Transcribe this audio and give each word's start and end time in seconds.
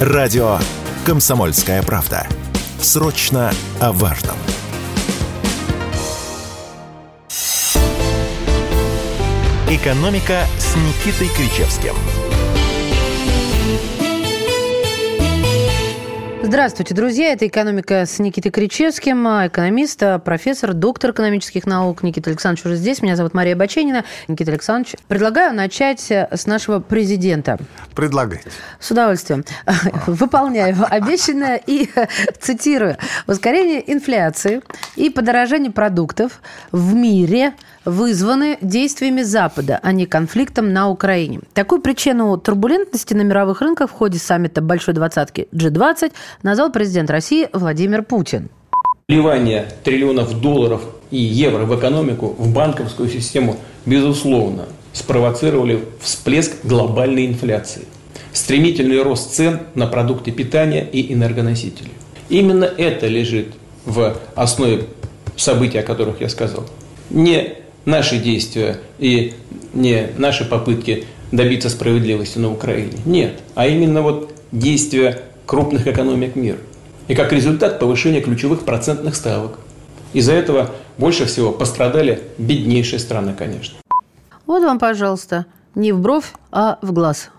Радио 0.00 0.58
«Комсомольская 1.04 1.82
правда». 1.82 2.26
Срочно 2.80 3.52
о 3.80 3.92
важном. 3.92 4.36
«Экономика» 9.68 10.46
с 10.58 10.74
Никитой 10.74 11.28
Кричевским– 11.36 11.94
Здравствуйте, 16.50 16.96
друзья. 16.96 17.32
Это 17.32 17.46
«Экономика» 17.46 18.04
с 18.04 18.18
Никитой 18.18 18.50
Кричевским, 18.50 19.24
экономист, 19.46 20.02
профессор, 20.24 20.74
доктор 20.74 21.12
экономических 21.12 21.64
наук. 21.64 22.02
Никита 22.02 22.30
Александрович 22.30 22.66
уже 22.66 22.74
здесь. 22.74 23.02
Меня 23.02 23.14
зовут 23.14 23.34
Мария 23.34 23.54
Баченина. 23.54 24.04
Никита 24.26 24.50
Александрович, 24.50 24.96
предлагаю 25.06 25.54
начать 25.54 26.10
с 26.10 26.46
нашего 26.46 26.80
президента. 26.80 27.56
Предлагайте. 27.94 28.50
С 28.80 28.90
удовольствием. 28.90 29.44
Выполняю 30.08 30.76
обещанное 30.90 31.60
и 31.64 31.88
цитирую. 32.40 32.96
Ускорение 33.28 33.92
инфляции 33.92 34.60
и 34.96 35.08
подорожание 35.08 35.70
продуктов 35.70 36.42
в 36.72 36.94
мире 36.94 37.54
вызваны 37.84 38.58
действиями 38.60 39.22
Запада, 39.22 39.80
а 39.82 39.92
не 39.92 40.06
конфликтом 40.06 40.72
на 40.72 40.88
Украине. 40.88 41.40
Такую 41.54 41.80
причину 41.80 42.36
турбулентности 42.36 43.14
на 43.14 43.22
мировых 43.22 43.60
рынках 43.60 43.90
в 43.90 43.92
ходе 43.92 44.18
саммита 44.18 44.60
Большой 44.60 44.94
двадцатки 44.94 45.48
G20 45.52 46.12
назвал 46.42 46.70
президент 46.70 47.10
России 47.10 47.48
Владимир 47.52 48.02
Путин. 48.02 48.48
Вливание 49.08 49.66
триллионов 49.82 50.40
долларов 50.40 50.82
и 51.10 51.16
евро 51.16 51.64
в 51.64 51.78
экономику, 51.78 52.34
в 52.38 52.52
банковскую 52.52 53.08
систему, 53.08 53.56
безусловно, 53.86 54.66
спровоцировали 54.92 55.84
всплеск 56.00 56.64
глобальной 56.64 57.26
инфляции, 57.26 57.82
стремительный 58.32 59.02
рост 59.02 59.34
цен 59.34 59.60
на 59.74 59.86
продукты 59.86 60.30
питания 60.30 60.84
и 60.84 61.12
энергоносители. 61.12 61.90
Именно 62.28 62.64
это 62.64 63.08
лежит 63.08 63.48
в 63.84 64.16
основе 64.36 64.84
событий, 65.36 65.78
о 65.78 65.82
которых 65.82 66.20
я 66.20 66.28
сказал. 66.28 66.66
Не 67.10 67.59
наши 67.84 68.18
действия 68.18 68.78
и 68.98 69.34
не 69.74 70.08
наши 70.16 70.44
попытки 70.44 71.04
добиться 71.32 71.70
справедливости 71.70 72.38
на 72.38 72.52
Украине. 72.52 72.98
Нет, 73.04 73.40
а 73.54 73.66
именно 73.66 74.02
вот 74.02 74.32
действия 74.52 75.22
крупных 75.46 75.86
экономик 75.86 76.36
мира. 76.36 76.58
И 77.08 77.14
как 77.14 77.32
результат 77.32 77.78
повышения 77.78 78.20
ключевых 78.20 78.64
процентных 78.64 79.16
ставок. 79.16 79.58
Из-за 80.12 80.32
этого 80.32 80.70
больше 80.98 81.24
всего 81.26 81.52
пострадали 81.52 82.22
беднейшие 82.38 82.98
страны, 82.98 83.34
конечно. 83.36 83.78
Вот 84.46 84.62
вам, 84.62 84.78
пожалуйста, 84.78 85.46
не 85.74 85.92
в 85.92 86.00
бровь, 86.00 86.32
а 86.50 86.78
в 86.82 86.92
глаз. 86.92 87.30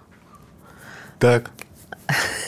Так. 1.19 1.51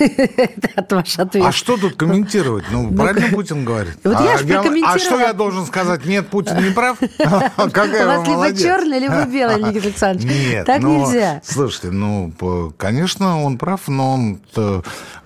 Это 0.75 0.95
ваш 0.95 1.19
ответ. 1.19 1.45
А 1.45 1.51
что 1.51 1.77
тут 1.77 1.95
комментировать? 1.95 2.65
Ну, 2.71 2.89
ну 2.89 2.95
правильно 2.95 3.29
Путин 3.29 3.63
говорит. 3.63 3.97
Вот 4.03 4.15
а, 4.17 4.23
я 4.23 4.37
же 4.37 4.45
а 4.85 4.99
что 4.99 5.19
я 5.19 5.33
должен 5.33 5.65
сказать? 5.65 6.05
Нет, 6.05 6.27
Путин 6.27 6.57
не 6.63 6.71
прав? 6.71 6.97
Какая 7.17 8.03
У 8.03 8.07
вас 8.07 8.27
либо 8.27 8.57
черный, 8.57 8.99
либо 8.99 9.25
белый, 9.25 9.61
Никита 9.61 9.87
Александрович. 9.87 10.31
Нет, 10.31 10.65
так 10.65 10.81
нельзя. 10.81 11.41
Слушайте, 11.43 11.91
ну, 11.91 12.33
конечно, 12.77 13.43
он 13.43 13.57
прав, 13.57 13.87
но 13.87 14.13
он 14.13 14.41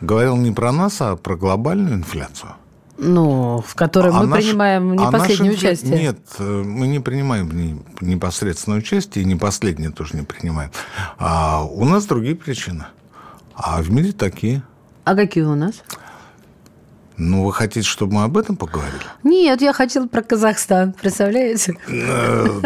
говорил 0.02 0.36
не 0.38 0.52
про 0.52 0.72
нас, 0.72 1.02
а 1.02 1.16
про 1.16 1.36
глобальную 1.36 1.96
инфляцию. 1.96 2.52
Ну, 3.00 3.64
в 3.66 3.76
которой 3.76 4.12
а 4.12 4.22
мы 4.22 4.26
наш, 4.26 4.44
принимаем 4.44 4.96
не 4.96 5.06
а 5.06 5.12
последнее 5.12 5.52
наш, 5.52 5.60
участие. 5.60 6.00
Нет, 6.00 6.18
мы 6.40 6.88
не 6.88 7.00
принимаем 7.00 7.52
не, 7.52 7.80
непосредственное 8.02 8.80
участие, 8.80 9.24
и 9.24 9.28
не 9.28 9.36
последнее 9.36 9.92
тоже 9.92 10.16
не 10.16 10.24
принимаем. 10.24 10.72
А 11.20 11.64
у 11.64 11.86
нас 11.86 12.06
другие 12.06 12.36
причины. 12.36 12.86
А 13.58 13.82
в 13.82 13.92
мире 13.92 14.12
такие. 14.12 14.62
А 15.04 15.16
какие 15.16 15.44
у 15.44 15.56
нас? 15.56 15.82
Ну, 17.18 17.44
вы 17.44 17.52
хотите, 17.52 17.88
чтобы 17.88 18.14
мы 18.14 18.24
об 18.24 18.38
этом 18.38 18.56
поговорили? 18.56 19.02
Нет, 19.24 19.60
я 19.62 19.74
хотела 19.74 20.06
про 20.06 20.22
Казахстан, 20.22 20.94
представляете? 20.94 21.76
Э, 21.88 22.62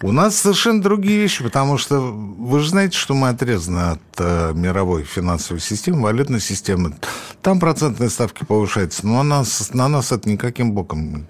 у 0.00 0.10
нас 0.10 0.38
совершенно 0.38 0.80
другие 0.80 1.20
вещи, 1.20 1.44
потому 1.44 1.76
что 1.76 2.00
вы 2.00 2.60
же 2.60 2.70
знаете, 2.70 2.96
что 2.96 3.12
мы 3.12 3.28
отрезаны 3.28 3.90
от 3.90 4.00
э, 4.16 4.52
мировой 4.54 5.02
финансовой 5.02 5.60
системы, 5.60 6.00
валютной 6.00 6.40
системы. 6.40 6.96
Там 7.42 7.60
процентные 7.60 8.08
ставки 8.08 8.44
повышаются, 8.44 9.06
но 9.06 9.22
на 9.22 9.40
нас, 9.40 9.74
на 9.74 9.88
нас 9.88 10.12
это 10.12 10.26
никаким 10.30 10.72
боком 10.72 11.26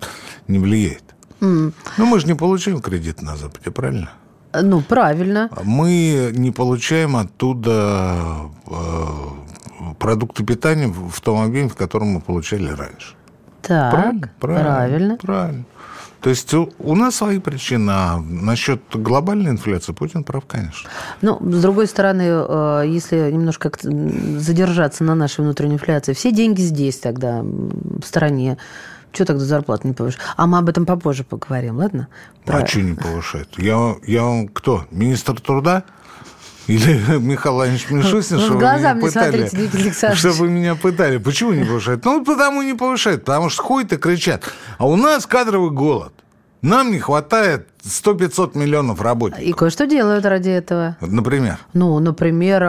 не 0.46 0.60
влияет. 0.60 1.02
Ну, 1.40 1.72
мы 1.96 2.20
же 2.20 2.28
не 2.28 2.34
получаем 2.34 2.80
кредит 2.80 3.20
на 3.20 3.36
Западе, 3.36 3.72
правильно? 3.72 4.12
Ну, 4.52 4.80
правильно. 4.80 5.50
Мы 5.62 6.32
не 6.34 6.50
получаем 6.50 7.16
оттуда 7.16 8.50
э, 8.66 9.94
продукты 9.98 10.44
питания 10.44 10.88
в 10.88 11.20
том 11.20 11.42
объеме, 11.42 11.68
в 11.68 11.76
котором 11.76 12.08
мы 12.08 12.20
получали 12.20 12.68
раньше. 12.68 13.14
Так, 13.62 13.92
правильно? 13.92 14.30
Правильно. 14.40 14.74
Правильно. 14.74 15.16
правильно. 15.16 15.64
То 16.20 16.30
есть 16.30 16.52
у 16.52 16.94
нас 16.96 17.14
свои 17.14 17.38
причины, 17.38 17.90
а 17.90 18.18
насчет 18.18 18.82
глобальной 18.92 19.52
инфляции 19.52 19.92
Путин 19.92 20.24
прав, 20.24 20.46
конечно. 20.46 20.90
Ну, 21.22 21.38
с 21.40 21.62
другой 21.62 21.86
стороны, 21.86 22.24
э, 22.26 22.84
если 22.86 23.30
немножко 23.30 23.70
задержаться 23.82 25.04
на 25.04 25.14
нашей 25.14 25.42
внутренней 25.42 25.74
инфляции, 25.74 26.14
все 26.14 26.32
деньги 26.32 26.60
здесь 26.60 26.98
тогда, 26.98 27.42
в 27.42 28.02
стране. 28.04 28.58
Что 29.12 29.24
тогда 29.24 29.44
зарплату 29.44 29.88
не 29.88 29.94
повышать? 29.94 30.20
А 30.36 30.46
мы 30.46 30.58
об 30.58 30.68
этом 30.68 30.86
попозже 30.86 31.24
поговорим, 31.24 31.78
ладно? 31.78 32.08
Про... 32.44 32.58
А 32.58 32.66
что 32.66 32.80
не 32.82 32.94
повышает? 32.94 33.48
Я, 33.58 33.96
я 34.06 34.46
кто? 34.52 34.86
Министр 34.90 35.40
труда? 35.40 35.84
Или 36.68 37.18
Михаил 37.18 37.54
Владимирович 37.54 37.90
Мишустин, 37.90 38.38
чтобы 38.38 38.60
меня 38.60 38.94
пытали, 38.94 40.14
чтобы 40.14 40.48
меня 40.48 40.74
пытали. 40.74 41.16
Почему 41.16 41.52
не 41.52 41.64
повышает? 41.64 42.04
Ну, 42.04 42.24
потому 42.24 42.62
не 42.62 42.74
повышает, 42.74 43.24
потому 43.24 43.48
что 43.48 43.62
ходят 43.62 43.92
и 43.94 43.96
кричат. 43.96 44.44
А 44.76 44.86
у 44.86 44.96
нас 44.96 45.26
кадровый 45.26 45.70
голод. 45.70 46.12
Нам 46.62 46.90
не 46.90 46.98
хватает 46.98 47.68
100-500 47.84 48.58
миллионов 48.58 49.00
работников. 49.00 49.44
И 49.44 49.52
кое-что 49.52 49.86
делают 49.86 50.24
ради 50.24 50.50
этого. 50.50 50.96
Например? 51.00 51.58
Ну, 51.72 51.98
например, 52.00 52.62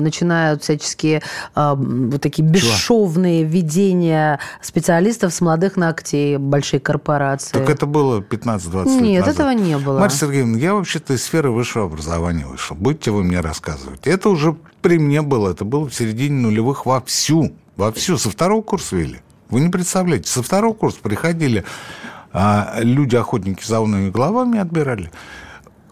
начинают 0.00 0.64
всяческие 0.64 1.22
э, 1.54 1.74
вот 1.76 2.20
такие 2.20 2.46
бесшовные 2.46 3.42
Чего? 3.42 3.52
ведения 3.52 4.40
специалистов 4.60 5.32
с 5.32 5.40
молодых 5.40 5.76
ногтей, 5.76 6.36
большие 6.36 6.80
корпорации. 6.80 7.52
Так 7.52 7.70
это 7.70 7.86
было 7.86 8.20
15-20 8.20 8.84
лет 8.84 9.02
Нет, 9.02 9.20
назад. 9.20 9.34
этого 9.34 9.50
не 9.50 9.78
было. 9.78 10.00
Марья 10.00 10.16
Сергеевна, 10.16 10.58
я 10.58 10.74
вообще-то 10.74 11.14
из 11.14 11.22
сферы 11.22 11.50
высшего 11.50 11.86
образования 11.86 12.46
вышел. 12.46 12.76
Будете 12.76 13.12
вы 13.12 13.22
мне 13.22 13.40
рассказывать. 13.40 14.06
Это 14.06 14.28
уже 14.28 14.56
при 14.82 14.98
мне 14.98 15.22
было. 15.22 15.50
Это 15.50 15.64
было 15.64 15.88
в 15.88 15.94
середине 15.94 16.40
нулевых 16.40 16.84
вовсю. 16.84 17.52
Вовсю. 17.76 18.18
Со 18.18 18.28
второго 18.30 18.62
курса 18.62 18.96
вели. 18.96 19.20
Вы 19.50 19.60
не 19.60 19.70
представляете. 19.70 20.28
Со 20.28 20.42
второго 20.42 20.74
курса 20.74 20.98
приходили 21.00 21.60
а 21.60 22.17
люди-охотники 22.32 23.64
за 23.64 23.80
умными 23.80 24.10
головами 24.10 24.58
отбирали. 24.58 25.10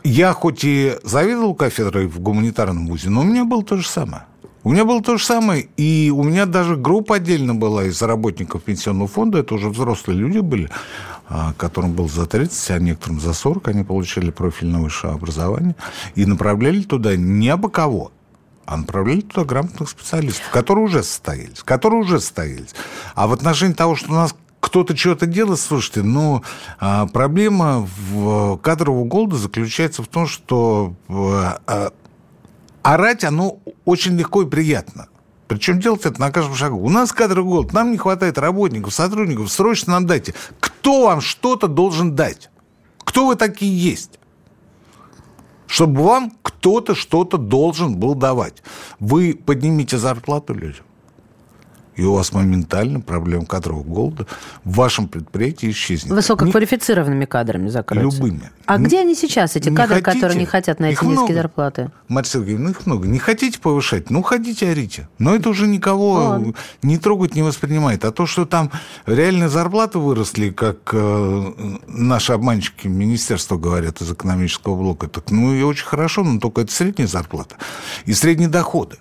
Я 0.04 0.32
хоть 0.32 0.62
и 0.62 0.96
заведовал 1.02 1.54
кафедрой 1.54 2.06
в 2.06 2.20
гуманитарном 2.20 2.86
вузе, 2.86 3.10
но 3.10 3.22
у 3.22 3.24
меня 3.24 3.44
было 3.44 3.64
то 3.64 3.76
же 3.76 3.88
самое. 3.88 4.24
У 4.66 4.72
меня 4.72 4.84
было 4.84 5.00
то 5.00 5.16
же 5.16 5.24
самое, 5.24 5.68
и 5.76 6.12
у 6.14 6.24
меня 6.24 6.44
даже 6.44 6.74
группа 6.74 7.16
отдельно 7.16 7.54
была 7.54 7.84
из 7.84 8.02
работников 8.02 8.64
пенсионного 8.64 9.06
фонда, 9.06 9.38
это 9.38 9.54
уже 9.54 9.68
взрослые 9.68 10.18
люди 10.18 10.40
были, 10.40 10.68
а, 11.28 11.52
которым 11.56 11.92
было 11.92 12.08
за 12.08 12.26
30, 12.26 12.70
а 12.72 12.78
некоторым 12.80 13.20
за 13.20 13.32
40, 13.32 13.68
они 13.68 13.84
получали 13.84 14.32
профильное 14.32 14.80
высшее 14.80 15.12
образование, 15.12 15.76
и 16.16 16.26
направляли 16.26 16.82
туда 16.82 17.14
не 17.14 17.48
абы 17.48 17.70
кого, 17.70 18.10
а 18.64 18.76
направляли 18.76 19.20
туда 19.20 19.44
грамотных 19.44 19.88
специалистов, 19.88 20.50
которые 20.50 20.84
уже 20.86 21.04
состоялись, 21.04 21.62
которые 21.64 22.00
уже 22.00 22.18
состоялись. 22.18 22.74
А 23.14 23.28
в 23.28 23.32
отношении 23.32 23.74
того, 23.74 23.94
что 23.94 24.10
у 24.10 24.14
нас 24.14 24.34
кто-то 24.76 24.94
что-то 24.94 25.24
делает, 25.24 25.58
слушайте, 25.58 26.02
но 26.02 26.42
а, 26.78 27.06
проблема 27.06 27.88
в 27.98 28.58
кадрового 28.58 29.04
голода 29.04 29.36
заключается 29.36 30.02
в 30.02 30.06
том, 30.06 30.26
что 30.26 30.92
а, 31.08 31.62
а, 31.66 31.92
орать 32.82 33.24
оно 33.24 33.58
очень 33.86 34.18
легко 34.18 34.42
и 34.42 34.46
приятно. 34.46 35.08
Причем 35.48 35.80
делать 35.80 36.04
это 36.04 36.20
на 36.20 36.30
каждом 36.30 36.56
шагу. 36.56 36.76
У 36.76 36.90
нас 36.90 37.14
кадровый 37.14 37.50
голод, 37.50 37.72
нам 37.72 37.90
не 37.90 37.96
хватает 37.96 38.36
работников, 38.36 38.92
сотрудников, 38.92 39.50
срочно 39.50 39.94
нам 39.94 40.06
дайте. 40.06 40.34
Кто 40.60 41.06
вам 41.06 41.22
что-то 41.22 41.68
должен 41.68 42.14
дать? 42.14 42.50
Кто 42.98 43.28
вы 43.28 43.36
такие 43.36 43.74
есть? 43.74 44.18
Чтобы 45.66 46.02
вам 46.02 46.32
кто-то 46.42 46.94
что-то 46.94 47.38
должен 47.38 47.96
был 47.96 48.14
давать. 48.14 48.62
Вы 49.00 49.40
поднимите 49.42 49.96
зарплату 49.96 50.52
людям 50.52 50.84
и 51.96 52.04
у 52.04 52.12
вас 52.12 52.32
моментально 52.32 53.00
проблема 53.00 53.46
кадрового 53.46 53.82
голода 53.82 54.26
в 54.64 54.74
вашем 54.74 55.08
предприятии 55.08 55.70
исчезнет. 55.70 56.12
Высококвалифицированными 56.12 57.24
кадрами 57.24 57.68
закроются? 57.68 58.18
Любыми. 58.18 58.50
А 58.66 58.78
где 58.78 59.00
они 59.00 59.14
сейчас, 59.14 59.56
эти 59.56 59.74
кадры, 59.74 60.02
хотите? 60.02 60.12
которые 60.12 60.38
не 60.38 60.46
хотят 60.46 60.78
на 60.78 60.86
эти 60.86 60.94
низкие 60.94 61.12
много. 61.12 61.34
зарплаты? 61.34 61.90
Марья 62.08 62.28
Сергеевна, 62.28 62.70
их 62.70 62.84
много. 62.86 63.08
Не 63.08 63.18
хотите 63.18 63.58
повышать? 63.58 64.10
Ну, 64.10 64.22
ходите, 64.22 64.68
орите. 64.68 65.08
Но 65.18 65.34
это 65.34 65.48
уже 65.48 65.66
никого 65.66 66.12
Ладно. 66.14 66.54
не 66.82 66.98
трогать, 66.98 67.34
не 67.34 67.42
воспринимает. 67.42 68.04
А 68.04 68.12
то, 68.12 68.26
что 68.26 68.44
там 68.44 68.70
реальные 69.06 69.48
зарплаты 69.48 69.98
выросли, 69.98 70.50
как 70.50 70.90
э, 70.92 71.52
наши 71.86 72.32
обманщики 72.32 72.88
министерства 72.88 73.56
говорят 73.56 74.00
из 74.02 74.12
экономического 74.12 74.76
блока, 74.76 75.08
так 75.08 75.30
ну 75.30 75.54
и 75.54 75.62
очень 75.62 75.86
хорошо, 75.86 76.24
но 76.24 76.40
только 76.40 76.62
это 76.62 76.72
средняя 76.72 77.08
зарплата 77.08 77.56
и 78.04 78.12
средние 78.12 78.48
доходы. 78.48 78.96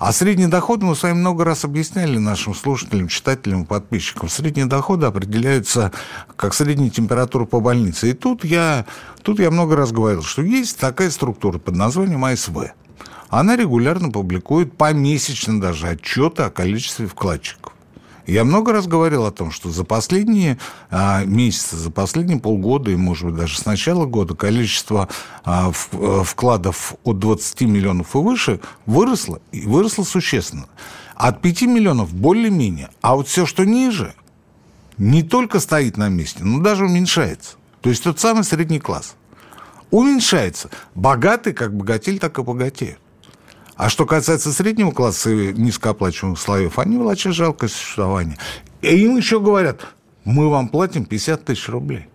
А 0.00 0.12
средний 0.12 0.46
доход, 0.46 0.80
мы 0.80 0.96
с 0.96 1.02
вами 1.02 1.18
много 1.18 1.44
раз 1.44 1.66
объясняли 1.66 2.16
нашим 2.16 2.54
слушателям, 2.54 3.08
читателям, 3.08 3.66
подписчикам, 3.66 4.30
средние 4.30 4.64
доходы 4.64 5.04
определяются 5.04 5.92
как 6.36 6.54
средняя 6.54 6.88
температура 6.88 7.44
по 7.44 7.60
больнице. 7.60 8.08
И 8.08 8.12
тут 8.14 8.42
я, 8.42 8.86
тут 9.22 9.40
я 9.40 9.50
много 9.50 9.76
раз 9.76 9.92
говорил, 9.92 10.22
что 10.22 10.40
есть 10.40 10.78
такая 10.78 11.10
структура 11.10 11.58
под 11.58 11.76
названием 11.76 12.24
АСВ. 12.24 12.72
Она 13.28 13.56
регулярно 13.56 14.10
публикует 14.10 14.74
помесячно 14.74 15.60
даже 15.60 15.88
отчеты 15.88 16.44
о 16.44 16.50
количестве 16.50 17.06
вкладчиков. 17.06 17.74
Я 18.26 18.44
много 18.44 18.72
раз 18.72 18.86
говорил 18.86 19.24
о 19.24 19.30
том, 19.30 19.50
что 19.50 19.70
за 19.70 19.84
последние 19.84 20.58
а, 20.90 21.24
месяцы, 21.24 21.76
за 21.76 21.90
последние 21.90 22.38
полгода 22.38 22.90
и, 22.90 22.96
может 22.96 23.26
быть, 23.26 23.36
даже 23.36 23.58
с 23.58 23.64
начала 23.64 24.06
года 24.06 24.34
количество 24.34 25.08
а, 25.44 25.70
в, 25.72 25.88
а, 25.92 26.22
вкладов 26.24 26.94
от 27.04 27.18
20 27.18 27.62
миллионов 27.62 28.14
и 28.14 28.18
выше 28.18 28.60
выросло, 28.86 29.40
и 29.52 29.66
выросло 29.66 30.04
существенно. 30.04 30.66
От 31.14 31.40
5 31.42 31.62
миллионов 31.62 32.14
более-менее, 32.14 32.90
а 33.00 33.16
вот 33.16 33.28
все, 33.28 33.46
что 33.46 33.64
ниже, 33.64 34.14
не 34.96 35.22
только 35.22 35.60
стоит 35.60 35.96
на 35.96 36.08
месте, 36.08 36.44
но 36.44 36.60
даже 36.60 36.84
уменьшается. 36.84 37.56
То 37.80 37.90
есть 37.90 38.04
тот 38.04 38.20
самый 38.20 38.44
средний 38.44 38.80
класс 38.80 39.14
уменьшается. 39.90 40.70
Богатые 40.94 41.54
как 41.54 41.74
богатели, 41.74 42.18
так 42.18 42.38
и 42.38 42.42
богатеют. 42.42 42.98
А 43.80 43.88
что 43.88 44.04
касается 44.04 44.52
среднего 44.52 44.90
класса 44.90 45.30
и 45.30 45.54
низкооплачиваемых 45.54 46.38
слоев, 46.38 46.78
они 46.78 46.98
влачат 46.98 47.32
жалкое 47.32 47.70
существование. 47.70 48.36
И 48.82 48.88
им 48.88 49.16
еще 49.16 49.40
говорят, 49.40 49.86
мы 50.26 50.50
вам 50.50 50.68
платим 50.68 51.06
50 51.06 51.46
тысяч 51.46 51.66
рублей. 51.66 52.06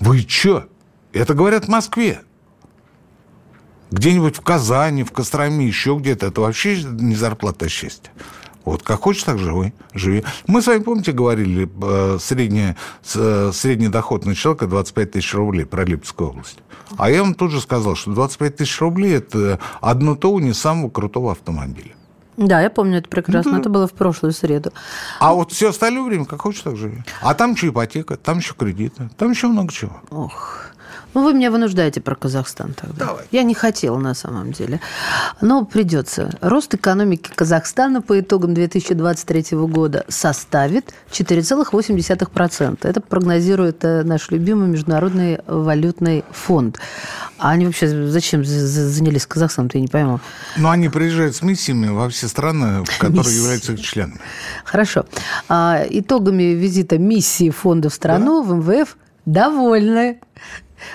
Вы 0.00 0.20
что? 0.20 0.68
Это 1.12 1.34
говорят 1.34 1.66
в 1.66 1.68
Москве. 1.68 2.22
Где-нибудь 3.90 4.36
в 4.36 4.40
Казани, 4.40 5.04
в 5.04 5.12
Костроме, 5.12 5.66
еще 5.66 5.98
где-то. 6.00 6.28
Это 6.28 6.40
вообще 6.40 6.82
не 6.82 7.14
зарплата, 7.14 7.68
счастье. 7.68 8.10
Вот 8.66 8.82
как 8.82 9.00
хочешь, 9.00 9.22
так 9.22 9.38
живи. 9.38 9.72
живи. 9.94 10.24
Мы 10.48 10.60
с 10.60 10.66
вами, 10.66 10.82
помните, 10.82 11.12
говорили, 11.12 11.70
э, 11.82 12.18
средний, 12.20 12.74
э, 13.14 13.50
средний 13.54 13.88
доход 13.88 14.26
на 14.26 14.34
человека 14.34 14.66
25 14.66 15.12
тысяч 15.12 15.34
рублей 15.34 15.64
про 15.64 15.84
Липецкую 15.84 16.30
область. 16.30 16.58
А 16.98 17.08
я 17.08 17.22
вам 17.22 17.34
тут 17.34 17.52
же 17.52 17.60
сказал, 17.60 17.94
что 17.94 18.12
25 18.12 18.56
тысяч 18.56 18.80
рублей– 18.80 19.14
это 19.14 19.60
одно 19.80 20.16
то 20.16 20.38
не 20.40 20.52
самого 20.52 20.90
крутого 20.90 21.30
автомобиля. 21.30 21.92
Да, 22.36 22.60
я 22.60 22.68
помню 22.68 22.98
это 22.98 23.08
прекрасно. 23.08 23.52
Да. 23.52 23.58
Это 23.60 23.70
было 23.70 23.86
в 23.86 23.92
прошлую 23.92 24.32
среду. 24.32 24.72
А 25.20 25.32
вот 25.32 25.52
все 25.52 25.70
остальное 25.70 26.02
время, 26.02 26.24
как 26.24 26.42
хочешь, 26.42 26.62
так 26.62 26.76
живи. 26.76 27.04
А 27.22 27.34
там 27.34 27.52
еще 27.52 27.68
ипотека, 27.68 28.16
там 28.16 28.38
еще 28.38 28.54
кредиты, 28.54 29.10
там 29.16 29.30
еще 29.30 29.46
много 29.46 29.72
чего. 29.72 30.00
Ох. 30.10 30.72
Ну, 31.16 31.22
вы 31.22 31.32
меня 31.32 31.50
вынуждаете 31.50 32.02
про 32.02 32.14
Казахстан 32.14 32.74
тогда. 32.74 33.06
Давай. 33.06 33.24
Я 33.30 33.42
не 33.42 33.54
хотела 33.54 33.96
на 33.96 34.12
самом 34.12 34.52
деле. 34.52 34.82
Но 35.40 35.64
придется. 35.64 36.30
Рост 36.42 36.74
экономики 36.74 37.30
Казахстана 37.34 38.02
по 38.02 38.20
итогам 38.20 38.52
2023 38.52 39.56
года 39.56 40.04
составит 40.08 40.92
4,8%. 41.10 42.78
Это 42.82 43.00
прогнозирует 43.00 43.82
э, 43.82 44.02
наш 44.02 44.30
любимый 44.30 44.68
Международный 44.68 45.38
валютный 45.46 46.22
фонд. 46.32 46.80
А 47.38 47.52
они 47.52 47.64
вообще 47.64 48.08
зачем 48.08 48.44
занялись 48.44 49.24
Казахстаном, 49.24 49.70
я 49.72 49.80
не 49.80 49.88
пойму. 49.88 50.20
Ну, 50.58 50.68
они 50.68 50.90
приезжают 50.90 51.34
с 51.34 51.40
миссиями 51.40 51.88
во 51.88 52.10
все 52.10 52.28
страны, 52.28 52.84
которые 52.98 53.20
Миссии. 53.20 53.38
являются 53.38 53.72
их 53.72 53.80
членами. 53.80 54.20
Хорошо. 54.66 55.06
А, 55.48 55.82
итогами 55.88 56.42
визита 56.42 56.98
миссии 56.98 57.48
фонда 57.48 57.88
в 57.88 57.94
страну 57.94 58.44
да? 58.44 58.52
в 58.52 58.56
МВФ 58.56 58.98
довольны. 59.24 60.20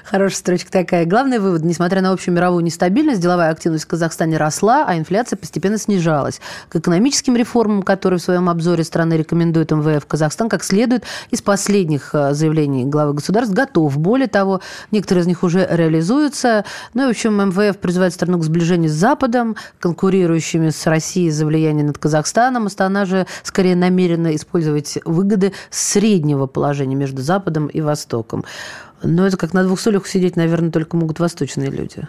Хорошая 0.04 0.38
строчка 0.38 0.72
такая. 0.72 1.06
Главный 1.06 1.40
вывод. 1.40 1.64
Несмотря 1.64 2.02
на 2.02 2.12
общую 2.12 2.36
мировую 2.36 2.64
нестабильность, 2.64 3.22
деловая 3.22 3.50
активность 3.50 3.86
в 3.86 3.88
Казахстане 3.88 4.38
росла, 4.38 4.86
а 4.88 4.98
инфляция 4.98 5.38
постепенно 5.38 5.78
снижалась. 5.78 6.42
К 6.70 6.78
экономическим 6.78 7.36
реформам, 7.36 7.84
которые 7.84 8.20
в 8.20 8.22
своем 8.24 8.50
обзоре 8.50 8.84
страны 8.84 9.16
рекомендует 9.16 9.72
МВФ, 9.72 10.06
Казахстан, 10.06 10.50
как 10.50 10.64
следует, 10.64 11.04
из 11.30 11.42
последних 11.42 12.14
э, 12.14 12.34
заявлений 12.34 12.86
главы 12.86 13.14
государств 13.14 13.54
готов. 13.54 13.98
Более 13.98 14.28
того, 14.28 14.62
некоторые 14.92 15.24
из 15.24 15.28
них 15.28 15.44
уже 15.44 15.68
реализуются. 15.70 16.66
Ну 16.94 17.04
и, 17.04 17.08
в 17.08 17.10
общем, 17.10 17.34
МВФ 17.50 17.78
призывает 17.78 18.14
страну 18.14 18.40
к 18.40 18.44
сближению 18.44 18.90
с 18.90 18.94
Западом, 18.94 19.56
конкурирующими 19.80 20.70
с 20.70 20.86
Россией 20.86 21.32
за 21.32 21.46
влияние 21.46 21.86
над 21.86 21.98
Казахстаном. 21.98 22.68
Астана 22.68 23.06
же 23.06 23.26
скорее 23.44 23.76
намерена 23.76 24.36
использовать 24.36 25.00
выгоды 25.06 25.54
среднего 25.70 26.48
положения 26.48 26.96
между 26.96 27.22
Западом 27.22 27.68
и 27.68 27.82
Востоком. 27.82 28.46
Но 29.04 29.26
это 29.26 29.38
как 29.38 29.54
на 29.54 29.64
двух 29.64 29.80
стульях 29.80 30.08
сидеть, 30.08 30.36
наверное, 30.36 30.72
только 30.72 30.96
могут 30.96 31.20
восточные 31.20 31.70
люди. 31.70 32.08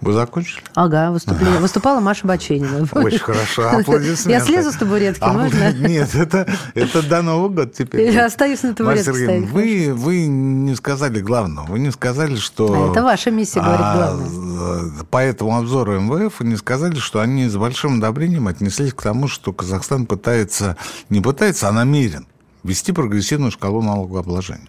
Вы 0.00 0.12
закончили? 0.12 0.62
Ага, 0.74 1.10
выступление. 1.10 1.58
Выступала 1.58 1.98
Маша 1.98 2.24
Баченина. 2.24 2.86
Очень 2.92 3.18
хорошо, 3.18 3.68
аплодисменты. 3.68 4.30
Я 4.30 4.40
слезу 4.40 4.70
с 4.70 4.76
табуретки, 4.76 5.24
а, 5.24 5.32
можно? 5.32 5.72
Нет, 5.88 6.14
это, 6.14 6.46
это 6.74 7.02
до 7.02 7.22
Нового 7.22 7.48
года 7.48 7.72
теперь. 7.76 8.08
Я 8.12 8.26
остаюсь 8.26 8.62
на 8.62 8.74
табуретке 8.74 9.12
стоять. 9.12 9.50
Вы, 9.50 9.92
вы 9.92 10.26
не 10.26 10.76
сказали 10.76 11.20
главного. 11.20 11.66
Вы 11.66 11.80
не 11.80 11.90
сказали, 11.90 12.36
что... 12.36 12.90
А 12.90 12.92
это 12.92 13.02
ваша 13.02 13.32
миссия, 13.32 13.60
говорит 13.60 13.80
а, 13.80 13.96
главное. 13.96 15.04
По 15.10 15.18
этому 15.18 15.58
обзору 15.58 16.00
МВФ 16.00 16.38
вы 16.38 16.46
не 16.46 16.56
сказали, 16.56 16.94
что 16.94 17.20
они 17.20 17.48
с 17.48 17.56
большим 17.56 17.98
одобрением 17.98 18.46
отнеслись 18.46 18.94
к 18.94 19.02
тому, 19.02 19.26
что 19.26 19.52
Казахстан 19.52 20.06
пытается... 20.06 20.76
Не 21.08 21.20
пытается, 21.20 21.68
а 21.68 21.72
намерен 21.72 22.26
ввести 22.68 22.92
прогрессивную 22.92 23.50
шкалу 23.50 23.82
налогообложения. 23.82 24.68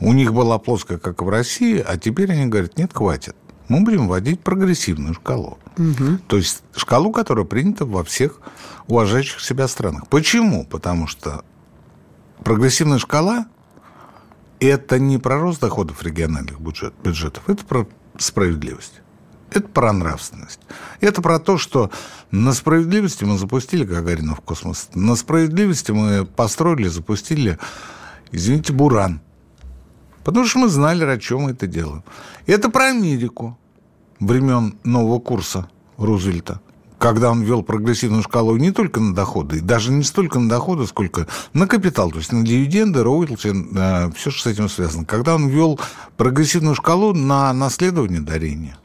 У 0.00 0.12
них 0.12 0.34
была 0.34 0.58
плоская, 0.58 0.98
как 0.98 1.22
в 1.22 1.28
России, 1.28 1.78
а 1.78 1.96
теперь 1.96 2.32
они 2.32 2.46
говорят, 2.46 2.76
нет, 2.76 2.90
хватит. 2.92 3.36
Мы 3.68 3.80
будем 3.80 4.08
вводить 4.08 4.40
прогрессивную 4.40 5.14
шкалу. 5.14 5.58
Угу. 5.78 6.18
То 6.26 6.36
есть 6.36 6.62
шкалу, 6.76 7.12
которая 7.12 7.46
принята 7.46 7.86
во 7.86 8.02
всех 8.02 8.40
уважающих 8.88 9.40
себя 9.40 9.68
странах. 9.68 10.08
Почему? 10.08 10.66
Потому 10.66 11.06
что 11.06 11.44
прогрессивная 12.42 12.98
шкала– 12.98 13.46
это 14.60 14.98
не 14.98 15.18
про 15.18 15.38
рост 15.38 15.60
доходов 15.60 16.02
региональных 16.02 16.60
бюджет, 16.60 16.92
бюджетов, 17.02 17.48
это 17.48 17.64
про 17.64 17.86
справедливость. 18.18 19.00
Это 19.50 19.68
про 19.68 19.92
нравственность. 19.92 20.60
Это 21.00 21.22
про 21.22 21.38
то, 21.38 21.58
что 21.58 21.90
на 22.30 22.52
справедливости 22.52 23.24
мы 23.24 23.38
запустили 23.38 23.84
Гагарина 23.84 24.34
в 24.34 24.40
космос. 24.40 24.88
На 24.94 25.14
справедливости 25.16 25.92
мы 25.92 26.24
построили, 26.24 26.88
запустили, 26.88 27.58
извините, 28.32 28.72
Буран. 28.72 29.20
Потому 30.24 30.46
что 30.46 30.60
мы 30.60 30.68
знали, 30.68 31.04
о 31.04 31.18
чем 31.18 31.42
мы 31.42 31.50
это 31.50 31.66
делаем. 31.66 32.02
Это 32.46 32.70
про 32.70 32.86
Америку 32.86 33.58
времен 34.18 34.76
нового 34.82 35.20
курса 35.20 35.68
Рузвельта 35.98 36.60
когда 37.04 37.30
он 37.30 37.42
ввел 37.42 37.62
прогрессивную 37.62 38.22
шкалу 38.22 38.56
не 38.56 38.70
только 38.70 38.98
на 38.98 39.14
доходы, 39.14 39.60
даже 39.60 39.92
не 39.92 40.02
столько 40.04 40.38
на 40.38 40.48
доходы, 40.48 40.86
сколько 40.86 41.26
на 41.52 41.66
капитал, 41.66 42.10
то 42.10 42.16
есть 42.16 42.32
на 42.32 42.42
дивиденды, 42.42 43.02
роялти, 43.02 43.52
э, 43.52 44.10
все, 44.16 44.30
что 44.30 44.48
с 44.48 44.52
этим 44.52 44.70
связано. 44.70 45.04
Когда 45.04 45.34
он 45.34 45.48
ввел 45.48 45.78
прогрессивную 46.16 46.74
шкалу 46.74 47.12
на 47.12 47.52
наследование 47.52 48.22
дарения. 48.22 48.78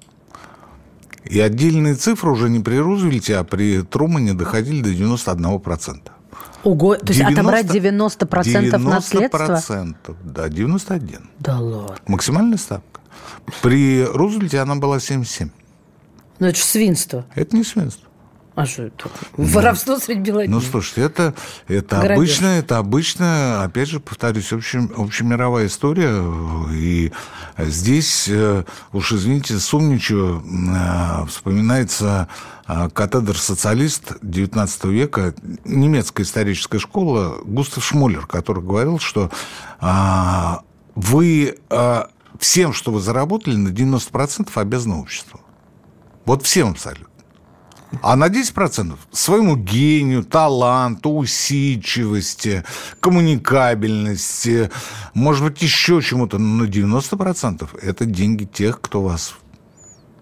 И 1.26 1.40
отдельные 1.40 1.96
цифры 1.96 2.32
уже 2.32 2.50
не 2.50 2.60
при 2.60 2.78
Рузвельте, 2.78 3.38
а 3.38 3.44
при 3.44 3.82
Трумане 3.82 4.34
доходили 4.34 4.82
до 4.82 4.90
91%. 4.90 6.02
Ого, 6.64 6.96
то 6.96 7.08
есть 7.08 7.20
90, 7.20 7.42
отобрать 7.42 7.66
90%, 7.68 8.44
90 8.44 8.78
наследства? 8.80 9.62
90%, 9.70 10.16
да, 10.24 10.50
91. 10.50 11.30
Да 11.40 11.60
ладно. 11.60 11.96
Максимальная 12.06 12.58
ставка. 12.58 13.02
При 13.62 14.04
Рузвельте 14.04 14.60
она 14.60 14.76
была 14.76 15.00
77. 15.00 15.50
Ну, 16.40 16.48
это 16.48 16.58
же 16.58 16.64
свинство. 16.64 17.26
Это 17.36 17.56
не 17.56 17.64
свинство. 17.64 18.09
А 18.60 18.66
что 18.66 18.84
это? 18.84 19.10
Воровство 19.38 19.94
ну, 19.94 20.00
среди 20.02 20.20
бела 20.20 20.44
Ну, 20.46 20.60
слушайте, 20.60 21.00
это, 21.04 21.34
это 21.70 22.02
обычно, 22.02 22.48
это 22.48 22.78
обычно, 22.78 23.64
опять 23.64 23.88
же, 23.88 24.02
повторюсь, 24.02 24.52
общем, 24.52 24.92
общемировая 24.98 25.68
история. 25.68 26.22
И 26.74 27.14
здесь, 27.58 28.28
э, 28.28 28.66
уж 28.92 29.14
извините, 29.14 29.60
сумничаю, 29.60 30.44
э, 30.44 31.26
вспоминается 31.28 32.28
э, 32.68 32.90
катедр-социалист 32.90 34.22
XIX 34.22 34.92
века, 34.92 35.34
немецкая 35.64 36.24
историческая 36.24 36.80
школа, 36.80 37.38
Густав 37.46 37.86
Шмулер, 37.86 38.28
который 38.28 38.62
говорил, 38.62 39.00
что 39.00 39.32
вы 40.96 41.58
всем, 42.38 42.74
что 42.74 42.92
вы 42.92 43.00
заработали, 43.00 43.56
на 43.56 43.70
90% 43.70 44.50
обязаны 44.56 44.96
обществу. 44.96 45.40
Вот 46.26 46.44
всем 46.44 46.72
абсолютно. 46.72 47.09
А 48.02 48.16
на 48.16 48.28
10% 48.28 48.98
своему 49.12 49.56
гению, 49.56 50.24
таланту, 50.24 51.12
усидчивости, 51.12 52.64
коммуникабельности, 53.00 54.70
может 55.14 55.44
быть, 55.44 55.62
еще 55.62 56.02
чему-то, 56.02 56.38
но 56.38 56.66
на 56.66 56.68
90% 56.68 57.68
это 57.82 58.06
деньги 58.06 58.46
тех, 58.46 58.80
кто 58.80 59.02
вас 59.02 59.36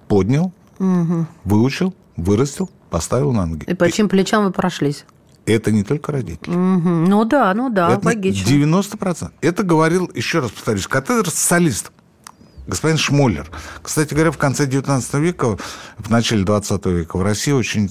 поднял, 0.08 0.54
угу. 0.80 1.26
выучил, 1.44 1.94
вырастил, 2.16 2.70
поставил 2.90 3.34
на 3.34 3.46
ноги. 3.46 3.66
И 3.66 3.74
по 3.74 3.92
чьим 3.92 4.08
плечам 4.08 4.46
вы 4.46 4.52
прошлись? 4.52 5.06
Это 5.46 5.72
не 5.72 5.84
только 5.84 6.12
родители. 6.12 6.52
Угу. 6.52 6.90
Ну 6.90 7.26
да, 7.26 7.54
ну 7.54 7.70
да, 7.70 7.94
это 7.94 8.06
логично. 8.06 8.50
90%. 8.50 9.32
Это 9.42 9.64
говорил, 9.64 10.12
еще 10.14 10.40
раз 10.40 10.52
повторюсь, 10.52 10.88
катедр 10.88 11.30
социалист 11.30 11.92
господин 12.68 12.98
Шмоллер. 12.98 13.50
Кстати 13.82 14.14
говоря, 14.14 14.32
в 14.32 14.38
конце 14.38 14.66
19 14.66 15.14
века, 15.16 15.58
в 15.98 16.10
начале 16.10 16.44
20 16.44 16.86
века 16.88 17.18
в 17.18 17.24
России 17.24 17.52
очень 17.52 17.90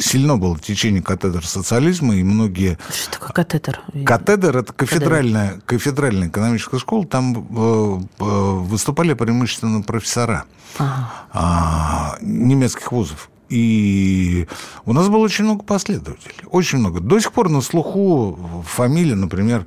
сильно 0.00 0.36
было 0.36 0.58
течение 0.58 1.02
катедр 1.02 1.46
социализма, 1.46 2.16
и 2.16 2.22
многие... 2.22 2.78
Что 2.90 3.12
такое 3.12 3.32
катедр? 3.32 3.80
Катедр– 4.04 4.56
это 4.58 4.72
кафедральная, 4.72 5.60
кафедральная 5.66 6.28
экономическая 6.28 6.78
школа, 6.78 7.06
там 7.06 7.36
э, 7.36 8.00
э, 8.18 8.24
выступали 8.24 9.14
преимущественно 9.14 9.82
профессора 9.82 10.44
ага. 10.78 12.18
э, 12.20 12.24
немецких 12.24 12.90
вузов. 12.92 13.30
И 13.48 14.48
у 14.86 14.92
нас 14.92 15.08
было 15.08 15.18
очень 15.18 15.44
много 15.44 15.62
последователей, 15.62 16.44
очень 16.50 16.78
много. 16.78 17.00
До 17.00 17.20
сих 17.20 17.32
пор 17.32 17.48
на 17.48 17.60
слуху 17.60 18.64
фамилия, 18.66 19.14
например, 19.14 19.66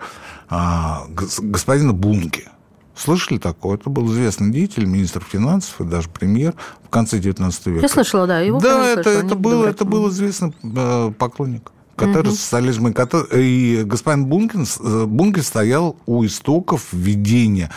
э, 0.50 0.96
господина 1.08 1.94
Бунки– 1.94 2.50
Слышали 3.00 3.38
такое? 3.38 3.78
Это 3.78 3.90
был 3.90 4.12
известный 4.12 4.52
деятель, 4.52 4.86
министр 4.86 5.24
финансов 5.24 5.80
и 5.80 5.86
даже 5.86 6.10
премьер 6.10 6.54
в 6.84 6.90
конце 6.90 7.18
19 7.18 7.68
века. 7.68 7.82
Я 7.82 7.88
слышала, 7.88 8.28
да. 8.28 8.42
Его 8.42 8.60
да, 8.60 8.86
это, 8.86 9.04
слышала, 9.04 9.26
это, 9.26 9.36
был, 9.36 9.64
это 9.64 9.86
был 9.86 10.10
известный 10.10 10.54
э, 10.64 11.12
поклонник 11.18 11.72
который 11.96 12.30
угу. 12.30 12.36
социализма 12.36 12.92
и, 12.92 12.94
и 13.34 13.84
господин 13.84 14.26
Бункин, 14.28 14.66
э, 14.80 15.06
Бункин 15.06 15.44
стоял 15.44 15.98
у 16.06 16.26
истоков 16.26 16.88
введения 16.94 17.70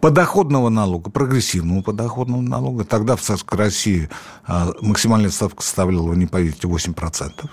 подоходного 0.00 0.68
налога, 0.68 1.10
прогрессивного 1.10 1.82
подоходного 1.82 2.40
налога. 2.40 2.84
Тогда 2.84 3.16
в 3.16 3.20
Царской 3.20 3.58
России 3.58 4.08
э, 4.46 4.72
максимальная 4.80 5.30
ставка 5.30 5.64
составляла, 5.64 6.08
вы 6.08 6.16
не 6.16 6.26
поверите, 6.26 6.68
8%. 6.68 7.50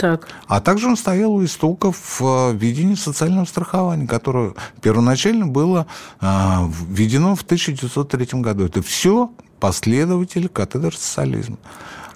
Так. 0.00 0.28
А 0.46 0.60
также 0.60 0.88
он 0.88 0.96
стоял 0.96 1.32
у 1.32 1.44
истоков 1.44 2.20
э, 2.20 2.52
введения 2.54 2.96
социального 2.96 3.44
страхования, 3.44 4.06
которое 4.06 4.54
первоначально 4.80 5.46
было 5.46 5.86
э, 6.20 6.26
введено 6.88 7.34
в 7.34 7.42
1903 7.42 8.40
году. 8.40 8.64
Это 8.64 8.80
все 8.82 9.30
последователи 9.60 10.46
катедр 10.46 10.94
социализма. 10.94 11.58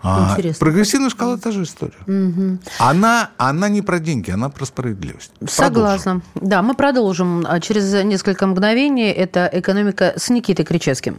А, 0.02 0.32
Интересно. 0.32 0.60
Прогрессивная 0.60 1.10
шкала– 1.10 1.36
та 1.38 1.50
же 1.50 1.62
история. 1.62 1.94
Угу. 2.06 2.58
Она, 2.78 3.30
она 3.38 3.68
не 3.68 3.80
про 3.80 3.98
деньги, 3.98 4.30
она 4.30 4.50
про 4.50 4.66
справедливость. 4.66 5.32
Согласна. 5.46 6.20
Продолжим. 6.20 6.48
Да, 6.50 6.62
мы 6.62 6.74
продолжим 6.74 7.44
а, 7.46 7.60
через 7.60 7.92
несколько 8.04 8.46
мгновений. 8.46 9.10
Это 9.10 9.48
«Экономика» 9.52 10.14
с 10.16 10.28
Никитой 10.28 10.64
Кричевским. 10.64 11.16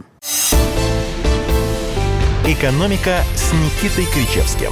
«Экономика» 2.46 3.22
с 3.36 3.54
Никитой 3.54 4.06
Кричевским. 4.14 4.72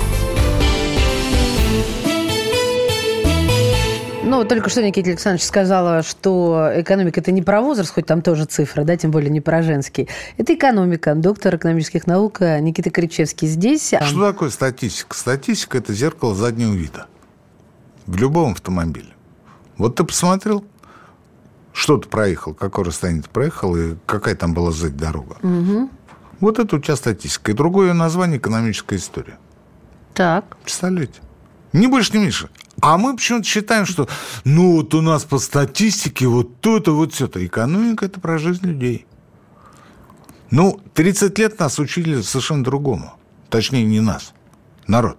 Ну, 4.26 4.46
только 4.46 4.70
что 4.70 4.82
Никита 4.82 5.10
Александрович 5.10 5.44
сказала, 5.44 6.02
что 6.02 6.72
экономика– 6.76 7.20
это 7.22 7.32
не 7.32 7.42
про 7.42 7.62
возраст, 7.62 7.94
хоть 7.94 8.06
там 8.06 8.22
тоже 8.22 8.46
цифры, 8.46 8.86
да, 8.86 8.96
тем 8.96 9.12
более 9.12 9.30
не 9.30 9.42
про 9.42 9.62
женский. 9.62 10.08
Это 10.38 10.56
экономика. 10.56 11.14
Доктор 11.14 11.58
экономических 11.58 12.08
наук 12.08 12.40
Никита 12.40 12.90
Кричевский 12.90 13.48
здесь. 13.48 13.94
Что 14.02 14.32
такое 14.32 14.50
статистика? 14.50 15.16
Статистика– 15.16 15.78
это 15.80 15.94
зеркало 15.94 16.34
заднего 16.36 16.74
вида. 16.74 17.08
В 18.06 18.16
любом 18.16 18.54
автомобиле. 18.54 19.14
Вот 19.78 19.96
ты 19.96 20.04
посмотрел, 20.06 20.64
что 21.74 21.98
ты 21.98 22.08
проехал, 22.08 22.54
какое 22.54 22.86
расстояние 22.86 23.24
ты 23.24 23.30
проехал, 23.30 23.76
и 23.76 23.96
какая 24.06 24.36
там 24.36 24.54
была 24.54 24.72
сзади 24.72 24.96
дорога. 24.96 25.36
Угу. 25.44 25.90
Вот 26.40 26.60
это 26.60 26.78
у 26.78 26.80
тебя 26.80 26.96
статистика. 26.96 27.52
И 27.52 27.54
другое 27.54 27.94
название– 27.94 28.38
экономическая 28.40 28.96
история. 28.96 29.38
Так. 30.14 30.58
Представляете? 30.64 31.20
Не 31.74 31.88
больше, 31.88 32.14
не 32.14 32.20
меньше. 32.20 32.50
А 32.84 32.98
мы 32.98 33.16
почему-то 33.16 33.46
считаем, 33.46 33.86
что 33.86 34.10
ну 34.44 34.74
вот 34.74 34.94
у 34.94 35.00
нас 35.00 35.24
по 35.24 35.38
статистике 35.38 36.28
вот 36.28 36.60
то-то, 36.60 36.94
вот 36.94 37.14
все-то. 37.14 37.44
Экономика– 37.46 38.06
это 38.08 38.20
про 38.20 38.38
жизнь 38.38 38.68
людей. 38.68 39.06
Ну, 40.52 40.82
30 40.94 41.40
лет 41.40 41.58
нас 41.60 41.80
учили 41.80 42.20
совершенно 42.20 42.62
другому. 42.62 43.14
Точнее, 43.50 43.86
не 43.86 44.02
нас, 44.02 44.34
народ. 44.86 45.18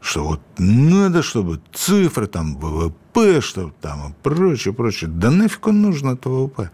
Что 0.00 0.24
вот 0.24 0.40
надо, 0.58 1.22
чтобы 1.22 1.60
цифры, 1.72 2.26
там, 2.26 2.56
ВВП, 2.56 3.40
чтобы 3.40 3.72
там 3.80 4.10
и 4.10 4.12
прочее, 4.24 4.74
прочее. 4.74 5.10
Да 5.10 5.30
нафиг 5.30 5.68
он 5.68 5.82
нужен, 5.82 6.08
это 6.08 6.28
ВВП? 6.28 6.72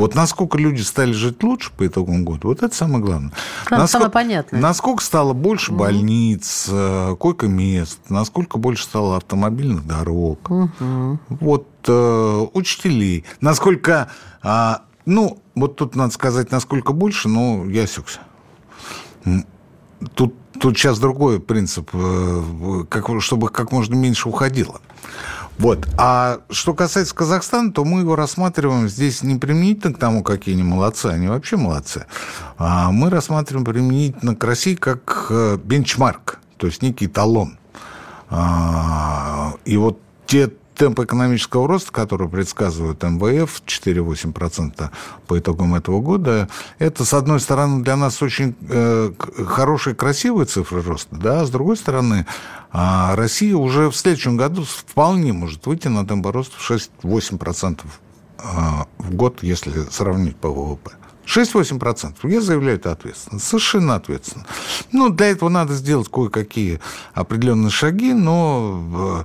Вот 0.00 0.14
насколько 0.14 0.56
люди 0.56 0.80
стали 0.80 1.12
жить 1.12 1.42
лучше 1.42 1.70
по 1.76 1.86
итогам 1.86 2.24
года, 2.24 2.48
вот 2.48 2.62
это 2.62 2.74
самое 2.74 3.04
главное. 3.04 3.32
Нам 3.70 3.80
насколько, 3.80 3.88
самое 3.88 4.10
понятное. 4.10 4.58
Насколько 4.58 5.04
стало 5.04 5.34
больше 5.34 5.72
угу. 5.72 5.80
больниц, 5.80 6.68
э, 6.70 7.16
койко-мест, 7.18 7.98
насколько 8.08 8.56
больше 8.56 8.84
стало 8.84 9.18
автомобильных 9.18 9.86
дорог, 9.86 10.50
угу. 10.50 11.18
вот 11.28 11.68
э, 11.86 12.46
учителей, 12.54 13.26
насколько, 13.42 14.10
э, 14.42 14.76
ну, 15.04 15.38
вот 15.54 15.76
тут 15.76 15.94
надо 15.96 16.14
сказать, 16.14 16.50
насколько 16.50 16.94
больше, 16.94 17.28
но 17.28 17.66
я 17.66 17.82
осекся. 17.82 18.20
Тут, 20.14 20.34
тут 20.58 20.78
сейчас 20.78 20.98
другой 20.98 21.40
принцип, 21.40 21.90
э, 21.92 22.84
как, 22.88 23.06
чтобы 23.20 23.50
как 23.50 23.70
можно 23.70 23.94
меньше 23.96 24.30
уходило. 24.30 24.80
Вот. 25.60 25.86
А 25.98 26.40
что 26.48 26.72
касается 26.72 27.14
Казахстана, 27.14 27.70
то 27.70 27.84
мы 27.84 28.00
его 28.00 28.16
рассматриваем 28.16 28.88
здесь 28.88 29.22
не 29.22 29.36
применительно 29.36 29.92
к 29.92 29.98
тому, 29.98 30.22
какие 30.22 30.54
они 30.54 30.62
молодцы, 30.62 31.06
они 31.06 31.28
вообще 31.28 31.58
молодцы. 31.58 32.06
А 32.56 32.90
мы 32.90 33.10
рассматриваем 33.10 33.66
применительно 33.66 34.34
к 34.34 34.42
России 34.42 34.74
как 34.74 35.26
э, 35.28 35.58
бенчмарк, 35.62 36.38
то 36.56 36.66
есть 36.66 36.80
некий 36.80 37.08
талон. 37.08 37.58
А, 38.30 39.52
и 39.66 39.76
вот 39.76 40.00
те 40.26 40.50
темпы 40.80 41.04
экономического 41.04 41.68
роста, 41.68 41.92
которые 41.92 42.30
предсказывают 42.30 43.02
МВФ, 43.02 43.62
4-8% 43.66 44.90
по 45.26 45.38
итогам 45.38 45.74
этого 45.74 46.00
года, 46.00 46.48
это, 46.78 47.04
с 47.04 47.12
одной 47.12 47.38
стороны, 47.38 47.84
для 47.84 47.96
нас 47.96 48.22
очень 48.22 48.56
э, 48.62 49.12
хорошие, 49.46 49.94
красивые 49.94 50.46
цифры 50.46 50.80
роста, 50.80 51.14
да, 51.16 51.42
а 51.42 51.44
с 51.44 51.50
другой 51.50 51.76
стороны, 51.76 52.24
э, 52.72 53.14
Россия 53.14 53.54
уже 53.54 53.90
в 53.90 53.94
следующем 53.94 54.38
году 54.38 54.64
вполне 54.64 55.34
может 55.34 55.66
выйти 55.66 55.88
на 55.88 56.06
темп 56.06 56.28
роста 56.28 56.56
в 56.56 56.70
6-8% 56.70 57.80
э, 58.38 58.42
в 58.96 59.14
год, 59.14 59.42
если 59.42 59.82
сравнить 59.90 60.36
по 60.36 60.48
ВВП. 60.48 60.92
6-8%. 61.26 62.14
Я 62.22 62.40
заявляю 62.40 62.76
это 62.76 62.90
ответственно. 62.90 63.38
Совершенно 63.38 63.96
ответственно. 63.96 64.46
Ну, 64.92 65.10
для 65.10 65.26
этого 65.26 65.50
надо 65.50 65.74
сделать 65.74 66.08
кое-какие 66.08 66.80
определенные 67.12 67.70
шаги, 67.70 68.14
но 68.14 68.82
э, 68.82 69.24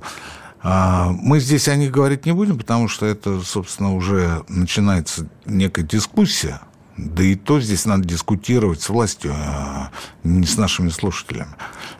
мы 0.62 1.38
здесь 1.40 1.68
о 1.68 1.76
них 1.76 1.92
говорить 1.92 2.26
не 2.26 2.32
будем, 2.32 2.58
потому 2.58 2.88
что 2.88 3.06
это, 3.06 3.40
собственно, 3.40 3.94
уже 3.94 4.44
начинается 4.48 5.28
некая 5.44 5.82
дискуссия. 5.82 6.60
Да 6.96 7.22
и 7.22 7.34
то 7.34 7.60
здесь 7.60 7.84
надо 7.84 8.04
дискутировать 8.04 8.80
с 8.80 8.88
властью, 8.88 9.34
а 9.36 9.90
не 10.24 10.46
с 10.46 10.56
нашими 10.56 10.88
слушателями. 10.88 11.50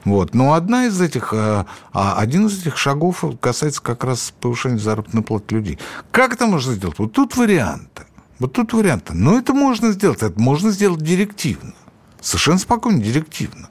Вот. 0.04 0.34
Но 0.34 0.54
одна 0.54 0.86
из 0.86 0.98
этих, 1.00 1.34
а, 1.34 1.66
а 1.92 2.18
один 2.18 2.46
из 2.46 2.60
этих 2.60 2.78
шагов 2.78 3.22
касается 3.40 3.82
как 3.82 4.04
раз 4.04 4.32
повышения 4.40 4.78
заработной 4.78 5.22
платы 5.22 5.56
людей. 5.56 5.78
Как 6.10 6.32
это 6.32 6.46
можно 6.46 6.72
сделать? 6.72 6.98
Вот 6.98 7.12
тут 7.12 7.36
варианты. 7.36 8.04
Вот 8.38 8.54
тут 8.54 8.72
варианты. 8.72 9.12
Но 9.12 9.38
это 9.38 9.52
можно 9.52 9.92
сделать. 9.92 10.22
Это 10.22 10.40
можно 10.40 10.70
сделать 10.70 11.02
директивно. 11.02 11.74
Совершенно 12.22 12.58
спокойно, 12.58 13.02
директивно. 13.02 13.68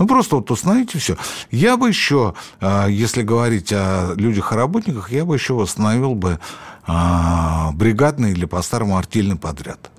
Ну, 0.00 0.06
просто 0.06 0.36
вот 0.36 0.50
установите 0.50 0.98
все. 0.98 1.16
Я 1.50 1.76
бы 1.76 1.86
еще, 1.86 2.34
а, 2.58 2.86
если 2.86 3.22
говорить 3.22 3.70
о 3.70 4.14
людях 4.16 4.52
и 4.52 4.54
работниках, 4.56 5.12
я 5.12 5.26
бы 5.26 5.34
еще 5.36 5.52
восстановил 5.52 6.14
бы 6.14 6.40
а, 6.86 7.70
бригадный 7.72 8.32
или 8.32 8.46
по-старому 8.46 8.96
артельный 8.96 9.36
подряд. 9.36 9.90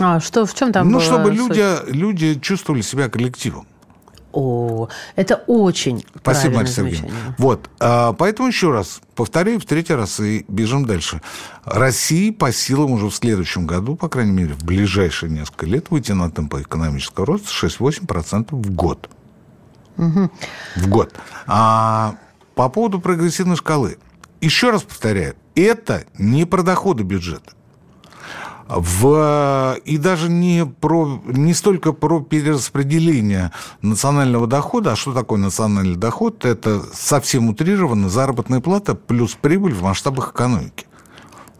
А 0.00 0.18
что, 0.18 0.44
в 0.44 0.54
чем 0.54 0.72
там 0.72 0.90
Ну, 0.90 0.98
чтобы 0.98 1.30
люди, 1.30 1.64
люди 1.88 2.34
чувствовали 2.40 2.82
себя 2.82 3.08
коллективом. 3.08 3.68
О, 4.32 4.88
это 5.14 5.36
очень 5.46 6.04
Спасибо, 6.20 6.56
Мария 6.56 6.72
Сергеевна. 6.72 7.08
Вот, 7.38 7.70
а, 7.78 8.14
поэтому 8.14 8.48
еще 8.48 8.72
раз, 8.72 9.00
повторяю 9.14 9.60
в 9.60 9.64
третий 9.66 9.94
раз 9.94 10.18
и 10.18 10.44
бежим 10.48 10.84
дальше. 10.84 11.22
России 11.64 12.32
по 12.32 12.50
силам 12.50 12.90
уже 12.90 13.06
в 13.06 13.14
следующем 13.14 13.68
году, 13.68 13.94
по 13.94 14.08
крайней 14.08 14.32
мере, 14.32 14.54
в 14.54 14.64
ближайшие 14.64 15.30
несколько 15.30 15.66
лет 15.66 15.90
выйти 15.90 16.10
на 16.10 16.28
темпы 16.28 16.62
экономического 16.62 17.24
роста 17.24 17.48
6-8% 17.66 18.48
в 18.50 18.74
год 18.74 19.08
угу. 19.98 20.30
в 20.76 20.88
год. 20.88 21.14
А 21.46 22.14
по 22.54 22.68
поводу 22.68 23.00
прогрессивной 23.00 23.56
шкалы. 23.56 23.98
Еще 24.40 24.70
раз 24.70 24.82
повторяю, 24.82 25.34
это 25.54 26.04
не 26.16 26.44
про 26.44 26.62
доходы 26.62 27.02
бюджета. 27.02 27.52
В, 28.68 29.78
и 29.84 29.96
даже 29.96 30.28
не, 30.28 30.66
про, 30.66 31.22
не 31.24 31.54
столько 31.54 31.92
про 31.92 32.20
перераспределение 32.20 33.50
национального 33.80 34.46
дохода, 34.46 34.92
а 34.92 34.96
что 34.96 35.14
такое 35.14 35.38
национальный 35.38 35.96
доход? 35.96 36.44
Это 36.44 36.82
совсем 36.92 37.48
утрированно 37.48 38.10
заработная 38.10 38.60
плата 38.60 38.94
плюс 38.94 39.34
прибыль 39.40 39.72
в 39.72 39.82
масштабах 39.82 40.32
экономики. 40.32 40.86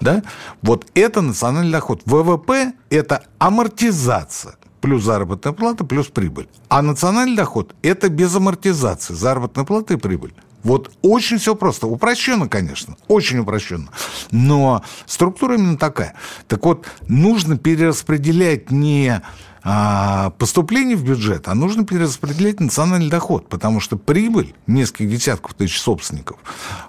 Да? 0.01 0.23
Вот 0.61 0.87
это 0.95 1.23
национальный 1.23 1.73
доход. 1.73 2.03
ВВП– 2.05 2.75
это 2.91 3.25
амортизация 3.39 4.57
плюс 4.81 5.03
заработная 5.03 5.53
плата, 5.53 5.85
плюс 5.85 6.07
прибыль. 6.09 6.49
А 6.69 6.83
национальный 6.83 7.37
доход– 7.37 7.75
это 7.83 8.09
без 8.09 8.35
амортизации. 8.35 9.15
Заработная 9.15 9.65
плата 9.65 9.95
и 9.95 9.97
прибыль. 9.97 10.35
Вот 10.63 10.91
очень 11.03 11.39
все 11.39 11.55
просто. 11.55 11.87
Упрощенно, 11.87 12.49
конечно. 12.49 12.97
Очень 13.07 13.39
упрощенно. 13.39 13.89
Но 14.31 14.83
структура 15.07 15.55
именно 15.55 15.79
такая. 15.79 16.15
Так 16.49 16.65
вот, 16.65 16.87
нужно 17.07 17.57
перераспределять 17.57 18.71
не 18.71 19.23
а, 19.71 20.31
поступление 20.31 20.97
в 20.97 21.05
бюджет, 21.05 21.47
а 21.47 21.55
нужно 21.55 21.85
перераспределять 21.85 22.59
национальный 22.59 23.11
доход, 23.11 23.51
потому 23.51 23.81
что 23.81 23.99
прибыль 23.99 24.55
нескольких 24.67 25.11
десятков 25.11 25.53
тысяч 25.53 25.79
собственников 25.79 26.39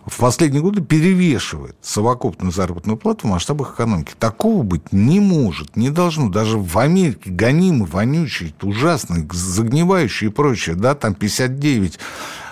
в 0.06 0.18
последние 0.18 0.62
годы 0.62 0.82
перевешивает 0.82 1.76
совокупную 1.82 2.54
заработную 2.54 2.96
плату 2.96 3.28
в 3.28 3.32
масштабах 3.32 3.74
экономики. 3.74 4.14
Такого 4.18 4.64
быть 4.64 4.94
не 4.94 5.20
может, 5.20 5.76
не 5.76 5.90
должно. 5.90 6.30
Даже 6.30 6.58
в 6.58 6.80
Америке 6.80 7.30
гонимый, 7.32 7.86
вонючий, 7.86 8.56
ужасный, 8.62 9.28
загнивающий 9.30 10.28
и 10.28 10.32
прочее, 10.32 10.78
да, 10.78 10.96
там 10.96 11.16
59 11.16 12.00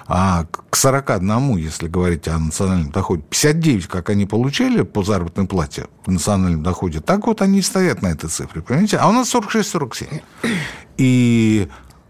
а 0.07 0.45
к 0.69 0.75
41, 0.75 1.57
если 1.57 1.87
говорить 1.87 2.27
о 2.27 2.37
национальном 2.37 2.91
доходе, 2.91 3.23
59, 3.29 3.87
как 3.87 4.09
они 4.09 4.25
получали 4.25 4.83
по 4.83 5.03
заработной 5.03 5.47
плате 5.47 5.87
в 6.05 6.11
национальном 6.11 6.63
доходе, 6.63 7.01
так 7.01 7.27
вот 7.27 7.41
они 7.41 7.59
и 7.59 7.61
стоят 7.61 8.01
на 8.01 8.07
этой 8.07 8.29
цифре, 8.29 8.61
понимаете? 8.61 8.97
А 8.97 9.09
у 9.09 9.11
нас 9.11 9.33
46-47. 9.33 10.21
И 10.97 11.67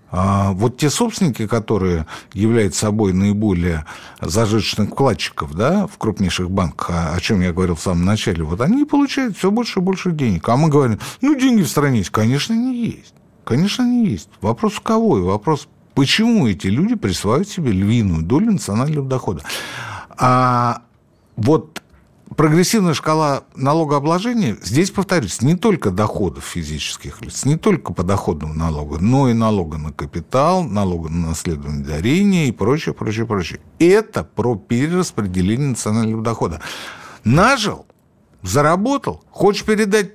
а, 0.09 0.51
вот 0.53 0.77
те 0.77 0.89
собственники, 0.89 1.47
которые 1.47 2.05
являются 2.33 2.81
собой 2.81 3.13
наиболее 3.13 3.85
зажиточных 4.21 4.91
вкладчиков 4.91 5.53
да, 5.55 5.87
в 5.87 5.97
крупнейших 5.97 6.49
банках, 6.49 6.91
о, 6.91 7.15
о 7.15 7.19
чем 7.19 7.41
я 7.41 7.51
говорил 7.51 7.75
в 7.75 7.81
самом 7.81 8.05
начале, 8.05 8.43
вот 8.43 8.61
они 8.61 8.85
получают 8.85 9.37
все 9.37 9.51
больше 9.51 9.79
и 9.79 9.83
больше 9.83 10.11
денег. 10.11 10.47
А 10.49 10.55
мы 10.55 10.69
говорим, 10.69 10.99
ну, 11.21 11.35
деньги 11.35 11.63
в 11.63 11.67
стране 11.67 11.99
есть. 11.99 12.11
Конечно, 12.11 12.53
не 12.53 12.85
есть. 12.85 13.13
Конечно, 13.43 13.83
не 13.83 14.07
есть. 14.07 14.29
Вопрос 14.41 14.73
в 14.73 14.81
кого? 14.81 15.17
И 15.17 15.21
вопрос 15.21 15.67
Почему 15.97 16.47
эти 16.47 16.67
люди 16.67 16.93
присваивают 16.93 17.49
себе 17.49 17.71
львиную 17.71 18.21
долю 18.21 18.51
национального 18.51 19.07
дохода? 19.07 19.41
А 20.15 20.83
вот 21.35 21.81
прогрессивная 22.35 22.93
шкала 22.93 23.45
налогообложения, 23.55 24.57
здесь, 24.61 24.91
повторюсь, 24.91 25.41
не 25.41 25.55
только 25.55 25.89
доходов 25.89 26.43
физических 26.43 27.23
лиц, 27.23 27.45
не 27.45 27.55
только 27.55 27.93
подоходного 27.93 28.53
налога, 28.53 28.99
но 28.99 29.27
и 29.27 29.33
налога 29.33 29.79
на 29.79 29.91
капитал, 29.91 30.63
налога 30.63 31.09
на 31.09 31.29
наследование 31.29 31.83
дарения 31.83 32.45
и 32.45 32.51
прочее, 32.51 32.93
прочее, 32.93 33.25
прочее. 33.25 33.59
Это 33.79 34.23
про 34.23 34.55
перераспределение 34.55 35.69
национального 35.69 36.21
дохода. 36.21 36.61
Нажил, 37.23 37.87
заработал, 38.43 39.23
хочешь 39.31 39.63
передать 39.63 40.11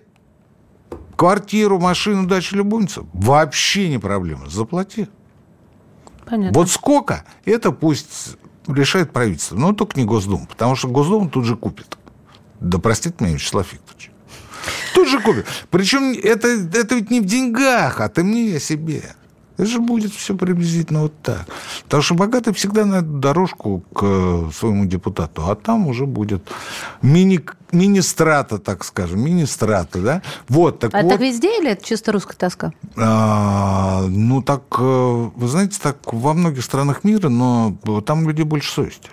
квартиру, 1.17 1.81
машину, 1.81 2.29
дачу 2.29 2.55
любовницу, 2.55 3.09
вообще 3.13 3.89
не 3.89 3.99
проблема, 3.99 4.49
заплати. 4.49 5.09
Понятно. 6.33 6.59
Вот 6.59 6.71
сколько, 6.71 7.27
это 7.45 7.73
пусть 7.73 8.39
решает 8.67 9.13
правительство. 9.13 9.55
Но 9.55 9.75
только 9.75 10.01
не 10.01 10.07
Госдума, 10.07 10.47
потому 10.47 10.77
что 10.77 10.89
Госдума 10.89 11.29
тут 11.29 11.45
же 11.45 11.57
купит. 11.57 11.99
Да 12.59 12.79
простит 12.79 13.21
меня 13.21 13.35
Вячеслав 13.35 13.71
Викторович. 13.71 14.11
Тут 14.95 15.09
же 15.09 15.21
купит. 15.21 15.45
Причем 15.69 16.13
это, 16.13 16.49
это 16.49 16.95
ведь 16.95 17.11
не 17.11 17.21
в 17.21 17.27
деньгах, 17.27 18.01
а 18.01 18.09
ты 18.09 18.25
мне, 18.25 18.47
я 18.47 18.61
себе. 18.61 19.15
Это 19.63 19.71
же 19.71 19.79
будет 19.79 20.13
все 20.13 20.35
приблизительно 20.35 21.03
вот 21.03 21.15
так. 21.23 21.47
Потому 21.85 22.03
что 22.03 22.15
богатый 22.15 22.53
всегда 22.53 22.85
на 22.85 23.01
дорожку 23.01 23.85
к 23.95 24.51
своему 24.53 24.87
депутату, 24.87 25.43
а 25.47 25.55
там 25.55 25.87
уже 25.87 26.05
будет 26.05 26.43
мини, 27.01 27.41
мини-страта, 27.71 28.59
так 28.59 28.85
скажем, 28.85 29.21
мини-страта, 29.21 30.01
да? 30.01 30.23
Вот, 30.49 30.81
так 30.81 30.93
а 30.95 31.03
вот. 31.03 31.11
так 31.11 31.21
везде 31.21 31.61
или 31.61 31.71
это 31.71 31.85
чисто 31.85 32.11
русская 32.11 32.37
тоска? 32.37 32.73
А, 32.97 34.05
ну, 34.09 34.43
так, 34.43 34.63
э, 34.81 35.31
вы 35.37 35.47
знаете, 35.47 35.79
так 35.81 36.13
во 36.13 36.35
многих 36.35 36.65
странах 36.65 37.05
мира, 37.05 37.29
но 37.29 37.77
там 38.05 38.27
люди 38.27 38.43
больше 38.43 38.73
совести. 38.73 39.11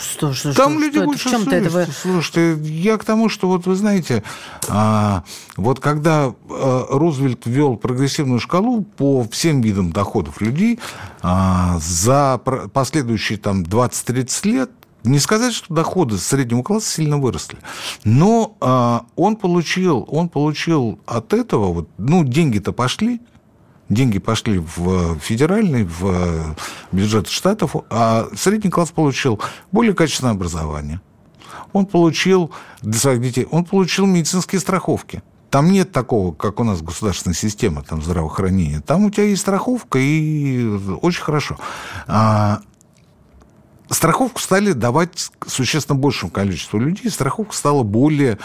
Что, 0.00 0.32
что, 0.32 0.54
Там 0.54 0.72
что, 0.72 0.80
люди 0.80 0.98
что 0.98 1.06
больше 1.06 1.28
это, 1.28 1.38
в 1.38 1.48
этого... 1.48 1.86
Слушайте, 1.92 2.54
я 2.64 2.96
к 2.98 3.04
тому, 3.04 3.28
что 3.28 3.48
вот 3.48 3.66
вы 3.66 3.76
знаете, 3.76 4.22
а, 4.68 5.24
вот 5.56 5.80
когда 5.80 6.34
а, 6.48 6.86
Рузвельт 6.90 7.46
ввел 7.46 7.76
прогрессивную 7.76 8.40
шкалу 8.40 8.82
по 8.82 9.24
всем 9.24 9.60
видам 9.60 9.92
доходов 9.92 10.40
людей, 10.40 10.80
а, 11.22 11.78
за 11.80 12.40
последующие 12.72 13.38
там 13.38 13.62
20-30 13.62 14.48
лет 14.48 14.70
не 15.04 15.18
сказать, 15.18 15.54
что 15.54 15.72
доходы 15.72 16.18
среднего 16.18 16.62
класса 16.62 16.90
сильно 16.90 17.18
выросли, 17.18 17.58
но 18.04 18.56
а, 18.60 19.06
он 19.16 19.36
получил, 19.36 20.06
он 20.08 20.28
получил 20.28 20.98
от 21.06 21.32
этого 21.32 21.72
вот, 21.72 21.88
ну 21.96 22.24
деньги-то 22.24 22.72
пошли, 22.72 23.20
деньги 23.90 24.18
пошли 24.18 24.58
в 24.58 25.18
федеральный, 25.18 25.84
в 25.84 26.56
бюджет 26.92 27.28
штатов, 27.28 27.76
а 27.90 28.28
средний 28.34 28.70
класс 28.70 28.90
получил 28.90 29.40
более 29.72 29.94
качественное 29.94 30.32
образование. 30.32 31.02
Он 31.72 31.84
получил 31.84 32.52
для 32.80 32.98
своих 32.98 33.20
детей, 33.20 33.46
он 33.50 33.64
получил 33.64 34.06
медицинские 34.06 34.60
страховки. 34.60 35.22
Там 35.50 35.70
нет 35.72 35.90
такого, 35.90 36.32
как 36.32 36.60
у 36.60 36.64
нас 36.64 36.80
государственная 36.80 37.34
система 37.34 37.82
там, 37.82 38.02
здравоохранения. 38.02 38.80
Там 38.80 39.04
у 39.04 39.10
тебя 39.10 39.24
есть 39.24 39.42
страховка, 39.42 39.98
и 39.98 40.64
очень 41.02 41.22
хорошо. 41.22 41.58
А, 42.06 42.60
страховку 43.88 44.40
стали 44.40 44.72
давать 44.72 45.30
существенно 45.46 45.98
большему 45.98 46.30
количеству 46.30 46.78
людей. 46.78 47.10
Страховка 47.10 47.54
стала 47.56 47.82
более 47.82 48.38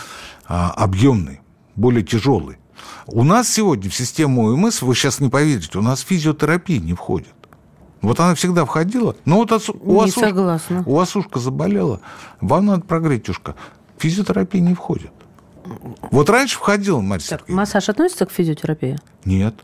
а, 0.47 0.71
объемной, 0.71 1.41
более 1.75 2.03
тяжелой. 2.03 2.57
У 3.07 3.23
нас 3.23 3.49
сегодня 3.49 3.89
в 3.89 3.95
систему 3.95 4.53
ОМС, 4.53 4.81
вы 4.81 4.95
сейчас 4.95 5.19
не 5.19 5.29
поверите, 5.29 5.77
у 5.77 5.81
нас 5.81 6.01
физиотерапия 6.01 6.79
не 6.79 6.93
входит. 6.93 7.33
Вот 8.01 8.19
она 8.19 8.35
всегда 8.35 8.65
входила. 8.65 9.15
Но 9.25 9.37
вот 9.37 9.51
у 9.81 9.95
вас, 9.95 10.11
согласна. 10.11 10.83
у 10.85 10.95
вас 10.95 11.15
ушка 11.15 11.39
заболела, 11.39 12.01
вам 12.41 12.67
надо 12.67 12.81
прогреть 12.81 13.29
ушко. 13.29 13.55
Физиотерапия 13.97 14.61
не 14.61 14.73
входит. 14.73 15.11
Вот 16.11 16.29
раньше 16.29 16.57
входила, 16.57 17.01
Марья 17.01 17.27
так, 17.27 17.49
Массаж 17.49 17.89
относится 17.89 18.25
к 18.25 18.31
физиотерапии? 18.31 18.99
Нет. 19.23 19.55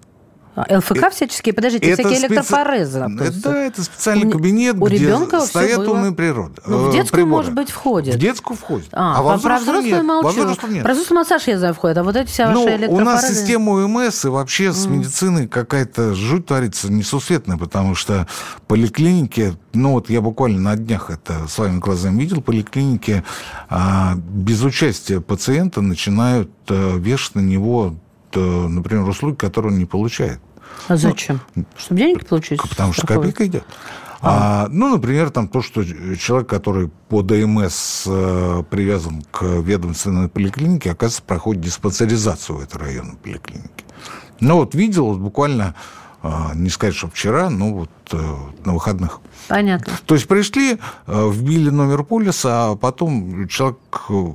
А, 0.54 0.78
ЛФК 0.78 1.12
всяческие, 1.12 1.54
подождите, 1.54 1.88
это 1.88 2.02
всякие 2.02 2.20
специ... 2.20 2.34
электрофорезы. 2.34 3.00
Это, 3.00 3.42
да, 3.42 3.64
это 3.64 3.84
специальный 3.84 4.28
у, 4.28 4.32
кабинет, 4.32 4.76
у 4.76 4.86
где 4.86 5.16
стоят 5.42 5.88
умные 5.88 6.12
природы. 6.12 6.62
Ну, 6.66 6.90
в 6.90 6.92
детскую, 6.92 7.24
приборы. 7.24 7.32
может 7.32 7.54
быть, 7.54 7.70
входит. 7.70 8.16
В 8.16 8.18
детскую 8.18 8.58
входит. 8.58 8.90
А, 8.92 9.20
а 9.20 9.22
во 9.22 9.38
про 9.38 9.60
взрослую 9.60 9.96
нет. 9.96 10.04
молчу. 10.04 10.28
Во 10.28 10.32
взрослую 10.32 10.74
нет. 10.74 10.84
Про 10.84 10.94
взрослый 10.94 11.20
массаж, 11.20 11.48
я 11.48 11.58
знаю, 11.58 11.74
входит, 11.74 11.98
а 11.98 12.04
вот 12.04 12.16
эти 12.18 12.28
все 12.28 12.50
ну, 12.50 12.64
ваши 12.66 12.76
электрофорезы... 12.76 13.02
у 13.02 13.06
нас 13.06 13.28
система 13.30 13.72
УМС 13.72 14.26
и 14.26 14.28
вообще 14.28 14.66
mm. 14.66 14.74
с 14.74 14.86
медициной 14.88 15.48
какая-то 15.48 16.14
жуть 16.16 16.48
творится 16.48 16.92
несусветная, 16.92 17.58
потому 17.58 17.96
что 17.96 18.28
поликлиники, 18.68 19.54
ну 19.74 19.94
вот 19.94 20.10
я 20.10 20.20
буквально 20.20 20.60
на 20.60 20.76
днях 20.76 21.10
это 21.10 21.48
своими 21.48 21.80
глазами 21.80 22.20
видел, 22.20 22.42
поликлиники 22.42 23.24
а, 23.70 24.16
без 24.16 24.62
участия 24.64 25.22
пациента 25.22 25.82
начинают 25.82 26.52
а, 26.70 26.98
вешать 26.98 27.36
на 27.36 27.40
него 27.40 27.82
Э, 27.82 27.94
например, 28.40 29.08
услуги, 29.08 29.36
которые 29.36 29.74
он 29.74 29.80
не 29.80 29.86
получает. 29.86 30.40
А 30.88 30.96
зачем? 30.96 31.40
Ну, 31.56 31.66
Чтобы 31.78 32.00
деньги 32.00 32.24
получить? 32.24 32.62
Потому 32.62 32.94
что 32.94 33.08
копейка 33.08 33.46
идет. 33.46 33.64
А. 34.22 34.66
А, 34.66 34.68
ну, 34.70 34.90
например, 34.90 35.32
там 35.32 35.48
то, 35.48 35.62
что 35.62 35.84
человек, 35.84 36.48
который 36.48 36.90
по 37.10 37.24
ДМС 37.24 38.04
э, 38.06 38.64
привязан 38.70 39.24
к 39.32 39.42
ведомственной 39.42 40.30
поликлинике, 40.30 40.92
оказывается, 40.92 41.24
проходит 41.24 41.64
диспансеризацию 41.64 42.58
в 42.58 42.62
этой 42.62 42.78
районной 42.80 43.16
поликлинике. 43.16 43.86
Ну, 44.40 44.58
вот 44.58 44.76
видел 44.76 45.08
вот 45.08 45.18
буквально, 45.18 45.74
э, 46.22 46.30
не 46.54 46.70
сказать, 46.70 46.96
что 46.96 47.08
вчера, 47.10 47.50
но 47.50 47.74
вот 47.74 47.90
э, 48.12 48.36
на 48.64 48.74
выходных. 48.74 49.22
Понятно. 49.48 49.92
То 50.06 50.14
есть 50.14 50.28
пришли, 50.28 50.78
э, 51.08 51.30
вбили 51.32 51.72
номер 51.72 52.04
полиса, 52.04 52.72
а 52.72 52.76
потом 52.76 53.48
человек 53.48 53.80
э, 54.10 54.26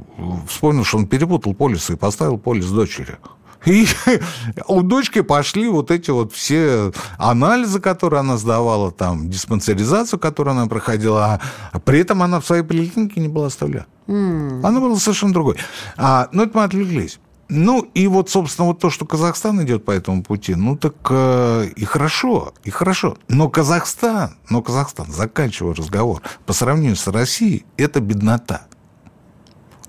вспомнил, 0.48 0.82
что 0.82 0.98
он 0.98 1.06
перепутал 1.06 1.54
полисы 1.54 1.92
и 1.92 1.96
поставил 1.96 2.38
полис 2.38 2.66
дочери. 2.66 3.18
И 3.66 3.87
у 4.68 4.83
дочки 4.83 5.20
пошли 5.20 5.68
вот 5.68 5.90
эти 5.90 6.11
вот 6.11 6.33
все 6.33 6.92
анализы, 7.18 7.81
которые 7.81 8.20
она 8.20 8.37
сдавала, 8.38 8.92
там, 8.92 9.29
диспансеризацию, 9.29 10.18
которую 10.18 10.52
она 10.52 10.66
проходила, 10.66 11.40
а 11.72 11.79
при 11.81 12.00
этом 12.00 12.22
она 12.22 12.40
в 12.40 12.46
своей 12.46 12.62
поликлинике 12.62 13.20
не 13.20 13.29
была 13.29 13.46
оставлена. 13.48 13.87
Mm. 14.07 14.61
Она 14.64 14.81
была 14.81 14.96
совершенно 14.96 15.33
другой. 15.33 15.57
А, 15.96 16.29
ну, 16.33 16.44
это 16.44 16.57
мы 16.57 16.64
отвлеклись. 16.64 17.18
Ну, 17.48 17.83
и 17.94 18.09
вот, 18.09 18.29
собственно, 18.29 18.68
вот 18.68 18.81
то, 18.81 18.90
что 18.90 19.05
Казахстан 19.05 19.62
идет 19.62 19.85
по 19.85 19.92
этому 19.92 20.22
пути, 20.24 20.57
ну, 20.57 20.76
так 20.76 20.94
э, 21.11 21.68
и 21.76 21.85
хорошо, 21.85 22.55
и 22.64 22.70
хорошо. 22.70 23.18
Но 23.29 23.48
Казахстан, 23.48 24.37
но 24.48 24.62
Казахстан, 24.62 25.12
заканчивая 25.12 25.74
разговор, 25.74 26.22
по 26.44 26.52
сравнению 26.52 26.96
с 26.96 27.07
Россией, 27.07 27.64
это 27.76 28.00
беднота. 28.00 28.66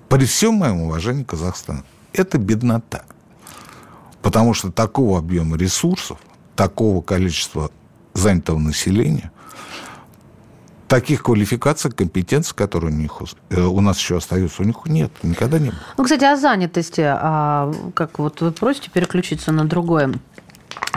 При 0.08 0.24
всем 0.24 0.54
моем 0.54 0.82
уважении 0.82 1.24
к 1.24 1.30
Казахстану, 1.30 1.82
это 2.12 2.38
беднота. 2.38 3.04
Потому 4.28 4.52
что 4.52 4.70
такого 4.70 5.18
объема 5.18 5.56
ресурсов, 5.56 6.18
такого 6.54 7.00
количества 7.00 7.70
занятого 8.12 8.58
населения, 8.58 9.32
таких 10.86 11.22
квалификаций, 11.22 11.90
компетенций, 11.90 12.54
которые 12.54 12.92
у 12.92 12.94
них 12.94 13.22
э, 13.48 13.58
у 13.58 13.80
нас 13.80 13.98
еще 13.98 14.18
остаются, 14.18 14.60
у 14.60 14.66
них 14.66 14.76
нет, 14.84 15.10
никогда 15.22 15.58
не 15.58 15.70
было. 15.70 15.78
Ну, 15.96 16.04
кстати, 16.04 16.24
о 16.24 16.36
занятости, 16.36 17.00
а, 17.06 17.72
как 17.94 18.18
вот 18.18 18.42
вы 18.42 18.52
просите 18.52 18.90
переключиться 18.90 19.50
на 19.50 19.64
другое. 19.64 20.12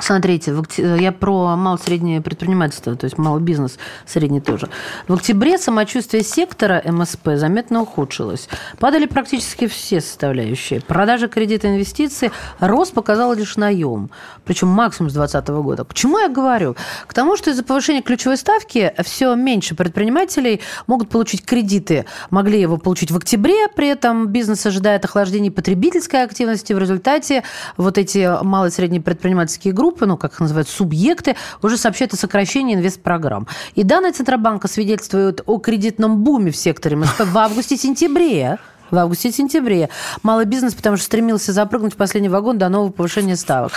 Смотрите, 0.02 0.54
я 0.78 1.12
про 1.12 1.56
мало-среднее 1.56 2.22
предпринимательство, 2.22 2.96
то 2.96 3.06
есть 3.06 3.20
малый 3.20 3.42
бизнес, 3.42 3.78
средний 4.08 4.42
тоже. 4.42 4.68
В 5.08 5.14
октябре 5.14 5.60
самочувствие 5.60 6.24
сектора 6.24 6.82
МСП 6.84 7.30
заметно 7.36 7.84
ухудшилось. 7.84 8.50
Падали 8.80 9.06
практически 9.06 9.68
все 9.68 10.02
составляющие. 10.02 10.82
Продажа 10.82 11.28
кредита 11.28 11.68
инвестиций, 11.68 12.32
рост 12.60 12.94
показал 12.94 13.34
лишь 13.34 13.58
наем. 13.58 14.10
Причем 14.44 14.70
максимум 14.70 15.12
с 15.12 15.14
2020 15.14 15.50
года. 15.64 15.86
К 15.86 15.94
чему 15.94 16.18
я 16.18 16.30
говорю? 16.30 16.76
К 17.06 17.14
тому, 17.14 17.38
что 17.38 17.52
из-за 17.52 17.64
повышения 17.64 18.02
ключевой 18.02 18.38
ставки 18.38 18.94
все 19.04 19.36
меньше 19.36 19.76
предпринимателей 19.76 20.62
могут 20.88 21.10
получить 21.10 21.46
кредиты. 21.46 22.06
Могли 22.32 22.60
его 22.60 22.78
получить 22.78 23.12
в 23.12 23.18
октябре, 23.18 23.68
при 23.68 23.88
этом 23.90 24.28
бизнес 24.28 24.66
ожидает 24.66 25.06
охлаждения 25.06 25.52
потребительской 25.52 26.24
активности. 26.24 26.74
В 26.74 26.80
результате 26.80 27.44
вот 27.78 28.00
эти 28.00 28.44
малые 28.44 28.72
и 28.72 28.74
средние 28.74 29.02
предпринимательские 29.02 29.74
группы 29.74 29.91
группы, 29.92 30.06
ну, 30.06 30.18
как 30.18 30.34
их 30.34 30.40
называют, 30.40 30.70
субъекты, 30.70 31.36
уже 31.62 31.78
сообщают 31.78 32.14
о 32.14 32.18
сокращении 32.18 32.76
инвестпрограмм. 32.76 33.48
И 33.76 33.84
данные 33.84 34.14
Центробанка 34.14 34.68
свидетельствуют 34.68 35.42
о 35.46 35.58
кредитном 35.60 36.24
буме 36.24 36.52
в 36.52 36.56
секторе 36.56 36.96
МСП 36.96 37.22
в 37.26 37.38
августе-сентябре 37.38 38.58
в 38.90 38.98
августе-сентябре. 38.98 39.88
Малый 40.22 40.44
бизнес, 40.44 40.74
потому 40.74 40.98
что 40.98 41.06
стремился 41.06 41.54
запрыгнуть 41.54 41.94
в 41.94 41.96
последний 41.96 42.28
вагон 42.28 42.58
до 42.58 42.68
нового 42.68 42.92
повышения 42.92 43.38
ставок. 43.38 43.72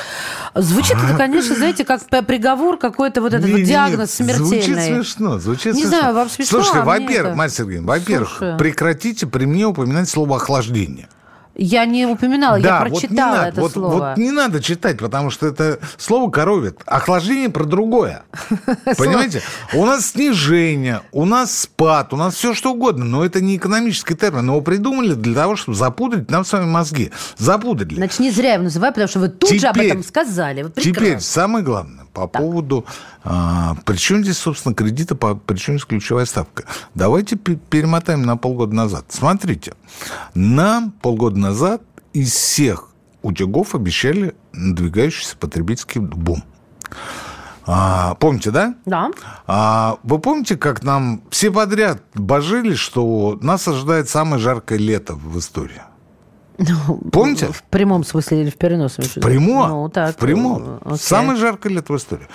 Звучит 0.56 0.96
это, 0.96 1.16
конечно, 1.16 1.54
знаете, 1.54 1.84
как 1.84 2.00
приговор 2.26 2.78
какой-то 2.78 3.20
вот 3.20 3.32
этот 3.32 3.46
не, 3.46 3.52
вот 3.52 3.62
диагноз 3.62 4.18
не, 4.18 4.26
смертельный. 4.26 4.58
Звучит 4.58 4.76
смешно, 4.76 5.38
звучит 5.38 5.74
Не 5.74 5.82
смешно. 5.82 5.98
знаю, 6.00 6.14
вам 6.16 6.28
смешно, 6.28 6.58
Слушайте, 6.58 6.80
а 6.80 6.84
во-первых, 6.84 7.28
это... 7.28 7.36
Марья 7.36 7.52
Сергеевна, 7.52 7.86
во-первых, 7.86 8.58
прекратите 8.58 9.28
при 9.28 9.44
мне 9.44 9.66
упоминать 9.66 10.08
слово 10.08 10.34
охлаждение. 10.38 11.08
Я 11.56 11.84
не 11.86 12.06
упоминала, 12.06 12.58
да, 12.58 12.68
я 12.68 12.80
прочитала 12.80 13.36
вот 13.36 13.42
не 13.42 13.48
это 13.48 13.60
вот, 13.60 13.72
слово. 13.72 13.94
Вот 13.94 14.16
не 14.16 14.30
надо 14.32 14.60
читать, 14.60 14.98
потому 14.98 15.30
что 15.30 15.46
это 15.46 15.78
слово 15.96 16.30
коровит. 16.30 16.80
Охлаждение 16.84 17.48
про 17.48 17.64
другое. 17.64 18.24
Понимаете? 18.98 19.42
У 19.72 19.84
нас 19.84 20.10
снижение, 20.10 21.02
у 21.12 21.24
нас 21.24 21.56
спад, 21.56 22.12
у 22.12 22.16
нас 22.16 22.34
все 22.34 22.54
что 22.54 22.72
угодно, 22.72 23.04
но 23.04 23.24
это 23.24 23.40
не 23.40 23.56
экономический 23.56 24.14
термин. 24.14 24.46
Его 24.46 24.60
придумали 24.62 25.14
для 25.14 25.34
того, 25.34 25.56
чтобы 25.56 25.76
запутать 25.76 26.30
нам 26.30 26.44
с 26.44 26.52
вами 26.52 26.66
мозги. 26.66 27.12
Запутали. 27.36 27.94
Значит, 27.94 28.20
не 28.20 28.30
зря 28.30 28.48
я 28.48 28.54
его 28.54 28.64
называю, 28.64 28.92
потому 28.92 29.08
что 29.08 29.20
вы 29.20 29.28
тут 29.28 29.48
теперь, 29.48 29.60
же 29.60 29.66
об 29.68 29.78
этом 29.78 30.02
сказали. 30.02 30.70
теперь 30.76 31.20
самое 31.20 31.64
главное 31.64 32.03
по 32.14 32.28
так. 32.28 32.40
поводу... 32.40 32.86
А, 33.24 33.76
причем 33.84 34.22
здесь, 34.22 34.38
собственно, 34.38 34.74
кредиты, 34.74 35.14
по, 35.14 35.34
причем 35.34 35.74
здесь 35.74 35.84
ключевая 35.84 36.24
ставка. 36.24 36.64
Давайте 36.94 37.36
перемотаем 37.36 38.22
на 38.22 38.36
полгода 38.36 38.74
назад. 38.74 39.06
Смотрите, 39.08 39.74
нам 40.34 40.92
полгода 40.92 41.38
назад 41.38 41.82
из 42.12 42.32
всех 42.32 42.88
утюгов 43.22 43.74
обещали 43.74 44.34
надвигающийся 44.52 45.36
потребительский 45.36 45.98
бум. 45.98 46.44
А, 47.66 48.14
помните, 48.16 48.50
да? 48.50 48.74
Да. 48.84 49.10
А, 49.46 49.98
вы 50.02 50.18
помните, 50.18 50.56
как 50.56 50.82
нам 50.82 51.22
все 51.30 51.50
подряд 51.50 52.02
божили, 52.14 52.74
что 52.74 53.38
нас 53.40 53.66
ожидает 53.66 54.08
самое 54.08 54.40
жаркое 54.40 54.78
лето 54.78 55.14
в 55.14 55.38
истории? 55.38 55.80
Ну, 56.58 56.96
Помните? 57.10 57.48
В 57.48 57.62
прямом 57.64 58.04
смысле 58.04 58.42
или 58.42 58.50
в 58.50 58.56
переносном? 58.56 59.06
В 59.06 59.14
прямом. 59.14 59.68
Ну, 59.68 59.88
так. 59.88 60.14
В 60.14 60.18
прямом. 60.18 60.78
Окей. 60.84 60.98
Самое 60.98 61.38
жаркое 61.38 61.72
лето 61.72 61.92
в 61.92 61.96
истории. 61.96 62.28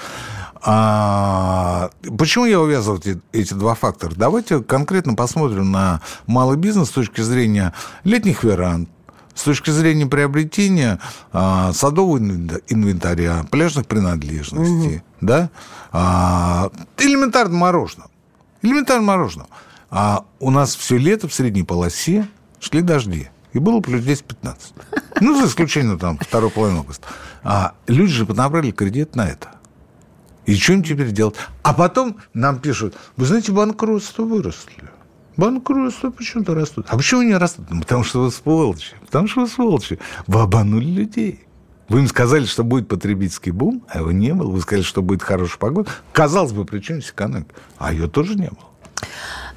А, 0.61 1.89
почему 2.17 2.45
я 2.45 2.59
увязываю 2.59 2.99
эти, 2.99 3.19
эти 3.31 3.53
два 3.53 3.75
фактора? 3.75 4.13
Давайте 4.15 4.61
конкретно 4.61 5.15
посмотрим 5.15 5.71
на 5.71 6.01
малый 6.27 6.57
бизнес 6.57 6.89
с 6.89 6.91
точки 6.91 7.21
зрения 7.21 7.73
летних 8.03 8.43
веранд, 8.43 8.89
с 9.33 9.43
точки 9.43 9.69
зрения 9.69 10.05
приобретения 10.05 10.99
а, 11.31 11.71
садового 11.71 12.17
инвентаря, 12.17 13.45
пляжных 13.49 13.87
принадлежностей, 13.87 14.97
угу. 14.97 15.03
да, 15.21 15.49
а, 15.93 16.69
элементарно 16.97 17.55
мороженого. 17.55 18.11
Элементарно 18.61 19.05
мороженого. 19.05 19.49
А 19.89 20.25
у 20.39 20.51
нас 20.51 20.75
все 20.75 20.97
лето 20.97 21.29
в 21.29 21.33
средней 21.33 21.63
полосе 21.63 22.27
шли 22.59 22.81
дожди. 22.81 23.29
И 23.53 23.59
было 23.59 23.79
плюс 23.81 24.01
10-15. 24.03 24.57
Ну, 25.21 25.39
за 25.39 25.47
исключением 25.47 25.97
там 25.99 26.17
второй 26.17 26.49
половины 26.49 26.79
августа. 26.79 27.07
А 27.43 27.73
люди 27.87 28.11
же 28.11 28.25
понабрали 28.25 28.71
кредит 28.71 29.15
на 29.15 29.27
это. 29.27 29.51
И 30.45 30.55
что 30.55 30.73
им 30.73 30.83
теперь 30.83 31.11
делать? 31.11 31.35
А 31.61 31.73
потом 31.73 32.17
нам 32.33 32.59
пишут, 32.59 32.95
вы 33.17 33.25
знаете, 33.25 33.51
банкротство 33.51 34.23
выросли. 34.23 34.83
Банкротство 35.37 36.09
почему-то 36.09 36.53
растут. 36.53 36.87
А 36.89 36.97
почему 36.97 37.21
они 37.21 37.33
растут? 37.33 37.69
Ну, 37.69 37.81
потому 37.81 38.03
что 38.03 38.23
вы 38.23 38.31
сволочи. 38.31 38.95
Потому 39.05 39.27
что 39.27 39.41
вы 39.41 39.47
сволочи. 39.47 39.99
Вы 40.27 40.41
обманули 40.41 40.85
людей. 40.85 41.45
Вы 41.87 41.99
им 41.99 42.07
сказали, 42.07 42.45
что 42.45 42.63
будет 42.63 42.87
потребительский 42.87 43.51
бум, 43.51 43.83
а 43.87 43.99
его 43.99 44.11
не 44.11 44.33
было. 44.33 44.51
Вы 44.51 44.61
сказали, 44.61 44.83
что 44.83 45.01
будет 45.01 45.23
хорошая 45.23 45.57
погода. 45.57 45.89
Казалось 46.13 46.51
бы, 46.51 46.65
при 46.65 46.79
чем 46.79 46.97
здесь 46.97 47.11
экономика? 47.11 47.55
А 47.77 47.93
ее 47.93 48.07
тоже 48.07 48.35
не 48.35 48.49
было. 48.49 48.69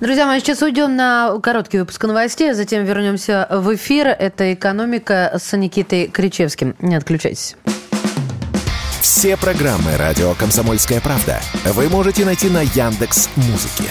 Друзья 0.02 0.26
мы 0.26 0.40
сейчас 0.40 0.60
уйдем 0.62 0.96
на 0.96 1.38
короткий 1.40 1.78
выпуск 1.78 2.02
новостей, 2.02 2.50
а 2.50 2.54
затем 2.54 2.84
вернемся 2.84 3.46
в 3.48 3.72
эфир. 3.76 4.08
Это 4.08 4.52
«Экономика» 4.52 5.38
с 5.40 5.56
Никитой 5.56 6.08
Кричевским. 6.08 6.74
Не 6.80 6.96
отключайтесь. 6.96 7.54
Все 9.00 9.36
программы 9.36 9.96
«Радио 9.96 10.34
Комсомольская 10.34 11.00
правда» 11.00 11.40
вы 11.66 11.88
можете 11.88 12.24
найти 12.24 12.50
на 12.50 12.62
Яндекс 12.62 13.28
Музыке. 13.36 13.84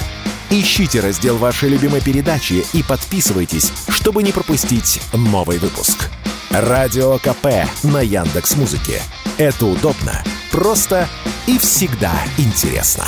Ищите 0.50 1.00
раздел 1.00 1.38
вашей 1.38 1.70
любимой 1.70 2.02
передачи 2.02 2.66
и 2.74 2.84
подписывайтесь, 2.84 3.72
чтобы 3.88 4.22
не 4.22 4.34
пропустить 4.34 5.00
новый 5.14 5.60
выпуск. 5.60 6.10
Радио 6.50 7.20
КП 7.20 7.70
на 7.84 8.02
Яндекс 8.02 8.58
Музыке. 8.58 9.02
Это 9.38 9.66
удобно, 9.66 10.22
просто 10.52 11.08
и 11.48 11.58
всегда 11.58 12.12
интересно. 12.38 13.06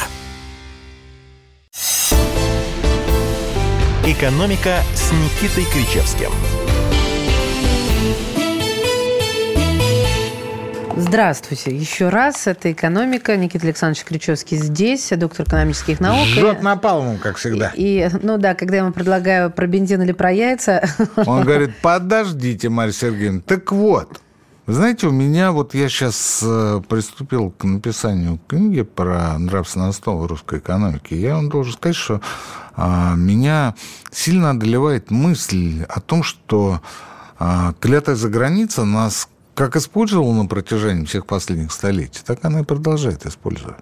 «Экономика» 4.05 4.79
с 4.95 5.13
Никитой 5.13 5.63
Кричевским. 5.71 6.29
Здравствуйте. 10.97 11.73
Еще 11.73 12.09
раз. 12.09 12.45
Это 12.45 12.69
«Экономика». 12.73 13.37
Никита 13.37 13.65
Александрович 13.65 14.03
Кричевский 14.03 14.57
здесь, 14.57 15.09
доктор 15.15 15.45
экономических 15.45 16.01
наук. 16.01 16.25
Жжет 16.25 16.61
напалмом, 16.61 17.17
как 17.17 17.37
всегда. 17.37 17.71
И, 17.75 18.09
ну 18.21 18.37
да, 18.37 18.55
когда 18.55 18.75
я 18.75 18.81
ему 18.81 18.91
предлагаю 18.91 19.49
про 19.49 19.67
бензин 19.67 20.01
или 20.01 20.11
про 20.11 20.33
яйца... 20.33 20.83
Он 21.25 21.45
говорит, 21.45 21.71
подождите, 21.81 22.67
Марья 22.67 22.91
Сергеевна. 22.91 23.39
Так 23.45 23.71
вот, 23.71 24.19
вы 24.65 24.73
знаете, 24.73 25.07
у 25.07 25.11
меня 25.11 25.51
вот 25.51 25.73
я 25.73 25.89
сейчас 25.89 26.39
э, 26.41 26.81
приступил 26.87 27.51
к 27.51 27.65
написанию 27.65 28.39
книги 28.47 28.83
про 28.83 29.37
нравственную 29.37 29.89
основу 29.89 30.25
русской 30.25 30.59
экономики. 30.59 31.13
Я 31.13 31.35
вам 31.35 31.49
должен 31.49 31.73
сказать, 31.73 31.97
что 31.97 32.21
а, 32.75 33.15
меня 33.15 33.75
сильно 34.11 34.51
одолевает 34.51 35.11
мысль 35.11 35.83
о 35.89 35.99
том, 35.99 36.23
что 36.23 36.81
а, 37.39 37.73
клятая 37.81 38.15
за 38.15 38.29
граница 38.29 38.85
нас 38.85 39.27
как 39.53 39.75
использовала 39.75 40.33
на 40.33 40.47
протяжении 40.47 41.05
всех 41.05 41.25
последних 41.25 41.71
столетий, 41.71 42.21
так 42.25 42.39
она 42.43 42.61
и 42.61 42.63
продолжает 42.63 43.25
использовать. 43.25 43.77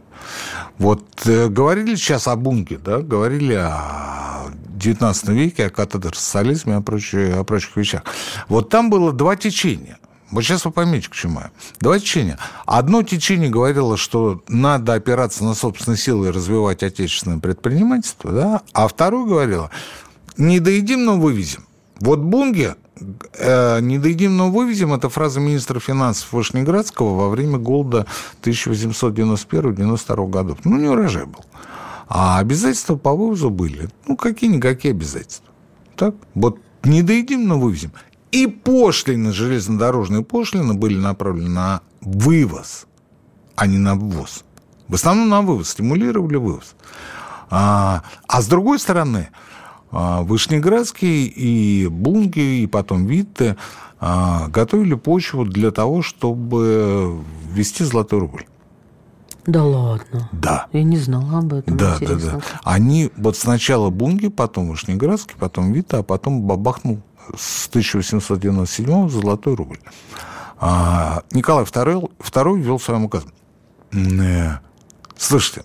Вот 0.78 1.06
э, 1.26 1.48
говорили 1.48 1.96
сейчас 1.96 2.28
о 2.28 2.36
бунке, 2.36 2.78
да, 2.78 3.00
говорили 3.00 3.54
о 3.54 4.52
XIX 4.78 5.34
веке, 5.34 5.68
о 5.68 5.70
катедр-социализме, 5.70 6.76
о, 6.76 6.82
прочих, 6.82 7.38
о 7.38 7.44
прочих 7.44 7.78
вещах. 7.78 8.04
Вот 8.50 8.70
там 8.70 8.90
было 8.90 9.14
два 9.14 9.36
течения. 9.36 9.98
Вот 10.32 10.44
сейчас 10.44 10.66
вы 10.66 10.72
поймете, 10.72 11.10
к 11.10 11.14
чему 11.14 11.42
я. 11.42 11.52
Два 11.80 12.00
течения. 12.00 12.40
Одно 12.66 13.04
течение 13.04 13.50
говорило, 13.50 13.98
что 13.98 14.42
надо 14.48 14.94
опираться 14.94 15.44
на 15.44 15.54
собственные 15.54 15.98
силы 15.98 16.28
и 16.28 16.32
развивать 16.32 16.84
отечественное 16.84 17.40
предпринимательство, 17.40 18.32
да? 18.32 18.62
а 18.74 18.88
второе 18.88 19.26
говорило, 19.26 19.70
не 20.38 20.60
доедим, 20.60 21.04
но 21.06 21.18
вывезем. 21.20 21.66
Вот 22.00 22.20
Бунге 22.20 22.76
э, 23.38 23.80
«не 23.82 24.00
доедим, 24.00 24.38
но 24.38 24.50
вывезем»– 24.50 24.94
это 24.96 25.10
фраза 25.10 25.40
министра 25.40 25.80
финансов 25.80 26.32
Вышнеградского 26.32 27.16
во 27.16 27.30
время 27.30 27.58
голода 27.60 28.08
1891-92 28.42 30.30
годов. 30.30 30.60
Ну, 30.64 30.78
не 30.78 30.88
урожай 30.88 31.26
был. 31.26 31.46
А 32.08 32.40
обязательства 32.40 32.96
по 32.96 33.14
вывозу 33.14 33.50
были. 33.50 33.90
Ну, 34.08 34.18
какие-никакие 34.18 34.94
обязательства. 34.94 35.46
Так? 35.96 36.16
Вот 36.34 36.58
не 36.84 37.04
доедим, 37.04 37.48
но 37.48 37.60
вывезем. 37.60 37.92
И 38.32 38.48
пошлины, 38.48 39.34
железнодорожные 39.34 40.24
пошлины 40.24 40.74
были 40.74 40.98
направлены 40.98 41.50
на 41.50 41.82
вывоз, 42.00 42.88
а 43.56 43.68
не 43.68 43.78
на 43.78 43.96
ввоз. 43.96 44.44
В 44.88 44.96
основном 44.96 45.30
на 45.30 45.42
вывоз, 45.42 45.70
стимулировали 45.70 46.38
вывоз. 46.38 46.76
А, 47.50 48.04
а 48.28 48.42
с 48.42 48.48
другой 48.48 48.80
стороны, 48.80 49.30
а, 49.92 50.22
Вышнеградский 50.22 51.26
и 51.26 51.88
Бунги, 51.88 52.62
и 52.62 52.68
потом 52.68 53.06
Витте 53.06 53.58
а, 54.00 54.48
готовили 54.48 54.94
почву 54.94 55.46
для 55.46 55.72
того, 55.72 56.02
чтобы 56.02 57.20
ввести 57.52 57.84
золотой 57.84 58.20
рубль. 58.20 58.46
Да 59.46 59.64
ладно? 59.64 60.30
Да. 60.32 60.68
Я 60.72 60.84
не 60.84 60.98
знала 60.98 61.40
об 61.40 61.54
этом. 61.54 61.76
Да, 61.76 61.96
Интересно. 61.96 62.32
да, 62.32 62.38
да. 62.38 62.42
Они 62.64 63.12
вот 63.18 63.36
сначала 63.36 63.90
Бунги, 63.90 64.30
потом 64.30 64.70
Вышнеградский, 64.70 65.36
потом 65.38 65.74
Вита, 65.74 66.00
а 66.00 66.04
потом 66.04 66.44
бабахнул 66.44 67.00
с 67.36 67.68
1897 67.68 69.10
золотой 69.10 69.56
рубль. 69.56 69.80
А 70.60 71.24
Николай 71.32 71.66
II, 71.66 72.12
II 72.20 72.60
ввел 72.60 72.80
своим 72.80 73.06
указом. 73.06 73.32
э, 73.92 74.60
слушайте, 75.18 75.64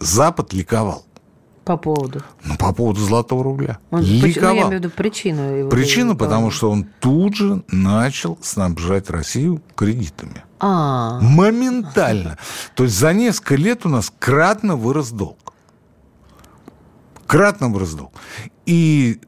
Запад 0.00 0.52
ликовал. 0.52 1.04
По 1.64 1.78
поводу? 1.78 2.22
Ну, 2.44 2.56
по 2.56 2.74
поводу 2.74 3.00
золотого 3.00 3.42
рубля. 3.42 3.78
Он, 3.90 4.02
ликовал. 4.02 4.54
Ну, 4.54 4.60
я 4.60 4.66
имею 4.66 4.68
в 4.68 4.72
виду 4.72 4.90
причину. 4.90 5.56
Его 5.56 5.70
Причина, 5.70 6.14
потому 6.14 6.50
что 6.50 6.70
он 6.70 6.86
тут 7.00 7.36
же 7.36 7.62
начал 7.68 8.38
снабжать 8.42 9.08
Россию 9.08 9.62
кредитами. 9.74 10.44
А. 10.60 11.20
Моментально. 11.20 12.38
То 12.74 12.84
есть 12.84 12.98
за 12.98 13.14
несколько 13.14 13.54
лет 13.54 13.86
у 13.86 13.88
нас 13.88 14.12
кратно 14.18 14.76
вырос 14.76 15.10
долг. 15.10 15.54
Кратно 17.26 17.68
вырос 17.68 17.94
долг. 17.94 18.12
И 18.66 19.20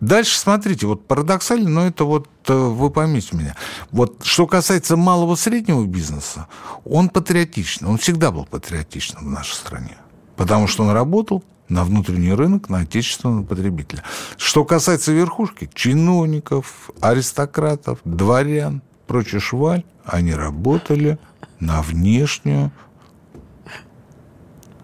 Дальше 0.00 0.38
смотрите, 0.38 0.86
вот 0.86 1.06
парадоксально, 1.06 1.70
но 1.70 1.86
это 1.86 2.04
вот 2.04 2.28
э, 2.48 2.52
вы 2.54 2.90
поймите 2.90 3.34
меня. 3.34 3.56
Вот 3.90 4.24
что 4.24 4.46
касается 4.46 4.96
малого 4.96 5.36
среднего 5.36 5.84
бизнеса, 5.86 6.48
он 6.84 7.08
патриотичный, 7.08 7.88
он 7.88 7.96
всегда 7.96 8.30
был 8.30 8.44
патриотичным 8.44 9.24
в 9.24 9.30
нашей 9.30 9.54
стране. 9.54 9.96
Потому 10.36 10.66
что 10.66 10.84
он 10.84 10.90
работал 10.90 11.42
на 11.68 11.82
внутренний 11.84 12.32
рынок, 12.32 12.68
на 12.68 12.80
отечественного 12.80 13.44
потребителя. 13.44 14.02
Что 14.36 14.64
касается 14.64 15.12
верхушки, 15.12 15.70
чиновников, 15.74 16.90
аристократов, 17.00 17.98
дворян, 18.04 18.82
прочая 19.06 19.40
шваль, 19.40 19.84
они 20.04 20.34
работали 20.34 21.18
на 21.58 21.80
внешнюю 21.80 22.70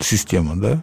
систему, 0.01 0.57
да? 0.57 0.83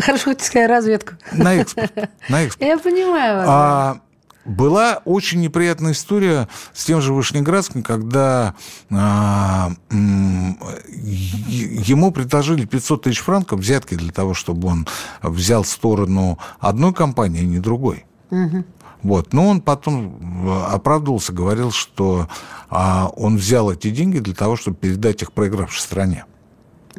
Сказала 0.00 0.68
разведку. 0.68 1.14
На 1.32 1.54
экспорт. 1.54 1.92
На 2.28 2.42
экспорт. 2.42 2.68
Я 2.68 2.78
понимаю 2.78 3.38
вас. 3.38 3.46
А, 3.48 4.00
была 4.44 5.02
очень 5.04 5.40
неприятная 5.40 5.92
история 5.92 6.48
с 6.72 6.84
тем 6.84 7.00
же 7.00 7.12
Вышнеградским, 7.12 7.82
когда 7.82 8.54
а, 8.90 9.72
ему 9.90 12.10
предложили 12.10 12.64
500 12.64 13.02
тысяч 13.02 13.20
франков 13.20 13.60
взятки 13.60 13.94
для 13.94 14.12
того, 14.12 14.34
чтобы 14.34 14.68
он 14.68 14.86
взял 15.22 15.64
сторону 15.64 16.38
одной 16.58 16.94
компании, 16.94 17.42
а 17.42 17.44
не 17.44 17.58
другой. 17.58 18.06
Угу. 18.30 18.64
Вот. 19.02 19.32
Но 19.32 19.46
он 19.46 19.60
потом 19.60 20.66
оправдывался, 20.68 21.32
говорил, 21.32 21.70
что 21.70 22.28
а, 22.68 23.10
он 23.16 23.36
взял 23.36 23.70
эти 23.70 23.90
деньги 23.90 24.18
для 24.18 24.34
того, 24.34 24.56
чтобы 24.56 24.76
передать 24.76 25.22
их 25.22 25.32
проигравшей 25.32 25.80
стране. 25.80 26.24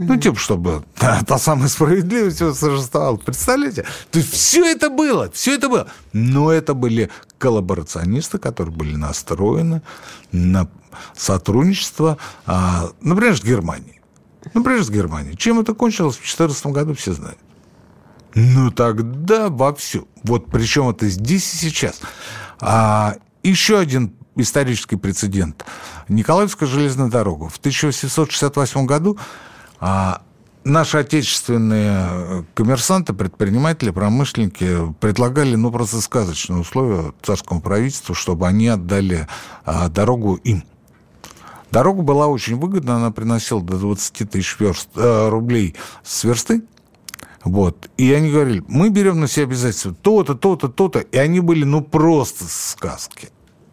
Ну, 0.08 0.18
типа, 0.18 0.38
чтобы 0.38 0.84
та, 0.96 1.22
та 1.22 1.38
самая 1.38 1.68
справедливость 1.68 2.42
восторжествовала. 2.42 3.18
Представляете? 3.18 3.86
То 4.10 4.20
есть 4.20 4.34
все 4.34 4.66
это 4.66 4.90
было, 4.90 5.30
все 5.32 5.56
это 5.56 5.70
было. 5.70 5.88
Но 6.14 6.52
это 6.52 6.74
были 6.74 7.10
коллаборационисты, 7.38 8.38
которые 8.38 8.74
были 8.76 8.96
настроены 8.96 9.82
на 10.32 10.68
сотрудничество, 11.16 12.18
а, 12.46 12.90
например, 13.02 13.38
с 13.38 13.44
Германией. 13.44 14.02
Например, 14.54 14.84
с 14.84 14.90
Германией. 14.90 15.38
Чем 15.38 15.60
это 15.60 15.74
кончилось 15.74 16.16
в 16.16 16.20
2014 16.20 16.66
году, 16.68 16.94
все 16.96 17.14
знают. 17.14 17.38
Ну, 18.34 18.72
тогда 18.72 19.50
вовсю. 19.50 20.08
Вот 20.24 20.50
причем 20.50 20.90
это 20.90 21.08
здесь 21.10 21.54
и 21.54 21.58
сейчас. 21.58 22.02
А, 22.60 23.18
еще 23.44 23.78
один 23.78 24.14
исторический 24.36 24.96
прецедент. 24.96 25.66
Николаевская 26.08 26.68
железная 26.68 27.10
дорога. 27.10 27.50
В 27.50 27.58
1868 27.58 28.86
году 28.86 29.18
а 29.82 30.22
наши 30.63 31.00
отечественные 31.00 32.46
коммерсанты, 32.54 33.13
предприниматели, 33.13 33.89
промышленники 33.89 34.94
предлагали, 35.00 35.56
ну, 35.56 35.72
просто 35.72 36.02
сказочные 36.02 36.60
условия 36.60 37.13
царскому 37.24 37.62
правительству, 37.62 38.13
чтобы 38.13 38.48
они 38.48 38.67
отдали 38.67 39.28
а, 39.65 39.89
дорогу 39.89 40.36
им. 40.36 40.63
Дорога 41.72 42.04
была 42.04 42.28
очень 42.28 42.58
выгодна, 42.58 42.98
она 42.98 43.12
приносила 43.12 43.62
до 43.62 43.78
20 43.78 44.30
тысяч 44.30 44.60
верст, 44.60 44.89
э, 44.96 45.30
рублей 45.30 45.76
с 46.04 46.24
версты. 46.24 46.63
Вот. 47.44 47.89
И 47.98 48.12
они 48.13 48.30
говорили, 48.30 48.63
мы 48.67 48.89
берем 48.89 49.20
на 49.20 49.28
себя 49.28 49.46
обязательства 49.46 49.96
то-то, 50.00 50.36
то-то, 50.36 50.67
то-то. 50.67 51.00
И 51.00 51.17
они 51.17 51.39
были, 51.39 51.63
ну, 51.63 51.82
просто 51.82 52.44
сказки 52.48 53.30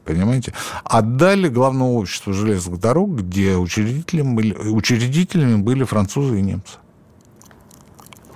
понимаете? 0.08 0.54
Отдали 0.84 1.48
главному 1.48 1.98
обществу 1.98 2.32
железных 2.32 2.80
дорог, 2.80 3.10
где 3.10 3.56
учредителями 3.56 4.34
были, 4.34 4.54
учредителями 4.54 5.56
были 5.56 5.84
французы 5.84 6.38
и 6.38 6.42
немцы. 6.42 6.78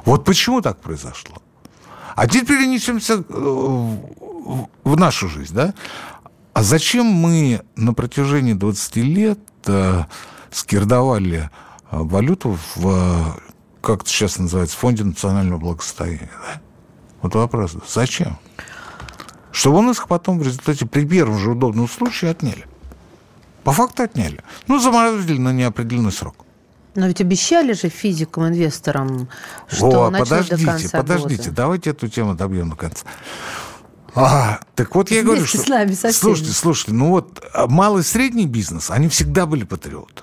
Вот 0.04 0.24
почему 0.24 0.60
так 0.60 0.78
произошло? 0.80 1.36
А 2.14 2.28
теперь 2.28 2.58
перенесемся 2.58 3.24
э, 3.26 3.96
в 4.84 4.96
нашу 4.96 5.28
жизнь, 5.28 5.54
да? 5.54 5.72
А 6.52 6.62
зачем 6.62 7.06
мы 7.06 7.62
на 7.76 7.94
протяжении 7.94 8.52
20 8.52 8.96
лет 8.96 9.38
э, 9.66 10.04
скирдовали 10.50 11.48
э, 11.90 11.96
валюту 11.98 12.58
в, 12.76 13.40
как 13.80 14.02
это 14.02 14.10
сейчас 14.10 14.38
называется, 14.38 14.76
фонде 14.76 15.04
национального 15.04 15.58
благосостояния? 15.58 16.30
Да? 16.46 16.60
Вот 17.22 17.34
вопрос, 17.34 17.76
зачем? 17.88 18.36
Чтобы 19.52 19.78
у 19.78 19.82
нас 19.82 19.98
их 19.98 20.08
потом 20.08 20.38
в 20.38 20.42
результате 20.42 20.86
при 20.86 21.06
первом 21.06 21.38
же 21.38 21.52
удобном 21.52 21.88
случае 21.88 22.32
отняли. 22.32 22.66
По 23.64 23.72
факту 23.72 24.02
отняли. 24.02 24.40
Ну, 24.66 24.80
заморозили 24.80 25.38
на 25.38 25.52
неопределенный 25.52 26.10
срок. 26.10 26.34
Но 26.94 27.06
ведь 27.06 27.20
обещали 27.20 27.72
же 27.72 27.88
физикам, 27.88 28.48
инвесторам, 28.48 29.28
что 29.68 30.06
О, 30.06 30.10
подождите, 30.10 30.56
до 30.56 30.72
конца 30.72 30.98
подождите, 30.98 31.44
года. 31.44 31.56
давайте 31.56 31.90
эту 31.90 32.08
тему 32.08 32.34
добьем 32.34 32.70
до 32.70 32.76
конца. 32.76 33.06
А, 34.14 34.60
так 34.74 34.94
вот 34.94 35.10
я 35.10 35.22
Вместе 35.22 35.26
говорю, 35.26 35.46
что... 35.46 35.58
с 35.58 35.68
нами, 35.68 35.92
со 35.92 36.12
Слушайте, 36.12 36.52
слушайте, 36.52 36.92
ну 36.92 37.10
вот 37.10 37.42
а, 37.54 37.66
малый 37.66 38.00
и 38.00 38.04
средний 38.04 38.46
бизнес, 38.46 38.90
они 38.90 39.08
всегда 39.08 39.46
были 39.46 39.64
патриоты. 39.64 40.22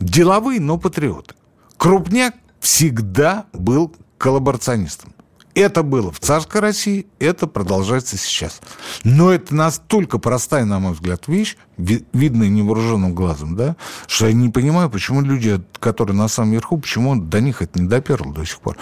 Деловые, 0.00 0.60
но 0.60 0.78
патриоты. 0.78 1.34
Крупняк 1.76 2.34
всегда 2.58 3.46
был 3.52 3.94
коллаборационистом. 4.18 5.13
Это 5.54 5.84
было 5.84 6.10
в 6.10 6.18
царской 6.18 6.60
России, 6.60 7.06
это 7.20 7.46
продолжается 7.46 8.16
сейчас. 8.16 8.60
Но 9.04 9.32
это 9.32 9.54
настолько 9.54 10.18
простая, 10.18 10.64
на 10.64 10.80
мой 10.80 10.94
взгляд, 10.94 11.28
вещь, 11.28 11.56
видная 11.76 12.48
невооруженным 12.48 13.14
глазом, 13.14 13.54
да, 13.54 13.76
что 14.08 14.26
я 14.26 14.32
не 14.32 14.48
понимаю, 14.48 14.90
почему 14.90 15.20
люди, 15.20 15.62
которые 15.78 16.16
на 16.16 16.26
самом 16.26 16.52
верху, 16.52 16.76
почему 16.78 17.14
до 17.14 17.40
них 17.40 17.62
это 17.62 17.80
не 17.80 17.88
доперло 17.88 18.32
до 18.32 18.44
сих 18.44 18.58
пор. 18.58 18.76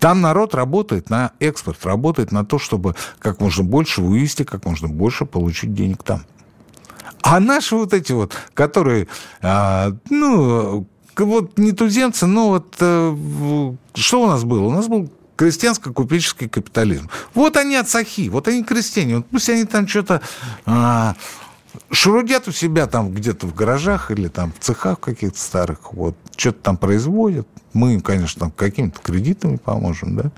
Там 0.00 0.20
народ 0.20 0.56
работает 0.56 1.08
на 1.08 1.30
экспорт, 1.38 1.78
работает 1.84 2.32
на 2.32 2.44
то, 2.44 2.58
чтобы 2.58 2.96
как 3.20 3.40
можно 3.40 3.62
больше 3.62 4.02
вывести, 4.02 4.42
как 4.42 4.64
можно 4.64 4.88
больше 4.88 5.24
получить 5.24 5.72
денег 5.72 6.02
там. 6.02 6.24
А 7.22 7.38
наши 7.38 7.76
вот 7.76 7.94
эти 7.94 8.10
вот, 8.10 8.34
которые, 8.54 9.06
а, 9.40 9.92
ну, 10.10 10.88
вот 11.16 11.56
не 11.56 11.70
туземцы, 11.70 12.26
но 12.26 12.48
вот 12.48 12.74
э, 12.80 13.74
что 13.94 14.22
у 14.22 14.26
нас 14.26 14.42
было? 14.42 14.62
У 14.64 14.70
нас 14.72 14.88
был 14.88 15.08
крестьянско-купеческий 15.36 16.48
капитализм. 16.48 17.08
Вот 17.34 17.56
они 17.56 17.76
отцахи, 17.76 18.28
вот 18.28 18.48
они 18.48 18.64
крестьяне. 18.64 19.16
Вот 19.16 19.26
пусть 19.26 19.48
они 19.48 19.64
там 19.64 19.88
что-то 19.88 20.20
а, 20.66 21.14
шурудят 21.90 22.48
у 22.48 22.52
себя 22.52 22.86
там 22.86 23.12
где-то 23.12 23.46
в 23.46 23.54
гаражах 23.54 24.10
или 24.10 24.28
там 24.28 24.52
в 24.52 24.58
цехах 24.58 25.00
каких-то 25.00 25.38
старых, 25.38 25.92
вот, 25.92 26.16
что-то 26.36 26.58
там 26.60 26.76
производят. 26.76 27.48
Мы 27.72 27.94
им, 27.94 28.00
конечно, 28.00 28.50
какими-то 28.50 29.00
кредитами 29.00 29.56
поможем, 29.56 30.16
да. 30.16 30.32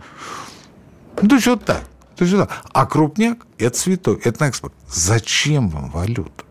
Ну, 1.21 1.29
то 1.29 1.35
есть 1.35 1.47
вот 1.47 1.65
так. 1.65 1.83
То 2.17 2.25
есть 2.25 2.35
вот 2.35 2.49
так. 2.49 2.65
А 2.73 2.87
крупняк– 2.87 3.47
это 3.59 3.77
святой, 3.77 4.21
это 4.23 4.43
на 4.43 4.49
экспорт. 4.49 4.75
Зачем 4.89 5.69
вам 5.69 5.91
валюта? 5.91 6.45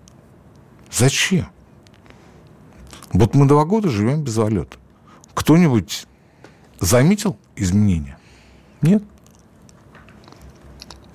Зачем? 0.92 1.48
Вот 3.12 3.36
мы 3.36 3.48
два 3.48 3.64
года 3.64 3.90
живем 3.90 4.24
без 4.24 4.36
валюты. 4.38 4.78
Кто-нибудь 5.34 6.08
заметил 6.80 7.38
изменения? 7.56 8.18
Нет. 8.84 9.02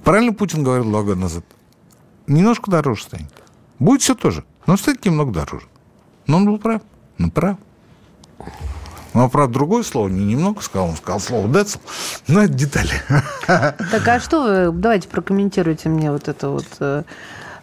Правильно 0.02 0.32
Путин 0.32 0.64
говорил 0.64 0.86
два 0.86 1.02
года 1.02 1.20
назад. 1.20 1.44
Немножко 2.26 2.70
дороже 2.70 3.02
станет. 3.02 3.32
Будет 3.78 4.02
все 4.02 4.14
тоже, 4.14 4.44
но 4.66 4.76
станет 4.76 5.04
немного 5.04 5.32
дороже. 5.32 5.66
Но 6.26 6.38
он 6.38 6.46
был 6.46 6.58
прав. 6.58 6.82
Ну, 7.18 7.30
прав. 7.30 7.58
Но, 9.14 9.28
правда, 9.28 9.54
другое 9.54 9.82
слово 9.82 10.08
не 10.08 10.24
немного 10.24 10.62
сказал, 10.62 10.88
он 10.88 10.96
сказал 10.96 11.20
слово 11.20 11.48
«децл», 11.48 11.78
но 12.28 12.42
это 12.42 12.52
детали. 12.52 12.90
Так, 13.46 14.06
а 14.06 14.20
что 14.20 14.42
вы, 14.42 14.72
давайте 14.72 15.08
прокомментируйте 15.08 15.88
мне 15.88 16.12
вот 16.12 16.28
это 16.28 16.50
вот, 16.50 16.66
э, 16.80 17.02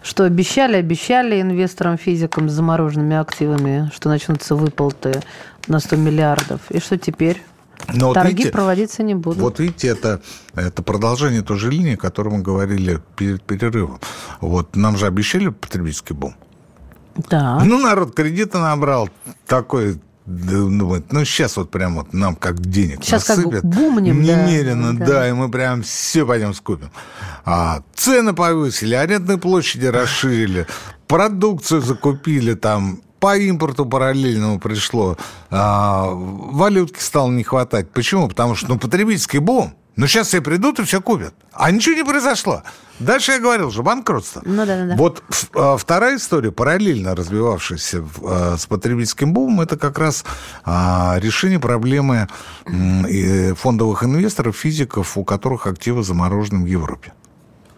что 0.02 0.24
обещали, 0.24 0.76
обещали 0.76 1.39
инвесторам, 1.39 1.98
физикам 1.98 2.50
с 2.50 2.54
замороженными 2.54 3.15
активами, 3.15 3.89
что 3.94 4.10
начнутся 4.10 4.56
выплаты 4.56 5.22
на 5.68 5.80
100 5.80 5.96
миллиардов. 5.96 6.60
И 6.72 6.80
что 6.80 6.98
теперь? 6.98 7.41
Но 7.94 8.14
Торги 8.14 8.30
вот 8.30 8.38
видите, 8.38 8.52
проводиться 8.52 9.04
не 9.04 9.16
будут. 9.16 9.40
Вот 9.40 9.60
видите, 9.60 9.88
это, 9.88 10.22
это 10.54 10.82
продолжение 10.84 11.42
той 11.42 11.58
же 11.58 11.70
линии, 11.70 11.96
о 11.96 11.98
которой 11.98 12.30
мы 12.30 12.42
говорили 12.42 13.02
перед 13.16 13.44
перерывом. 13.44 14.00
Вот 14.42 14.76
нам 14.76 14.98
же 14.98 15.06
обещали 15.08 15.50
потребительский 15.50 16.14
бум. 16.14 16.36
Да. 17.30 17.64
Ну, 17.64 17.80
народ 17.80 18.14
кредиты 18.14 18.58
набрал, 18.58 19.10
такой 19.48 20.00
думает, 20.26 21.14
ну, 21.14 21.24
сейчас 21.24 21.56
вот 21.58 21.70
прям 21.70 21.96
вот 21.96 22.14
нам 22.14 22.36
как 22.36 22.60
денег 22.60 23.04
сейчас 23.04 23.28
насыпят. 23.28 23.62
как 23.62 23.66
бумнем, 23.66 24.22
Немерено, 24.22 24.98
да. 24.98 25.06
да, 25.06 25.30
и 25.30 25.34
мы 25.34 25.50
прям 25.50 25.84
все 25.84 26.26
пойдем 26.26 26.54
скупим. 26.54 26.90
А 27.46 27.84
цены 27.94 28.34
повысили, 28.34 28.96
арендные 28.96 29.38
площади 29.38 29.86
расширили, 29.86 30.66
продукцию 31.08 31.82
закупили 31.82 32.56
там, 32.56 33.02
по 33.26 33.36
импорту 33.38 33.88
параллельному 33.88 34.60
пришло. 34.60 35.18
А, 35.50 36.12
валютки 36.12 37.00
стало 37.00 37.32
не 37.32 37.44
хватать. 37.44 37.90
Почему? 37.90 38.28
Потому 38.28 38.54
что 38.54 38.70
ну, 38.70 38.78
потребительский 38.78 39.40
бум. 39.40 39.74
Ну, 39.96 40.06
сейчас 40.06 40.28
все 40.28 40.42
придут 40.42 40.78
и 40.78 40.84
все 40.84 41.02
купят. 41.02 41.34
А 41.52 41.72
ничего 41.72 41.96
не 41.96 42.04
произошло. 42.04 42.62
Дальше 43.00 43.32
я 43.32 43.40
говорил 43.40 43.72
же, 43.72 43.82
банкротство. 43.82 44.44
Ну, 44.46 44.58
да, 44.58 44.78
да, 44.78 44.86
да. 44.86 44.96
Вот 44.96 45.24
а, 45.56 45.76
вторая 45.76 46.18
история, 46.18 46.52
параллельно 46.52 47.16
развивавшаяся 47.16 48.06
а, 48.22 48.58
с 48.60 48.68
потребительским 48.68 49.34
бумом, 49.34 49.62
это 49.62 49.76
как 49.76 49.98
раз 49.98 50.24
а, 50.64 51.16
решение 51.18 51.60
проблемы 51.60 52.28
фондовых 53.56 54.04
инвесторов, 54.04 54.56
физиков, 54.56 55.18
у 55.18 55.24
которых 55.24 55.66
активы 55.66 56.04
заморожены 56.04 56.64
в 56.64 56.68
Европе 56.68 57.14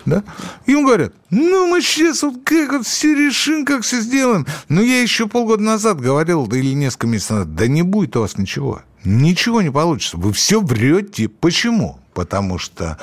да? 0.08 0.24
Им 0.66 0.86
говорят, 0.86 1.14
ну, 1.30 1.68
мы 1.68 1.82
сейчас 1.82 2.24
вот 2.24 2.36
как 2.46 2.72
вот 2.72 2.88
все 2.88 3.14
решим, 3.14 3.66
как 3.66 3.82
все 3.82 4.00
сделаем. 4.00 4.48
Но 4.70 4.82
я 4.82 5.02
еще 5.02 5.28
полгода 5.28 5.62
назад 5.62 6.00
говорил, 6.00 6.48
да 6.48 6.58
или 6.58 6.74
несколько 6.74 7.08
месяцев 7.08 7.32
назад, 7.32 7.56
да 7.56 7.68
не 7.68 7.84
будет 7.84 8.16
у 8.16 8.22
вас 8.22 8.38
ничего. 8.38 8.82
Ничего 9.04 9.62
не 9.62 9.70
получится. 9.70 10.18
Вы 10.18 10.32
все 10.32 10.62
врете. 10.62 11.28
Почему? 11.28 12.00
Потому 12.14 12.58
что 12.58 12.98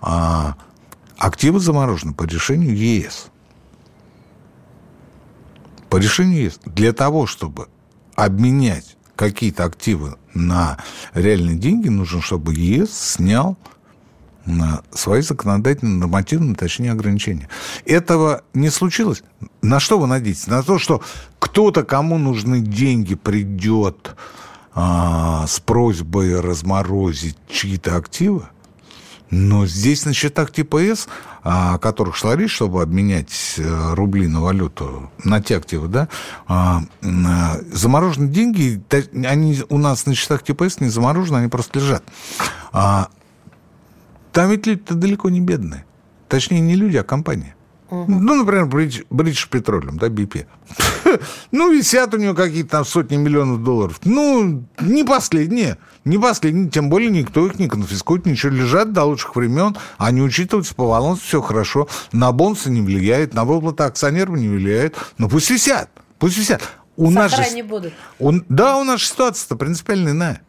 а, 0.00 0.56
активы 1.18 1.60
заморожены 1.60 2.14
по 2.14 2.24
решению 2.24 2.74
ЕС. 2.74 3.26
По 5.90 5.98
решению 5.98 6.44
ЕС. 6.44 6.60
Для 6.64 6.94
того, 6.94 7.26
чтобы 7.26 7.68
обменять 8.14 8.96
какие-то 9.16 9.64
активы 9.64 10.16
на 10.32 10.78
реальные 11.12 11.56
деньги, 11.56 11.88
нужно, 11.88 12.22
чтобы 12.22 12.54
ЕС 12.54 12.90
снял 12.90 13.58
свои 14.92 15.22
законодательные, 15.22 15.98
нормативные, 15.98 16.54
точнее, 16.54 16.92
ограничения. 16.92 17.48
Этого 17.84 18.42
не 18.54 18.70
случилось. 18.70 19.22
На 19.62 19.80
что 19.80 19.98
вы 19.98 20.06
надеетесь? 20.06 20.46
На 20.46 20.62
то, 20.62 20.78
что 20.78 21.02
кто-то, 21.38 21.84
кому 21.84 22.18
нужны 22.18 22.60
деньги, 22.60 23.14
придет 23.14 24.16
а, 24.74 25.46
с 25.46 25.60
просьбой 25.60 26.40
разморозить 26.40 27.36
чьи-то 27.48 27.96
активы? 27.96 28.48
Но 29.30 29.66
здесь 29.66 30.06
на 30.06 30.14
счетах 30.14 30.52
типа 30.52 30.80
С, 30.80 31.06
о 31.42 31.78
которых 31.78 32.16
шла 32.16 32.34
речь, 32.34 32.54
чтобы 32.54 32.82
обменять 32.82 33.56
э, 33.58 33.94
рубли 33.94 34.26
на 34.26 34.40
валюту, 34.40 35.10
на 35.22 35.42
те 35.42 35.58
активы, 35.58 35.88
да, 35.88 36.08
а, 36.46 36.82
а, 37.02 37.58
замороженные 37.70 38.30
деньги, 38.30 38.82
они 39.26 39.60
у 39.68 39.76
нас 39.76 40.06
на 40.06 40.14
счетах 40.14 40.42
типа 40.42 40.68
С 40.68 40.80
не 40.80 40.88
заморожены, 40.88 41.38
они 41.38 41.48
просто 41.48 41.78
лежат. 41.78 42.04
Там 44.38 44.50
ведь 44.50 44.68
люди-то 44.68 44.94
далеко 44.94 45.30
не 45.30 45.40
бедные. 45.40 45.84
Точнее, 46.28 46.60
не 46.60 46.76
люди, 46.76 46.96
а 46.96 47.02
компания. 47.02 47.56
Угу. 47.90 48.04
Ну, 48.06 48.36
например, 48.36 48.66
British, 48.66 49.04
British 49.10 49.50
Petroleum, 49.50 49.98
да, 49.98 50.06
BP. 50.06 50.46
ну, 51.50 51.72
висят 51.72 52.14
у 52.14 52.18
него 52.18 52.34
какие-то 52.34 52.70
там 52.70 52.84
сотни 52.84 53.16
миллионов 53.16 53.64
долларов. 53.64 53.98
Ну, 54.04 54.64
не 54.80 55.02
последние. 55.02 55.76
Не 56.04 56.18
последние. 56.18 56.70
Тем 56.70 56.88
более 56.88 57.10
никто 57.10 57.44
их 57.48 57.58
не 57.58 57.66
конфискует, 57.66 58.26
ничего. 58.26 58.52
Лежат 58.52 58.92
до 58.92 59.02
лучших 59.02 59.34
времен. 59.34 59.76
Они 59.96 60.22
учитываются 60.22 60.72
по 60.72 60.86
балансу, 60.86 61.20
все 61.20 61.42
хорошо. 61.42 61.88
На 62.12 62.30
бонусы 62.30 62.70
не 62.70 62.80
влияет, 62.80 63.34
на 63.34 63.44
выплаты 63.44 63.82
акционеров 63.82 64.36
не 64.36 64.46
влияет. 64.46 64.94
Но 65.18 65.28
пусть 65.28 65.50
висят. 65.50 65.90
Пусть 66.20 66.38
висят. 66.38 66.62
У 66.96 67.10
нас 67.10 67.34
же, 67.34 67.54
не 67.56 67.64
будут. 67.64 67.92
Он, 68.20 68.44
да, 68.48 68.76
у 68.76 68.84
нас 68.84 69.02
ситуация-то 69.02 69.56
принципиально 69.56 70.10
иная. 70.10 70.42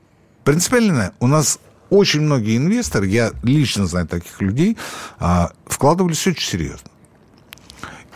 Принципиально 0.44 0.92
иная. 0.92 1.14
У 1.20 1.26
нас 1.26 1.58
очень 1.90 2.22
многие 2.22 2.58
инвесторы, 2.58 3.08
я 3.08 3.32
лично 3.44 3.86
знаю 3.88 4.08
таких 4.08 4.42
людей, 4.42 4.78
а, 5.20 5.52
вкладывались 5.66 6.26
очень 6.28 6.48
серьезно. 6.48 6.90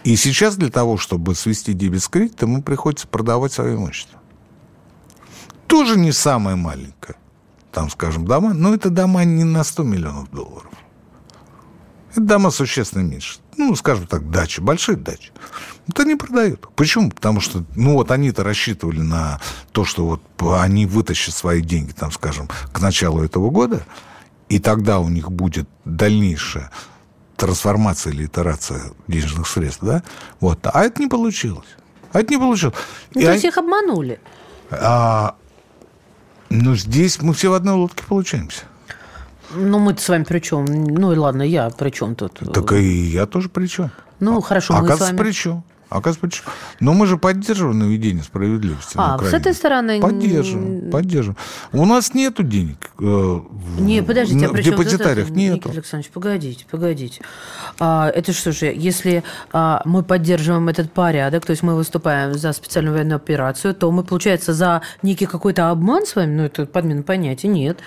И 0.04 0.16
сейчас 0.16 0.58
для 0.58 0.70
того, 0.70 0.98
чтобы 0.98 1.34
свести 1.34 1.74
дебет 1.74 2.04
с 2.04 2.10
кредитом, 2.10 2.52
ему 2.52 2.64
приходится 2.64 3.08
продавать 3.08 3.54
свое 3.54 3.76
имущество. 3.76 4.20
Тоже 5.68 5.98
не 5.98 6.12
самое 6.12 6.56
маленькое. 6.56 7.16
Там, 7.72 7.90
скажем, 7.90 8.26
дома, 8.26 8.54
но 8.54 8.74
это 8.74 8.90
дома 8.90 9.24
не 9.24 9.44
на 9.44 9.64
100 9.64 9.84
миллионов 9.84 10.30
долларов. 10.30 10.72
Это 12.12 12.22
дома 12.22 12.52
существенно 12.52 13.02
меньше. 13.02 13.40
Ну, 13.58 13.76
скажем 13.76 14.06
так, 14.08 14.30
дачи, 14.30 14.60
большие 14.60 14.98
дачи. 14.98 15.32
Это 15.88 16.06
не 16.06 16.16
продают. 16.16 16.68
Почему? 16.76 17.12
Потому 17.12 17.42
что, 17.42 17.64
ну, 17.76 17.94
вот 17.94 18.12
они-то 18.12 18.44
рассчитывали 18.44 19.02
на 19.02 19.40
то, 19.72 19.84
что 19.84 20.06
вот 20.06 20.22
они 20.58 20.86
вытащат 20.86 21.34
свои 21.34 21.62
деньги, 21.62 21.92
там, 21.92 22.12
скажем, 22.12 22.50
к 22.72 22.80
началу 22.80 23.22
этого 23.22 23.50
года, 23.50 23.84
и 24.50 24.60
тогда 24.60 25.00
у 25.00 25.10
них 25.10 25.32
будет 25.32 25.68
дальнейшая 25.84 26.72
трансформация 27.36 28.14
или 28.14 28.26
итерация 28.26 28.82
денежных 29.08 29.48
средств, 29.48 29.84
да? 29.84 30.04
Вот. 30.40 30.60
А 30.64 30.84
это 30.84 31.02
не 31.02 31.10
получилось. 31.10 31.68
А 32.14 32.22
это 32.22 32.32
не 32.32 32.40
получилось. 32.40 32.76
Ну, 33.14 33.22
то 33.22 33.32
есть 33.32 33.44
они... 33.44 33.50
их 33.50 33.58
обманули. 33.58 34.20
А, 34.72 35.36
ну, 36.50 36.76
здесь 36.76 37.22
мы 37.22 37.34
все 37.34 37.50
в 37.50 37.54
одной 37.54 37.76
лодке 37.76 38.04
получаемся. 38.08 38.62
Ну, 39.56 39.80
мы-то 39.80 40.02
с 40.02 40.10
вами 40.10 40.24
при 40.24 40.40
чем? 40.40 40.66
Ну, 40.66 41.12
и 41.12 41.18
ладно, 41.18 41.42
я 41.42 41.70
при 41.70 41.90
чем 41.90 42.16
тут? 42.16 42.40
Так 42.54 42.72
и 42.74 42.84
я 42.84 43.26
тоже 43.26 43.50
при 43.50 43.68
чем. 43.68 43.92
Ну, 44.20 44.40
хорошо, 44.42 44.76
а, 44.76 44.82
мы 44.82 44.96
с 44.96 45.00
вами... 45.00 45.18
при 45.18 45.32
чем? 45.32 45.64
Оказывается, 45.94 46.22
почему? 46.22 46.56
Но 46.80 46.94
мы 46.94 47.06
же 47.06 47.18
поддерживаем 47.18 47.80
наведение 47.80 48.24
справедливости. 48.24 48.94
А, 48.96 49.18
с 49.20 49.34
этой 49.34 49.54
стороны... 49.54 50.00
Поддерживаем, 50.02 50.90
поддерживаем. 50.90 51.38
У 51.72 51.86
нас 51.86 52.14
нету 52.14 52.44
денег. 52.44 52.92
Э, 53.00 53.40
не, 53.80 54.02
подождите, 54.02 54.48
а 54.48 54.50
в 54.50 54.60
депозитариях 54.60 55.28
вот 55.28 55.38
нету. 55.38 55.56
Никита 55.56 55.70
Александрович, 55.72 56.12
погодите, 56.12 56.66
погодите. 56.70 57.22
А, 57.80 58.10
это 58.10 58.34
что 58.34 58.52
же, 58.52 58.66
если 58.76 59.24
а, 59.52 59.82
мы 59.86 60.04
поддерживаем 60.04 60.68
этот 60.68 60.92
порядок, 60.92 61.46
то 61.46 61.52
есть 61.52 61.62
мы 61.62 61.76
выступаем 61.76 62.34
за 62.34 62.54
специальную 62.54 62.96
военную 62.96 63.18
операцию, 63.18 63.76
то 63.76 63.92
мы, 63.92 64.04
получается, 64.04 64.54
за 64.54 64.82
некий 65.04 65.28
какой-то 65.28 65.70
обман 65.70 66.06
с 66.06 66.16
вами, 66.16 66.36
ну, 66.36 66.44
это 66.44 66.66
подмена 66.66 67.04
понятия, 67.04 67.48
нет. 67.48 67.80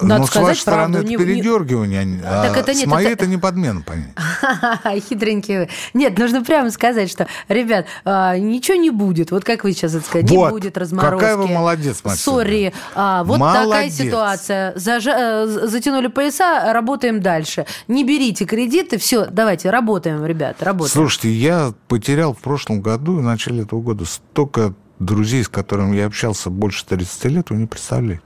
Надо 0.00 0.20
ну, 0.20 0.26
сказать, 0.26 0.44
с 0.44 0.48
вашей 0.48 0.60
стороны, 0.60 0.94
правду, 0.94 0.98
это 0.98 1.08
не, 1.08 1.16
передергивание, 1.16 2.04
не... 2.04 2.20
А 2.24 2.48
так 2.48 2.56
это 2.56 2.74
нет, 2.74 2.84
с 2.84 2.86
моей 2.86 3.06
это, 3.06 3.24
это 3.24 3.26
не 3.26 3.36
подмена, 3.36 3.82
понятно. 3.82 5.00
Хитренькие 5.08 5.60
вы. 5.60 5.68
Нет, 5.94 6.18
нужно 6.18 6.42
прямо 6.42 6.70
сказать, 6.70 7.10
что, 7.10 7.26
ребят, 7.48 7.86
а, 8.04 8.36
ничего 8.36 8.76
не 8.76 8.90
будет. 8.90 9.30
Вот 9.30 9.44
как 9.44 9.64
вы 9.64 9.72
сейчас 9.72 9.94
это 9.94 10.04
сказали, 10.04 10.34
вот, 10.34 10.46
не 10.46 10.50
будет 10.50 10.78
разморозки. 10.78 11.20
какая 11.20 11.36
вы 11.36 11.48
молодец, 11.48 12.00
Максим. 12.04 12.22
Сори, 12.22 12.72
а, 12.94 13.24
вот 13.24 13.38
молодец. 13.38 13.68
такая 13.68 13.90
ситуация. 13.90 14.72
Зажа... 14.76 15.12
Э, 15.16 15.46
затянули 15.46 16.08
пояса, 16.08 16.72
работаем 16.72 17.20
дальше. 17.20 17.66
Не 17.88 18.04
берите 18.04 18.44
кредиты, 18.44 18.98
все, 18.98 19.26
давайте, 19.26 19.70
работаем, 19.70 20.24
ребят, 20.24 20.62
работаем. 20.62 20.92
Слушайте, 20.92 21.32
я 21.32 21.72
потерял 21.88 22.34
в 22.34 22.38
прошлом 22.38 22.80
году 22.80 23.16
в 23.16 23.22
начале 23.22 23.62
этого 23.62 23.80
года 23.80 24.04
столько 24.04 24.74
друзей, 24.98 25.44
с 25.44 25.48
которыми 25.48 25.96
я 25.96 26.06
общался 26.06 26.50
больше 26.50 26.86
30 26.86 27.24
лет, 27.26 27.50
вы 27.50 27.56
не 27.56 27.66
представляете. 27.66 28.22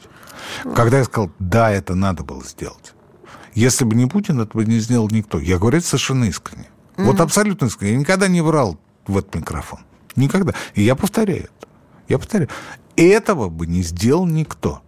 Когда 0.75 0.99
я 0.99 1.05
сказал, 1.05 1.31
да, 1.39 1.71
это 1.71 1.95
надо 1.95 2.23
было 2.23 2.43
сделать. 2.45 2.95
Если 3.55 3.85
бы 3.85 3.95
не 3.95 4.07
Путин, 4.07 4.41
это 4.41 4.57
бы 4.57 4.65
не 4.65 4.79
сделал 4.79 5.09
никто. 5.11 5.39
Я 5.39 5.59
говорю 5.59 5.79
это 5.79 5.87
совершенно 5.87 6.25
искренне. 6.25 6.69
Mm-hmm. 6.97 7.05
Вот 7.05 7.21
абсолютно 7.21 7.67
искренне. 7.67 7.93
Я 7.93 7.99
никогда 7.99 8.29
не 8.29 8.43
врал 8.43 8.79
в 9.07 9.17
этот 9.17 9.35
микрофон. 9.35 9.81
Никогда. 10.15 10.53
И 10.75 10.83
я 10.83 10.95
повторяю 10.95 11.45
это. 11.45 11.69
Я 12.09 12.19
повторяю. 12.19 12.51
Этого 12.97 13.49
бы 13.49 13.67
не 13.67 13.83
сделал 13.83 14.27
никто. 14.27 14.83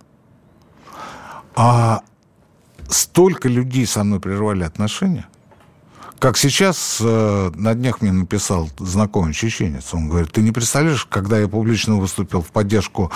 А 1.54 2.02
столько 2.88 3.48
людей 3.48 3.86
со 3.86 4.04
мной 4.04 4.20
прервали 4.20 4.64
отношения, 4.64 5.28
как 6.18 6.36
сейчас 6.36 6.98
э, 7.00 7.50
на 7.54 7.74
днях 7.74 8.00
мне 8.00 8.12
написал 8.12 8.68
знакомый 8.78 9.32
чеченец. 9.32 9.94
Он 9.94 10.08
говорит, 10.08 10.32
ты 10.32 10.42
не 10.42 10.52
представляешь, 10.52 11.04
когда 11.04 11.38
я 11.38 11.48
публично 11.48 11.96
выступил 11.96 12.42
в 12.42 12.48
поддержку 12.48 13.12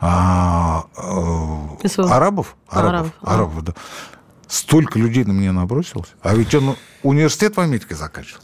а, 0.00 0.84
а, 0.96 1.76
арабов, 2.10 2.56
арабов, 2.68 3.12
а, 3.20 3.34
арабов, 3.34 3.64
да. 3.64 3.74
Столько 4.48 4.98
людей 4.98 5.24
на 5.24 5.32
меня 5.32 5.52
набросилось. 5.52 6.10
А 6.22 6.34
ведь 6.34 6.54
он 6.54 6.76
университет 7.02 7.56
в 7.56 7.60
Америке 7.60 7.94
заканчивал. 7.94 8.42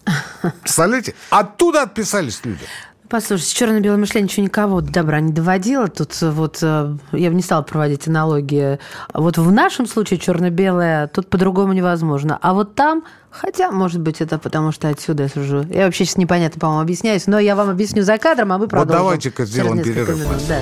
Представляете? 0.62 1.14
Оттуда 1.28 1.82
отписались 1.82 2.40
люди. 2.44 2.64
Послушайте, 3.08 3.54
черно-белое 3.54 3.96
мышление 3.96 4.24
ничего 4.24 4.44
никого 4.44 4.80
добра 4.82 5.20
не 5.20 5.32
доводило. 5.32 5.88
Тут 5.88 6.20
вот 6.20 6.58
э, 6.60 6.94
я 7.12 7.30
бы 7.30 7.34
не 7.34 7.42
стала 7.42 7.62
проводить 7.62 8.06
аналогии. 8.06 8.78
Вот 9.14 9.38
в 9.38 9.50
нашем 9.50 9.86
случае 9.86 10.18
черно-белое 10.18 11.06
тут 11.06 11.30
по-другому 11.30 11.72
невозможно. 11.72 12.38
А 12.42 12.52
вот 12.52 12.74
там, 12.74 13.04
хотя, 13.30 13.70
может 13.70 14.00
быть, 14.02 14.20
это 14.20 14.38
потому 14.38 14.72
что 14.72 14.88
отсюда 14.88 15.22
я 15.22 15.28
сужу. 15.30 15.64
Я 15.70 15.86
вообще 15.86 16.04
сейчас 16.04 16.18
непонятно, 16.18 16.60
по-моему, 16.60 16.82
объясняюсь, 16.82 17.26
но 17.26 17.38
я 17.38 17.56
вам 17.56 17.70
объясню 17.70 18.02
за 18.02 18.18
кадром, 18.18 18.52
а 18.52 18.58
вы 18.58 18.68
продолжим. 18.68 18.92
Вот 18.92 19.04
давайте-ка 19.04 19.46
сделаем 19.46 19.82
перерыв. 19.82 20.18
Минут. 20.18 20.42
Да. 20.46 20.60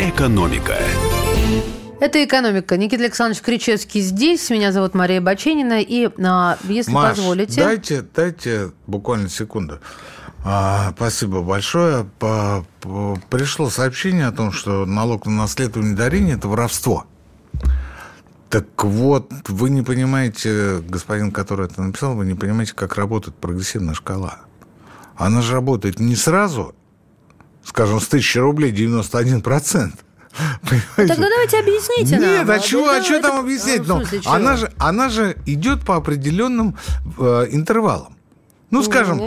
Экономика. 0.00 0.74
Это 2.00 2.22
«Экономика». 2.22 2.76
Никита 2.76 3.04
Александрович 3.04 3.40
Кричевский 3.40 4.00
здесь. 4.00 4.50
Меня 4.50 4.72
зовут 4.72 4.94
Мария 4.94 5.20
Баченина. 5.20 5.80
И, 5.80 6.10
а, 6.22 6.58
если 6.64 6.90
Маш, 6.90 7.16
позволите... 7.16 7.62
дайте, 7.62 8.04
дайте 8.14 8.72
буквально 8.86 9.28
секунду. 9.28 9.78
А, 10.46 10.92
спасибо 10.94 11.40
большое. 11.40 12.06
Пришло 13.30 13.70
сообщение 13.70 14.26
о 14.26 14.32
том, 14.32 14.52
что 14.52 14.84
налог 14.84 15.24
на 15.26 15.32
наследование 15.32 15.94
дарение– 15.96 16.36
это 16.36 16.48
воровство. 16.48 17.06
Так 18.50 18.84
вот, 18.84 19.32
вы 19.48 19.70
не 19.70 19.82
понимаете, 19.82 20.80
господин, 20.86 21.32
который 21.32 21.66
это 21.66 21.82
написал, 21.82 22.14
вы 22.14 22.26
не 22.26 22.34
понимаете, 22.34 22.74
как 22.74 22.96
работает 22.96 23.36
прогрессивная 23.36 23.94
шкала. 23.94 24.40
она 25.16 25.42
же 25.42 25.54
работает 25.54 25.98
не 25.98 26.14
сразу, 26.14 26.74
скажем, 27.64 28.00
с 28.00 28.06
1000 28.06 28.40
рублей 28.40 28.70
91%. 28.72 29.92
Понимаете? 30.62 30.84
Тогда 30.96 31.28
давайте 31.30 31.58
объясните 31.60 32.18
нам. 32.18 32.30
Нет, 32.30 32.50
а 32.50 32.58
чего, 32.58 32.88
а 32.90 33.02
что 33.02 33.14
это- 33.14 33.28
там 33.28 33.38
объяснять? 33.40 33.80
в 33.82 33.88
Ну, 33.88 34.04
чего? 34.04 34.32
она, 34.32 34.56
же, 34.56 34.72
она 34.78 35.08
же 35.08 35.36
идет 35.46 35.84
по 35.84 35.96
определенным 35.96 36.76
э, 37.18 37.46
интервалам. 37.50 38.13
Ну, 38.74 38.82
скажем, 38.82 39.18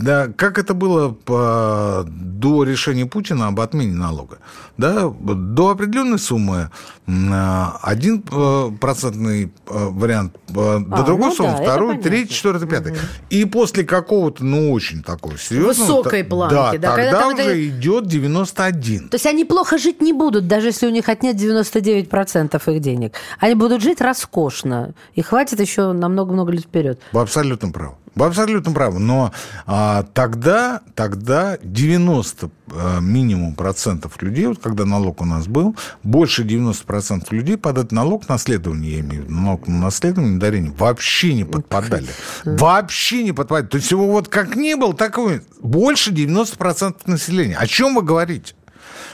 да, 0.00 0.28
как 0.36 0.58
это 0.58 0.74
было 0.74 1.08
по- 1.10 2.04
до 2.06 2.62
решения 2.64 3.04
Путина 3.06 3.48
об 3.48 3.58
отмене 3.60 3.94
налога. 3.94 4.38
Да, 4.78 5.10
до 5.10 5.70
определенной 5.70 6.18
суммы 6.18 6.70
а, 7.08 7.80
один 7.82 8.24
э, 8.30 8.70
процентный 8.80 9.44
э, 9.44 9.48
вариант, 9.66 10.36
э, 10.50 10.52
до 10.54 10.96
А, 10.96 11.02
другой 11.02 11.30
ну 11.30 11.34
суммы, 11.34 11.58
да, 11.58 11.62
второй, 11.62 11.98
третий, 11.98 12.32
четвертый, 12.32 12.68
пятый. 12.68 12.94
И 13.28 13.44
после 13.44 13.84
какого-то, 13.84 14.44
ну, 14.44 14.72
очень 14.72 15.02
такого 15.02 15.36
серьезного... 15.36 15.98
Высокой 15.98 16.22
планки, 16.22 16.54
да, 16.54 16.72
Да, 16.78 16.96
когда 16.96 17.28
тогда 17.28 17.42
уже 17.42 17.68
идет 17.68 18.06
91. 18.06 19.08
То 19.08 19.16
есть 19.16 19.26
они 19.26 19.44
плохо 19.44 19.78
жить 19.78 20.00
не 20.00 20.12
будут, 20.12 20.46
даже 20.46 20.68
если 20.68 20.86
у 20.86 20.90
них 20.90 21.08
отнять 21.08 21.36
99% 21.36 22.72
их 22.72 22.80
денег. 22.80 23.14
Они 23.40 23.56
будут 23.56 23.82
жить 23.82 24.00
роскошно. 24.00 24.94
И 25.14 25.22
хватит 25.22 25.58
еще 25.58 25.92
на 25.92 26.08
много-много 26.08 26.52
лет 26.52 26.62
вперед. 26.62 27.00
Вы 27.12 27.20
абсолютно 27.20 27.70
правы. 27.70 27.96
Вы 28.14 28.26
абсолютно 28.26 28.72
правы. 28.72 28.98
Но 28.98 29.32
а, 29.66 30.04
тогда, 30.14 30.82
тогда 30.94 31.58
90 31.62 32.50
а, 32.70 33.00
минимум 33.00 33.54
процентов 33.54 34.20
людей, 34.20 34.46
вот 34.46 34.58
когда 34.72 34.86
налог 34.86 35.20
у 35.20 35.24
нас 35.24 35.46
был, 35.46 35.76
больше 36.02 36.44
90 36.44 36.86
процентов 36.86 37.30
людей 37.32 37.56
под 37.56 37.78
этот 37.78 37.92
налог 37.92 38.28
наследования, 38.28 38.90
я 38.90 39.00
имею 39.00 39.22
в 39.22 39.24
виду, 39.26 39.34
налог 39.34 39.68
на 39.68 39.80
наследование, 39.80 40.38
дарение, 40.38 40.72
вообще 40.72 41.34
не 41.34 41.44
подпадали. 41.44 42.08
Вообще 42.44 43.22
не 43.22 43.32
подпадали. 43.32 43.66
То 43.66 43.76
есть 43.76 43.90
его 43.90 44.06
вот 44.06 44.28
как 44.28 44.56
не 44.56 44.76
было, 44.76 44.94
так 44.94 45.18
и 45.18 45.42
больше 45.60 46.10
90 46.10 46.56
процентов 46.56 47.06
населения. 47.06 47.56
О 47.56 47.66
чем 47.66 47.94
вы 47.94 48.02
говорите? 48.02 48.54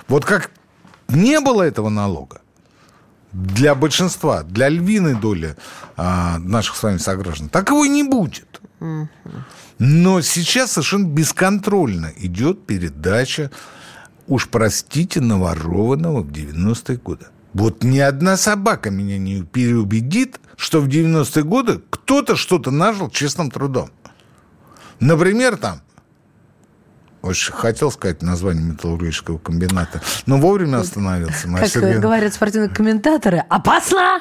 Вот 0.06 0.24
как 0.24 0.50
не 1.08 1.40
было 1.40 1.62
этого 1.62 1.88
налога, 1.88 2.40
для 3.32 3.74
большинства, 3.74 4.42
для 4.42 4.68
львиной 4.68 5.14
доли 5.14 5.56
а, 5.96 6.38
наших 6.38 6.76
с 6.76 6.82
вами 6.82 6.98
сограждан, 6.98 7.48
так 7.48 7.68
его 7.70 7.84
и 7.84 7.88
не 7.88 8.04
будет. 8.04 8.60
Но 9.78 10.20
сейчас 10.22 10.72
совершенно 10.72 11.06
бесконтрольно 11.06 12.12
идет 12.16 12.66
передача, 12.66 13.50
уж 14.28 14.48
простите, 14.48 15.20
наворованного 15.20 16.22
в 16.22 16.28
90-е 16.28 16.98
годы. 16.98 17.26
Вот 17.54 17.82
ни 17.82 17.98
одна 17.98 18.36
собака 18.36 18.90
меня 18.90 19.18
не 19.18 19.42
переубедит, 19.42 20.38
что 20.56 20.80
в 20.80 20.86
90-е 20.86 21.42
годы 21.42 21.80
кто-то 21.90 22.36
что-то 22.36 22.70
нажил 22.70 23.10
честным 23.10 23.50
трудом. 23.50 23.90
Например, 25.00 25.56
там, 25.56 25.80
очень 27.22 27.52
хотел 27.52 27.90
сказать 27.90 28.22
название 28.22 28.64
металлургического 28.64 29.38
комбината, 29.38 30.00
но 30.26 30.38
вовремя 30.38 30.78
остановился. 30.78 31.48
Как 31.48 31.66
Сергеевна. 31.66 32.00
говорят 32.00 32.34
спортивные 32.34 32.70
комментаторы, 32.70 33.44
опасно! 33.48 34.20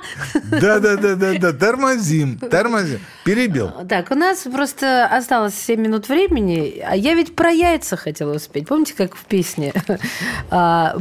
Да, 0.50 0.80
да, 0.80 0.98
да, 0.98 1.16
да, 1.16 1.34
да, 1.40 1.54
тормозим, 1.54 2.38
тормозим. 2.40 3.00
Перебил. 3.24 3.72
Так, 3.88 4.12
у 4.12 4.16
нас 4.16 4.40
просто 4.40 5.06
осталось 5.06 5.54
7 5.56 5.80
минут 5.80 6.10
времени, 6.10 6.84
а 6.86 6.96
я 6.96 7.14
ведь 7.14 7.36
про 7.36 7.50
яйца 7.50 7.98
хотела 7.98 8.36
успеть. 8.36 8.68
Помните, 8.68 8.94
как 8.96 9.16
в 9.16 9.26
песне? 9.26 9.74
А, 10.50 10.96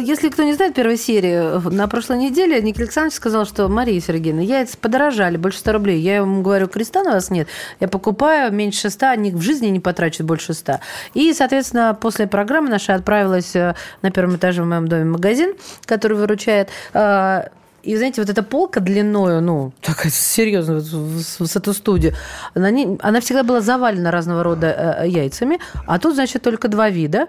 Если 0.00 0.28
кто 0.28 0.42
не 0.42 0.52
знает 0.54 0.74
первой 0.74 0.98
серии, 0.98 1.58
на 1.70 1.88
прошлой 1.88 2.18
неделе 2.18 2.60
Николай 2.60 2.84
Александрович 2.84 3.14
сказал, 3.14 3.46
что 3.46 3.68
Мария 3.68 4.00
Сергеевна, 4.00 4.42
яйца 4.42 4.76
подорожали, 4.78 5.36
больше 5.36 5.58
100 5.60 5.72
рублей. 5.72 6.00
Я 6.00 6.16
ему 6.16 6.42
говорю, 6.42 6.68
креста 6.68 7.02
на 7.02 7.12
вас 7.12 7.30
нет, 7.30 7.48
я 7.80 7.88
покупаю 7.88 8.52
меньше 8.52 8.90
100, 8.90 9.06
они 9.06 9.30
в 9.32 9.40
жизни 9.40 9.68
не 9.68 9.80
потрачат 9.80 10.26
больше 10.26 10.52
100. 10.52 10.80
И, 11.16 11.32
соответственно, 11.32 11.96
после 11.98 12.26
программы 12.26 12.68
наша 12.68 12.94
отправилась 12.94 13.56
э, 13.56 13.74
на 14.02 14.10
первом 14.10 14.36
этаже 14.36 14.62
в 14.62 14.66
моем 14.66 14.86
доме 14.86 15.04
магазин, 15.04 15.54
который 15.86 16.14
выручает 16.14 16.68
а, 16.92 17.48
и, 17.82 17.96
знаете, 17.96 18.20
вот 18.20 18.28
эта 18.28 18.42
полка 18.42 18.80
длиною, 18.80 19.40
ну, 19.40 19.72
такая 19.80 20.12
серьезная, 20.12 20.80
с, 20.80 21.38
с 21.38 21.56
эту 21.56 21.72
студию, 21.72 22.12
она, 22.54 22.70
не- 22.70 22.98
она 23.00 23.20
всегда 23.20 23.44
была 23.44 23.62
завалена 23.62 24.10
разного 24.10 24.42
рода 24.42 24.98
э, 25.00 25.08
яйцами, 25.08 25.58
а 25.86 25.98
тут, 25.98 26.16
значит, 26.16 26.42
только 26.42 26.68
два 26.68 26.90
вида. 26.90 27.28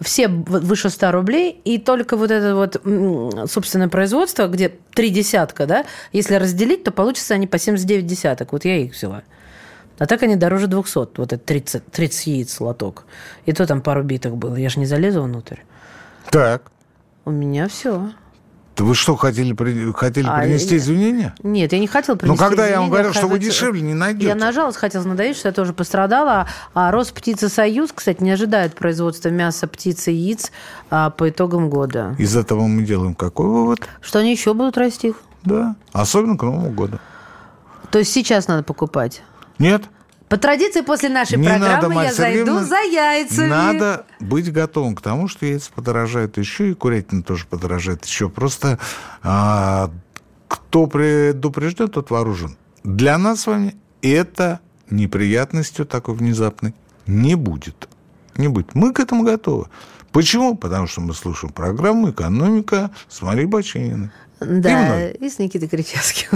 Все 0.00 0.28
выше 0.28 0.88
100 0.88 1.10
рублей, 1.10 1.60
и 1.64 1.78
только 1.78 2.16
вот 2.16 2.30
это 2.30 2.54
вот 2.54 2.80
собственное 3.50 3.88
производство, 3.88 4.46
где 4.46 4.72
три 4.94 5.10
десятка, 5.10 5.66
да, 5.66 5.84
если 6.12 6.36
разделить, 6.36 6.84
то 6.84 6.90
получится 6.90 7.34
они 7.34 7.46
по 7.46 7.58
79 7.58 8.06
десяток. 8.06 8.52
Вот 8.52 8.64
я 8.64 8.76
их 8.76 8.92
взяла. 8.92 9.22
А 9.98 10.06
так 10.06 10.22
они 10.22 10.36
дороже 10.36 10.66
200, 10.66 10.96
вот 11.18 11.32
это 11.32 11.38
30, 11.38 11.90
30 11.90 12.26
яиц 12.26 12.60
лоток. 12.60 13.04
И 13.46 13.52
то 13.52 13.66
там 13.66 13.80
пару 13.80 14.02
битых 14.02 14.36
было, 14.36 14.56
я 14.56 14.68
же 14.68 14.78
не 14.78 14.86
залезу 14.86 15.22
внутрь. 15.22 15.60
Так. 16.30 16.70
У 17.24 17.30
меня 17.30 17.68
все. 17.68 18.10
Да 18.76 18.84
Вы 18.84 18.94
что, 18.94 19.16
хотели, 19.16 19.54
при- 19.54 19.90
хотели 19.92 20.26
А, 20.28 20.40
принести 20.42 20.74
я- 20.74 20.80
извинения? 20.80 21.34
Нет, 21.42 21.72
я 21.72 21.78
не 21.78 21.86
хотела 21.86 22.14
Ну, 22.16 22.18
принести 22.20 22.38
когда 22.44 22.66
я 22.66 22.78
вам 22.80 22.90
говорил, 22.90 23.14
что 23.14 23.26
вы 23.26 23.38
дешевле 23.38 23.80
не 23.80 23.94
найдете. 23.94 24.26
Я 24.26 24.34
нажалась, 24.34 24.76
хотела 24.76 25.02
надоесть, 25.04 25.38
что 25.38 25.48
я 25.48 25.54
тоже 25.54 25.72
пострадала. 25.72 26.46
А 26.74 26.90
Росптица 26.90 27.48
Союз, 27.48 27.90
кстати, 27.94 28.22
не 28.22 28.30
ожидает 28.32 28.74
производства 28.74 29.30
мяса, 29.30 29.66
птицы, 29.66 30.10
яиц 30.10 30.52
а, 30.90 31.08
по 31.08 31.30
итогам 31.30 31.70
года. 31.70 32.14
Из 32.18 32.36
этого 32.36 32.66
мы 32.66 32.82
делаем 32.82 33.14
какой 33.14 33.46
вывод? 33.46 33.80
Что 34.02 34.18
они 34.18 34.32
еще 34.32 34.52
будут 34.52 34.76
расти? 34.76 35.14
Да. 35.42 35.74
Особенно 35.94 36.36
к 36.36 36.42
Новому 36.42 36.68
году. 36.70 36.98
То 37.90 37.98
есть 38.00 38.12
сейчас 38.12 38.46
надо 38.46 38.62
покупать. 38.62 39.22
Нет? 39.58 39.84
По 40.28 40.38
традиции, 40.38 40.80
после 40.80 41.08
нашей 41.08 41.38
Не 41.38 41.48
программы 41.48 41.94
надо, 41.94 42.06
я 42.06 42.12
зайду 42.12 42.58
за 42.58 42.80
яйцами. 42.80 43.48
Надо 43.48 44.06
быть 44.18 44.52
готовым 44.52 44.96
к 44.96 45.00
тому, 45.00 45.28
что 45.28 45.46
яйца 45.46 45.70
подорожают 45.72 46.36
еще, 46.36 46.70
и 46.70 46.74
курятина 46.74 47.22
тоже 47.22 47.46
подорожает 47.46 48.04
еще. 48.04 48.28
Просто 48.28 48.80
а, 49.22 49.90
кто 50.48 50.88
предупрежден, 50.88 51.88
тот 51.88 52.10
вооружен. 52.10 52.56
Для 52.82 53.18
нас 53.18 53.42
с 53.42 53.46
вами 53.46 53.76
это 54.02 54.60
неприятностью 54.90 55.86
такой 55.86 56.14
внезапной 56.14 56.74
не 57.06 57.36
будет. 57.36 57.88
Не 58.36 58.48
будет. 58.48 58.74
Мы 58.74 58.92
к 58.92 59.00
этому 59.00 59.22
готовы. 59.22 59.66
Почему? 60.10 60.56
Потому 60.56 60.86
что 60.86 61.00
мы 61.00 61.14
слушаем 61.14 61.52
программу 61.52 62.10
«Экономика» 62.10 62.90
с 63.08 63.22
Марией 63.22 63.46
Бачининой. 63.46 64.10
Да, 64.40 64.82
мной. 64.82 65.12
и 65.12 65.30
с 65.30 65.38
Никитой 65.38 65.68
Кричевским. 65.68 66.28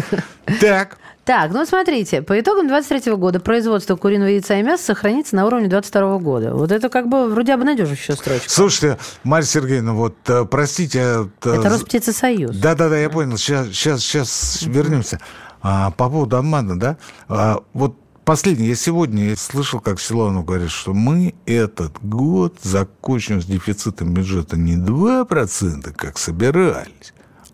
Так, 0.61 0.99
Так, 1.25 1.53
ну 1.53 1.65
смотрите, 1.67 2.23
по 2.23 2.41
итогам 2.41 2.67
23 2.69 3.15
года 3.15 3.41
производство 3.41 3.97
куриного 3.97 4.29
яйца 4.29 4.59
и 4.59 4.63
мяса 4.63 4.85
сохранится 4.85 5.37
на 5.37 5.47
уровне 5.47 5.69
22 5.69 6.19
года. 6.19 6.55
Вот 6.55 6.73
это 6.73 6.89
как 6.89 7.09
бы 7.09 7.29
вроде 7.29 7.55
обнадеживающая 7.55 8.17
строчка. 8.17 8.49
слушайте, 8.49 8.99
Марья 9.23 9.47
Сергеевна, 9.47 9.93
вот 9.93 10.17
э, 10.29 10.45
простите... 10.45 10.99
э, 10.99 11.27
Это 11.43 11.69
Росптица 11.69 12.13
Союз. 12.13 12.57
Да, 12.57 12.75
да, 12.75 12.89
да, 12.89 12.99
я 12.99 13.11
понял. 13.11 13.37
Сейчас, 13.37 13.69
сейчас, 13.69 14.01
сейчас 14.01 14.63
вернемся. 14.63 15.21
А, 15.63 15.91
по 15.91 16.09
поводу 16.09 16.37
обмана, 16.37 16.79
да? 16.79 16.97
А, 17.29 17.63
вот 17.75 17.97
последнее. 18.25 18.71
Я 18.71 18.77
сегодня 18.77 19.37
слышал, 19.37 19.81
как 19.81 20.01
Силуанов 20.01 20.45
говорит, 20.45 20.71
что 20.71 20.95
мы 20.95 21.35
этот 21.47 21.99
год 22.03 22.59
закончим 22.63 23.43
с 23.43 23.45
дефицитом 23.45 24.15
бюджета 24.15 24.57
не 24.57 24.77
2%, 24.77 25.93
как 25.93 26.19
собирались, 26.19 27.13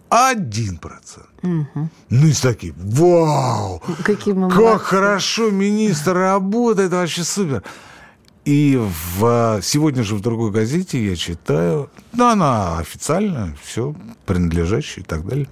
а 0.09 0.35
1%. 0.35 0.79
Ну, 2.11 2.27
и 2.27 2.33
такие, 2.33 2.75
вау! 2.77 3.83
Какие 4.05 4.35
мы 4.35 4.49
Как 4.49 4.59
молодцы. 4.59 4.85
хорошо 4.85 5.51
министр 5.51 6.15
работает, 6.15 6.93
вообще 6.93 7.25
супер. 7.25 7.63
И 8.45 8.81
в, 9.19 9.61
сегодня 9.61 10.05
же 10.05 10.15
в 10.15 10.21
другой 10.21 10.53
газете 10.53 11.05
я 11.05 11.17
читаю, 11.17 11.91
ну, 12.13 12.29
она 12.29 12.79
официально, 12.79 13.57
все, 13.63 13.95
принадлежащая 14.25 15.03
и 15.03 15.07
так 15.07 15.27
далее. 15.27 15.49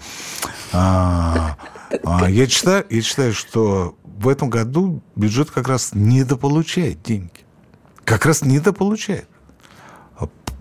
А, 0.72 1.56
а, 2.04 2.30
я, 2.30 2.46
читаю, 2.46 2.86
я 2.88 3.02
читаю, 3.02 3.34
что 3.34 3.96
в 4.04 4.28
этом 4.28 4.48
году 4.48 5.02
бюджет 5.16 5.50
как 5.50 5.66
раз 5.66 5.90
недополучает 5.92 7.02
деньги. 7.02 7.30
Как 8.04 8.26
раз 8.26 8.42
недополучает. 8.42 9.28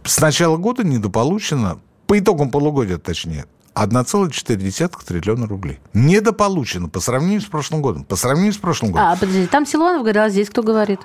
С 0.03 0.19
начала 0.19 0.57
года 0.57 0.83
недополучено, 0.83 1.79
по 2.07 2.17
итогам 2.17 2.49
полугодия 2.49 2.97
точнее, 2.97 3.45
1,4 3.75 5.05
триллиона 5.05 5.47
рублей. 5.47 5.79
Недополучено 5.93 6.89
по 6.89 6.99
сравнению 6.99 7.41
с 7.41 7.45
прошлым 7.45 7.81
годом. 7.81 8.03
По 8.03 8.15
сравнению 8.15 8.53
с 8.53 8.57
прошлым 8.57 8.91
годом. 8.91 9.07
А, 9.07 9.15
подожди, 9.15 9.47
там 9.47 9.65
Силуанов 9.65 10.01
говорил, 10.01 10.23
а 10.23 10.29
здесь 10.29 10.49
кто 10.49 10.63
говорит? 10.63 10.99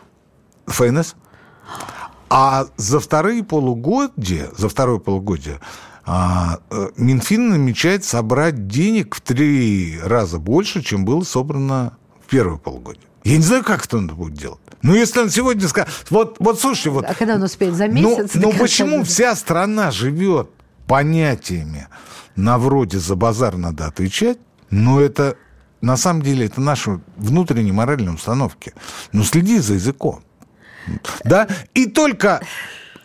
ФНС. 0.66 1.14
А 2.30 2.66
за 2.76 3.00
вторые 3.00 3.42
полугодия, 3.42 4.50
за 4.56 4.68
второе 4.68 4.98
полугодие 4.98 5.60
а, 6.04 6.60
э, 6.70 6.88
Минфин 6.96 7.50
намечает 7.50 8.04
собрать 8.04 8.66
денег 8.66 9.14
в 9.14 9.20
три 9.20 9.98
раза 10.02 10.38
больше, 10.38 10.82
чем 10.82 11.04
было 11.04 11.22
собрано 11.22 11.96
в 12.24 12.30
первое 12.30 12.58
полугодие. 12.58 13.04
Я 13.24 13.36
не 13.36 13.42
знаю, 13.42 13.64
как 13.64 13.84
это 13.84 13.98
он 13.98 14.06
будет 14.08 14.34
делать. 14.34 14.60
Ну, 14.82 14.94
если 14.94 15.20
он 15.20 15.28
сегодня 15.28 15.68
скажет... 15.68 15.92
Вот, 16.08 16.36
вот 16.38 16.60
слушайте, 16.60 16.90
вот... 16.90 17.04
А 17.04 17.14
когда 17.14 17.34
он 17.34 17.42
успеет? 17.42 17.74
За 17.74 17.86
Ну, 17.88 17.92
месяц? 17.92 18.34
ну 18.34 18.44
конца 18.44 18.58
почему 18.58 19.04
вся 19.04 19.34
страна 19.36 19.90
живет 19.90 20.50
понятиями 20.86 21.88
на 22.38 22.56
вроде 22.56 22.98
за 22.98 23.16
базар 23.16 23.56
надо 23.56 23.86
отвечать, 23.86 24.38
но 24.70 25.00
это 25.00 25.36
на 25.80 25.96
самом 25.96 26.22
деле 26.22 26.46
это 26.46 26.60
наши 26.60 27.00
внутренние 27.16 27.72
моральные 27.72 28.14
установки. 28.14 28.74
Ну, 29.12 29.24
следи 29.24 29.58
за 29.58 29.74
языком. 29.74 30.22
Да? 31.24 31.48
И 31.74 31.86
только 31.86 32.40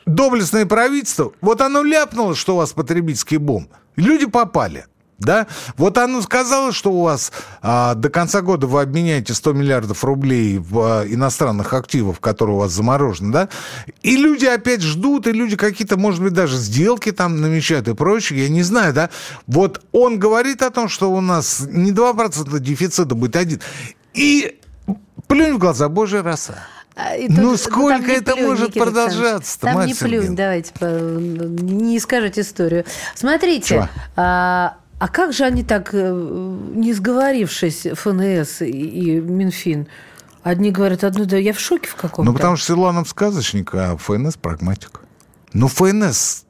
доблестное 0.05 0.67
правительство, 0.67 1.33
вот 1.41 1.61
оно 1.61 1.81
ляпнуло, 1.81 2.35
что 2.35 2.53
у 2.53 2.57
вас 2.57 2.73
потребительский 2.73 3.37
бум. 3.37 3.69
Люди 3.95 4.27
попали. 4.27 4.85
Да? 5.19 5.47
Вот 5.77 5.97
оно 5.97 6.21
сказало, 6.21 6.71
что 6.71 6.91
у 6.91 7.03
вас 7.03 7.31
а, 7.61 7.95
до 7.95 8.09
конца 8.09 8.41
года 8.41 8.67
вы 8.67 8.81
обменяете 8.81 9.33
100 9.33 9.53
миллиардов 9.53 10.03
рублей 10.03 10.57
в 10.57 10.79
а, 10.79 11.03
иностранных 11.07 11.73
активов, 11.73 12.19
которые 12.19 12.55
у 12.55 12.59
вас 12.59 12.71
заморожены, 12.71 13.31
да? 13.31 13.49
И 14.01 14.17
люди 14.17 14.45
опять 14.45 14.81
ждут, 14.81 15.27
и 15.27 15.31
люди 15.31 15.55
какие-то, 15.55 15.97
может 15.97 16.21
быть, 16.21 16.33
даже 16.33 16.57
сделки 16.57 17.11
там 17.11 17.41
намечают 17.41 17.87
и 17.87 17.93
прочее, 17.93 18.43
я 18.43 18.49
не 18.49 18.63
знаю, 18.63 18.93
да? 18.93 19.09
Вот 19.47 19.81
он 19.91 20.19
говорит 20.19 20.61
о 20.61 20.71
том, 20.71 20.89
что 20.89 21.11
у 21.11 21.21
нас 21.21 21.61
не 21.67 21.91
2% 21.91 22.59
дефицита 22.59 23.15
будет 23.15 23.35
один. 23.35 23.61
И 24.13 24.59
плюнь 25.27 25.53
в 25.53 25.57
глаза, 25.57 25.89
божья 25.89 26.21
роса. 26.21 26.55
А, 26.95 27.15
и 27.15 27.27
Ну, 27.27 27.51
тут- 27.51 27.61
сколько 27.61 27.97
там 27.97 28.07
не 28.07 28.13
это 28.13 28.33
плюнь, 28.33 28.47
может 28.47 28.67
Никита 28.69 28.85
продолжаться-то, 28.85 29.67
Там 29.67 29.85
не 29.85 29.95
плюнь, 29.95 30.35
давайте, 30.35 30.71
не 30.81 31.99
скажите 31.99 32.41
историю. 32.41 32.85
Смотрите, 33.15 33.89
а, 34.15 34.75
а 35.03 35.09
как 35.09 35.33
же 35.33 35.43
они 35.43 35.63
так, 35.65 35.89
э, 35.91 36.11
не 36.75 36.93
сговорившись, 36.93 37.87
ФНС 37.93 38.61
и, 38.61 39.19
Минфин, 39.19 39.87
одни 40.43 40.71
говорят 40.71 41.03
одно, 41.03 41.25
да 41.25 41.35
я 41.35 41.51
в 41.51 41.59
шоке 41.59 41.89
в 41.89 41.95
каком-то. 41.95 42.31
Ну, 42.31 42.33
потому 42.33 42.55
что 42.55 42.67
Силуанов 42.67 43.09
сказочник, 43.09 43.75
а 43.75 43.97
ФНС 43.97 44.37
прагматик. 44.37 45.01
Ну, 45.51 45.67
ФНС 45.67 46.45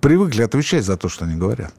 привыкли 0.00 0.42
отвечать 0.42 0.84
за 0.84 0.96
то, 0.96 1.08
что 1.08 1.24
они 1.24 1.34
говорят. 1.34 1.72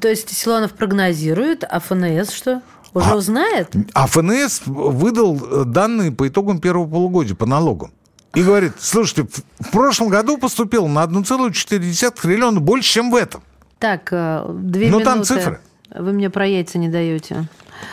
То 0.00 0.08
есть 0.08 0.28
Силуанов 0.36 0.72
прогнозирует, 0.72 1.62
а 1.62 1.78
ФНС 1.78 2.32
что? 2.32 2.62
Уже 2.92 3.10
А- 3.10 3.14
узнает? 3.14 3.72
А 3.94 4.08
ФНС 4.08 4.62
выдал 4.66 5.36
э, 5.40 5.64
данные 5.66 6.10
по 6.10 6.26
итогам 6.26 6.58
первого 6.58 6.88
полугодия 6.90 7.36
по 7.36 7.46
налогам. 7.46 7.92
И 8.34 8.42
говорит, 8.42 8.72
слушайте, 8.80 9.22
в- 9.22 9.66
в 9.66 9.70
прошлом 9.70 10.08
году 10.08 10.36
поступило 10.36 10.88
на 10.88 11.04
1,4 11.04 12.10
триллиона 12.20 12.58
больше, 12.58 12.92
чем 12.94 13.12
в 13.12 13.14
этом. 13.14 13.44
Так, 13.80 14.08
э, 14.12 14.44
две 14.48 14.86
Ну, 14.90 14.98
минуты. 14.98 15.04
там 15.04 15.24
цифры. 15.24 15.60
Вы 15.92 16.12
мне 16.12 16.30
про 16.30 16.46
яйца 16.46 16.78
не 16.78 16.88
даете. 16.88 17.46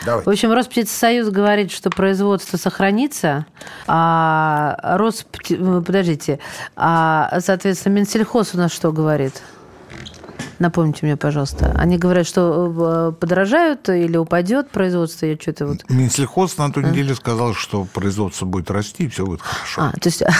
Давай. 0.04 0.22
В 0.22 0.28
общем, 0.28 0.52
Росптицесоюз 0.52 1.30
говорит, 1.30 1.72
что 1.72 1.88
производство 1.90 2.58
сохранится, 2.58 3.46
а 3.86 4.76
Роспти... 4.98 5.56
э, 5.58 5.82
Подождите, 5.84 6.38
а, 6.76 7.40
соответственно, 7.40 7.94
Минсельхоз 7.94 8.54
у 8.54 8.58
нас 8.58 8.70
что 8.70 8.92
говорит? 8.92 9.42
Напомните 10.58 11.06
мне, 11.06 11.16
пожалуйста. 11.16 11.72
Они 11.78 11.98
говорят, 11.98 12.26
что 12.26 13.12
э, 13.12 13.20
подорожают 13.20 13.88
или 13.88 14.16
упадет 14.16 14.70
производство, 14.70 15.26
я 15.26 15.36
что-то 15.36 15.66
вот... 15.66 15.88
Минсельхоз 15.88 16.56
на 16.58 16.72
той 16.72 16.84
неделе 16.84 17.14
сказал, 17.14 17.54
что 17.54 17.84
производство 17.84 18.44
будет 18.46 18.70
расти, 18.70 19.04
и 19.04 19.08
все 19.08 19.24
будет 19.24 19.40
хорошо. 19.42 19.82
А, 19.82 19.92
то 19.92 20.08
есть... 20.08 20.22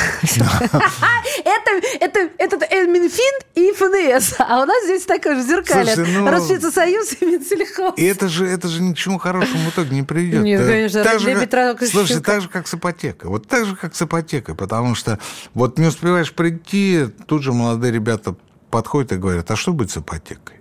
Это, 2.01 2.31
это, 2.39 2.65
э, 2.71 2.87
Минфин 2.87 3.41
и 3.55 3.73
ФНС, 3.73 4.35
а 4.39 4.63
у 4.63 4.65
нас 4.67 4.85
здесь 4.85 5.05
такое 5.05 5.37
же. 5.37 5.43
Слушай, 5.43 6.07
ну- 6.13 6.29
Росптицесоюз 6.29 7.17
и 7.21 7.27
Минсельхоз. 7.27 7.95
И 7.97 8.05
это 8.05 8.29
же, 8.29 8.47
это 8.47 8.69
же 8.69 8.83
ни 8.83 8.93
к 8.93 8.97
чему 8.97 9.19
хорошему 9.19 9.71
в 9.71 9.73
итоге 9.75 9.95
не 9.97 10.03
приведет. 10.03 10.43
Нет, 10.43 10.61
Э, 10.61 10.67
конечно, 10.69 11.05
так 11.05 11.21
же, 11.21 11.47
как- 11.47 11.83
Слушай, 11.85 12.21
так 12.21 12.43
же, 12.43 12.49
как 12.49 12.67
с 12.67 12.75
ипотекой. 12.75 13.31
Вот 13.31 13.47
так 13.47 13.67
же, 13.67 13.77
как 13.77 13.95
с 13.95 14.03
ипотекой. 14.03 14.55
Потому 14.55 14.95
что 14.95 15.19
вот 15.55 15.79
не 15.79 15.87
успеваешь 15.87 16.33
прийти, 16.33 17.07
тут 17.27 17.43
же 17.43 17.53
молодые 17.53 17.93
ребята 17.93 18.35
подходят 18.71 19.13
и 19.13 19.17
говорят, 19.17 19.51
а 19.51 19.57
что 19.57 19.73
будет 19.73 19.91
с 19.91 19.97
ипотекой? 19.99 20.57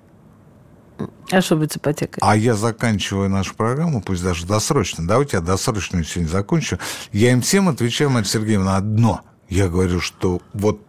А 1.31 1.41
что 1.41 1.55
будет 1.57 1.73
с 1.73 1.77
ипотекой? 1.77 2.17
А 2.21 2.35
я 2.35 2.55
заканчиваю 2.55 3.29
нашу 3.29 3.53
программу, 3.55 4.01
пусть 4.01 4.23
даже 4.23 4.45
досрочно. 4.47 5.05
Давайте 5.07 5.37
я 5.37 5.41
досрочную 5.41 6.03
сегодня 6.03 6.29
закончу. 6.29 6.79
Я 7.11 7.31
им 7.31 7.41
всем 7.41 7.69
отвечаю, 7.69 8.09
Марья 8.09 8.27
Сергеевна, 8.27 8.77
одно. 8.77 9.21
Я 9.49 9.67
говорю, 9.67 9.99
что 10.01 10.41
вот 10.53 10.81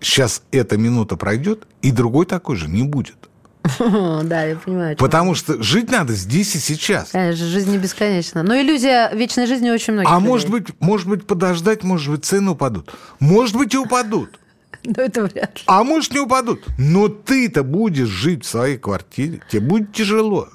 сейчас 0.00 0.42
эта 0.50 0.76
минута 0.76 1.16
пройдет, 1.16 1.66
и 1.82 1.90
другой 1.90 2.26
такой 2.26 2.56
же 2.56 2.68
не 2.68 2.82
будет. 2.82 3.16
Да, 3.78 4.44
я 4.44 4.56
понимаю. 4.56 4.96
Потому 4.96 5.34
что 5.34 5.60
жить 5.62 5.90
надо 5.90 6.12
здесь 6.14 6.54
и 6.54 6.58
сейчас. 6.58 7.10
Конечно, 7.10 7.46
жизнь 7.46 7.70
не 7.70 7.78
бесконечна. 7.78 8.42
Но 8.42 8.54
иллюзия 8.60 9.10
вечной 9.14 9.46
жизни 9.46 9.70
очень 9.70 9.94
многих 9.94 10.10
А 10.10 10.16
людей. 10.16 10.28
может 10.28 10.50
быть, 10.50 10.66
может 10.80 11.08
быть, 11.08 11.26
подождать, 11.26 11.82
может 11.82 12.12
быть, 12.14 12.24
цены 12.24 12.50
упадут. 12.52 12.94
Может 13.18 13.56
быть, 13.56 13.74
и 13.74 13.78
упадут. 13.78 14.38
Ну, 14.84 14.92
это 14.96 15.24
вряд 15.24 15.58
ли. 15.58 15.64
А 15.66 15.84
может, 15.84 16.12
не 16.12 16.20
упадут. 16.20 16.64
Но 16.78 17.08
ты-то 17.08 17.62
будешь 17.62 18.08
жить 18.08 18.44
в 18.44 18.48
своей 18.48 18.78
квартире. 18.78 19.40
Тебе 19.50 19.60
будет 19.60 19.92
тяжело. 19.92 20.48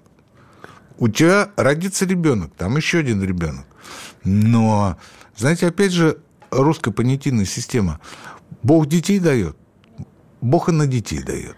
У 0.97 1.07
тебя 1.07 1.49
родится 1.55 2.05
ребенок, 2.05 2.53
там 2.55 2.78
еще 2.78 2.99
один 2.99 3.24
ребенок. 3.24 3.65
Но, 4.24 4.97
знаете, 5.36 5.67
опять 5.67 5.91
же, 5.91 6.19
русская 6.51 6.91
понятийная 6.91 7.45
система. 7.45 7.99
Бог 8.61 8.88
детей 8.88 9.19
дает, 9.19 9.57
Бог 10.41 10.69
и 10.69 10.72
на 10.72 10.86
детей 10.86 11.24
дает. 11.24 11.55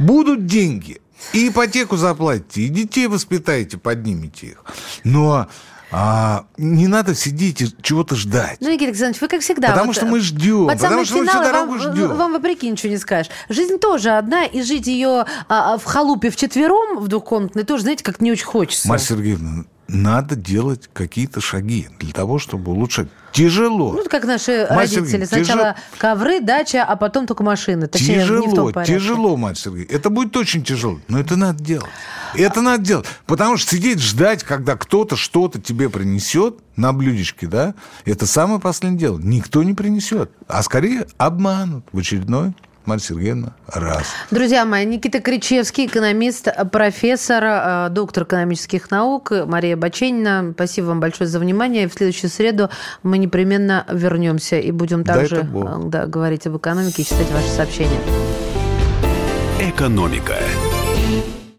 Будут 0.00 0.46
деньги, 0.46 1.00
и 1.32 1.48
ипотеку 1.48 1.96
заплатите, 1.96 2.62
и 2.62 2.68
детей 2.68 3.06
воспитаете, 3.06 3.78
поднимете 3.78 4.48
их. 4.48 4.64
Но 5.04 5.46
а, 5.96 6.46
не 6.56 6.88
надо 6.88 7.14
сидеть 7.14 7.60
и 7.60 7.68
чего-то 7.80 8.16
ждать. 8.16 8.56
Ну, 8.60 8.68
Никита 8.68 8.86
Александрович, 8.86 9.20
вы 9.20 9.28
как 9.28 9.42
всегда... 9.42 9.68
Потому 9.68 9.92
что 9.92 10.06
мы 10.06 10.18
ждем, 10.18 10.66
под 10.66 10.80
потому 10.80 11.04
что 11.04 11.18
мы 11.18 11.26
всю 11.26 11.38
дорогу 11.40 11.72
вам, 11.72 11.78
ждем. 11.78 12.16
Вам 12.16 12.32
вопреки 12.32 12.68
ничего 12.68 12.90
не 12.90 12.98
скажешь. 12.98 13.30
Жизнь 13.48 13.78
тоже 13.78 14.10
одна, 14.10 14.44
и 14.44 14.62
жить 14.62 14.88
ее 14.88 15.24
а, 15.48 15.74
а, 15.74 15.78
в 15.78 15.84
халупе 15.84 16.30
вчетвером, 16.30 16.98
в 16.98 17.06
двухкомнатной, 17.06 17.62
тоже, 17.62 17.84
знаете, 17.84 18.02
как 18.02 18.20
не 18.20 18.32
очень 18.32 18.44
хочется. 18.44 18.88
Марья 18.88 19.04
Сергеевна, 19.04 19.66
надо 19.88 20.36
делать 20.36 20.88
какие-то 20.92 21.40
шаги 21.40 21.88
для 21.98 22.12
того, 22.12 22.38
чтобы 22.38 22.72
улучшать. 22.72 23.08
Тяжело. 23.32 23.92
Ну, 23.92 24.04
как 24.08 24.24
наши 24.24 24.66
Марья 24.70 24.96
родители. 24.96 25.24
Сергеевна, 25.24 25.26
Сначала 25.26 25.76
ковры, 25.98 26.40
дача, 26.40 26.84
а 26.84 26.94
потом 26.94 27.26
только 27.26 27.42
машины. 27.42 27.88
Точнее, 27.88 28.18
не 28.18 28.20
в 28.20 28.26
Тяжело, 28.26 28.54
том 28.54 28.72
порядке. 28.72 28.94
тяжело, 28.94 29.36
Марья 29.36 29.56
Сергеевна. 29.56 29.94
Это 29.96 30.10
будет 30.10 30.36
очень 30.36 30.62
тяжело, 30.62 31.00
но 31.08 31.18
это 31.18 31.36
надо 31.36 31.62
делать. 31.62 31.90
Это 32.36 32.60
надо 32.60 32.84
делать. 32.84 33.06
Потому 33.26 33.56
что 33.56 33.74
сидеть 33.74 34.00
ждать, 34.00 34.44
когда 34.44 34.76
кто-то 34.76 35.16
что-то 35.16 35.60
тебе 35.60 35.90
принесет 35.90 36.58
на 36.76 36.92
блюдечке, 36.92 37.48
да, 37.48 37.74
это 38.04 38.26
самое 38.26 38.60
последнее 38.60 39.00
дело. 39.00 39.18
Никто 39.18 39.62
не 39.64 39.74
принесет, 39.74 40.30
а 40.46 40.62
скорее 40.62 41.06
обманут 41.18 41.84
в 41.92 41.98
очередной 41.98 42.54
Марья 42.86 43.02
Сергеевна, 43.02 43.54
раз. 43.66 44.08
Друзья 44.30 44.64
мои, 44.64 44.84
Никита 44.84 45.20
Кричевский, 45.20 45.86
экономист, 45.86 46.48
профессор, 46.70 47.42
э, 47.44 47.88
доктор 47.90 48.24
экономических 48.24 48.90
наук, 48.90 49.32
Мария 49.46 49.76
Баченина. 49.76 50.52
Спасибо 50.54 50.86
вам 50.86 51.00
большое 51.00 51.28
за 51.28 51.38
внимание. 51.38 51.88
В 51.88 51.94
следующую 51.94 52.30
среду 52.30 52.68
мы 53.02 53.18
непременно 53.18 53.86
вернемся 53.90 54.56
и 54.58 54.70
будем 54.70 55.04
также 55.04 55.42
Бог. 55.42 55.64
э, 55.64 55.82
да, 55.86 56.06
говорить 56.06 56.46
об 56.46 56.56
экономике 56.56 57.02
и 57.02 57.04
читать 57.04 57.30
ваши 57.32 57.48
сообщения. 57.48 57.98
«Экономика». 59.60 60.36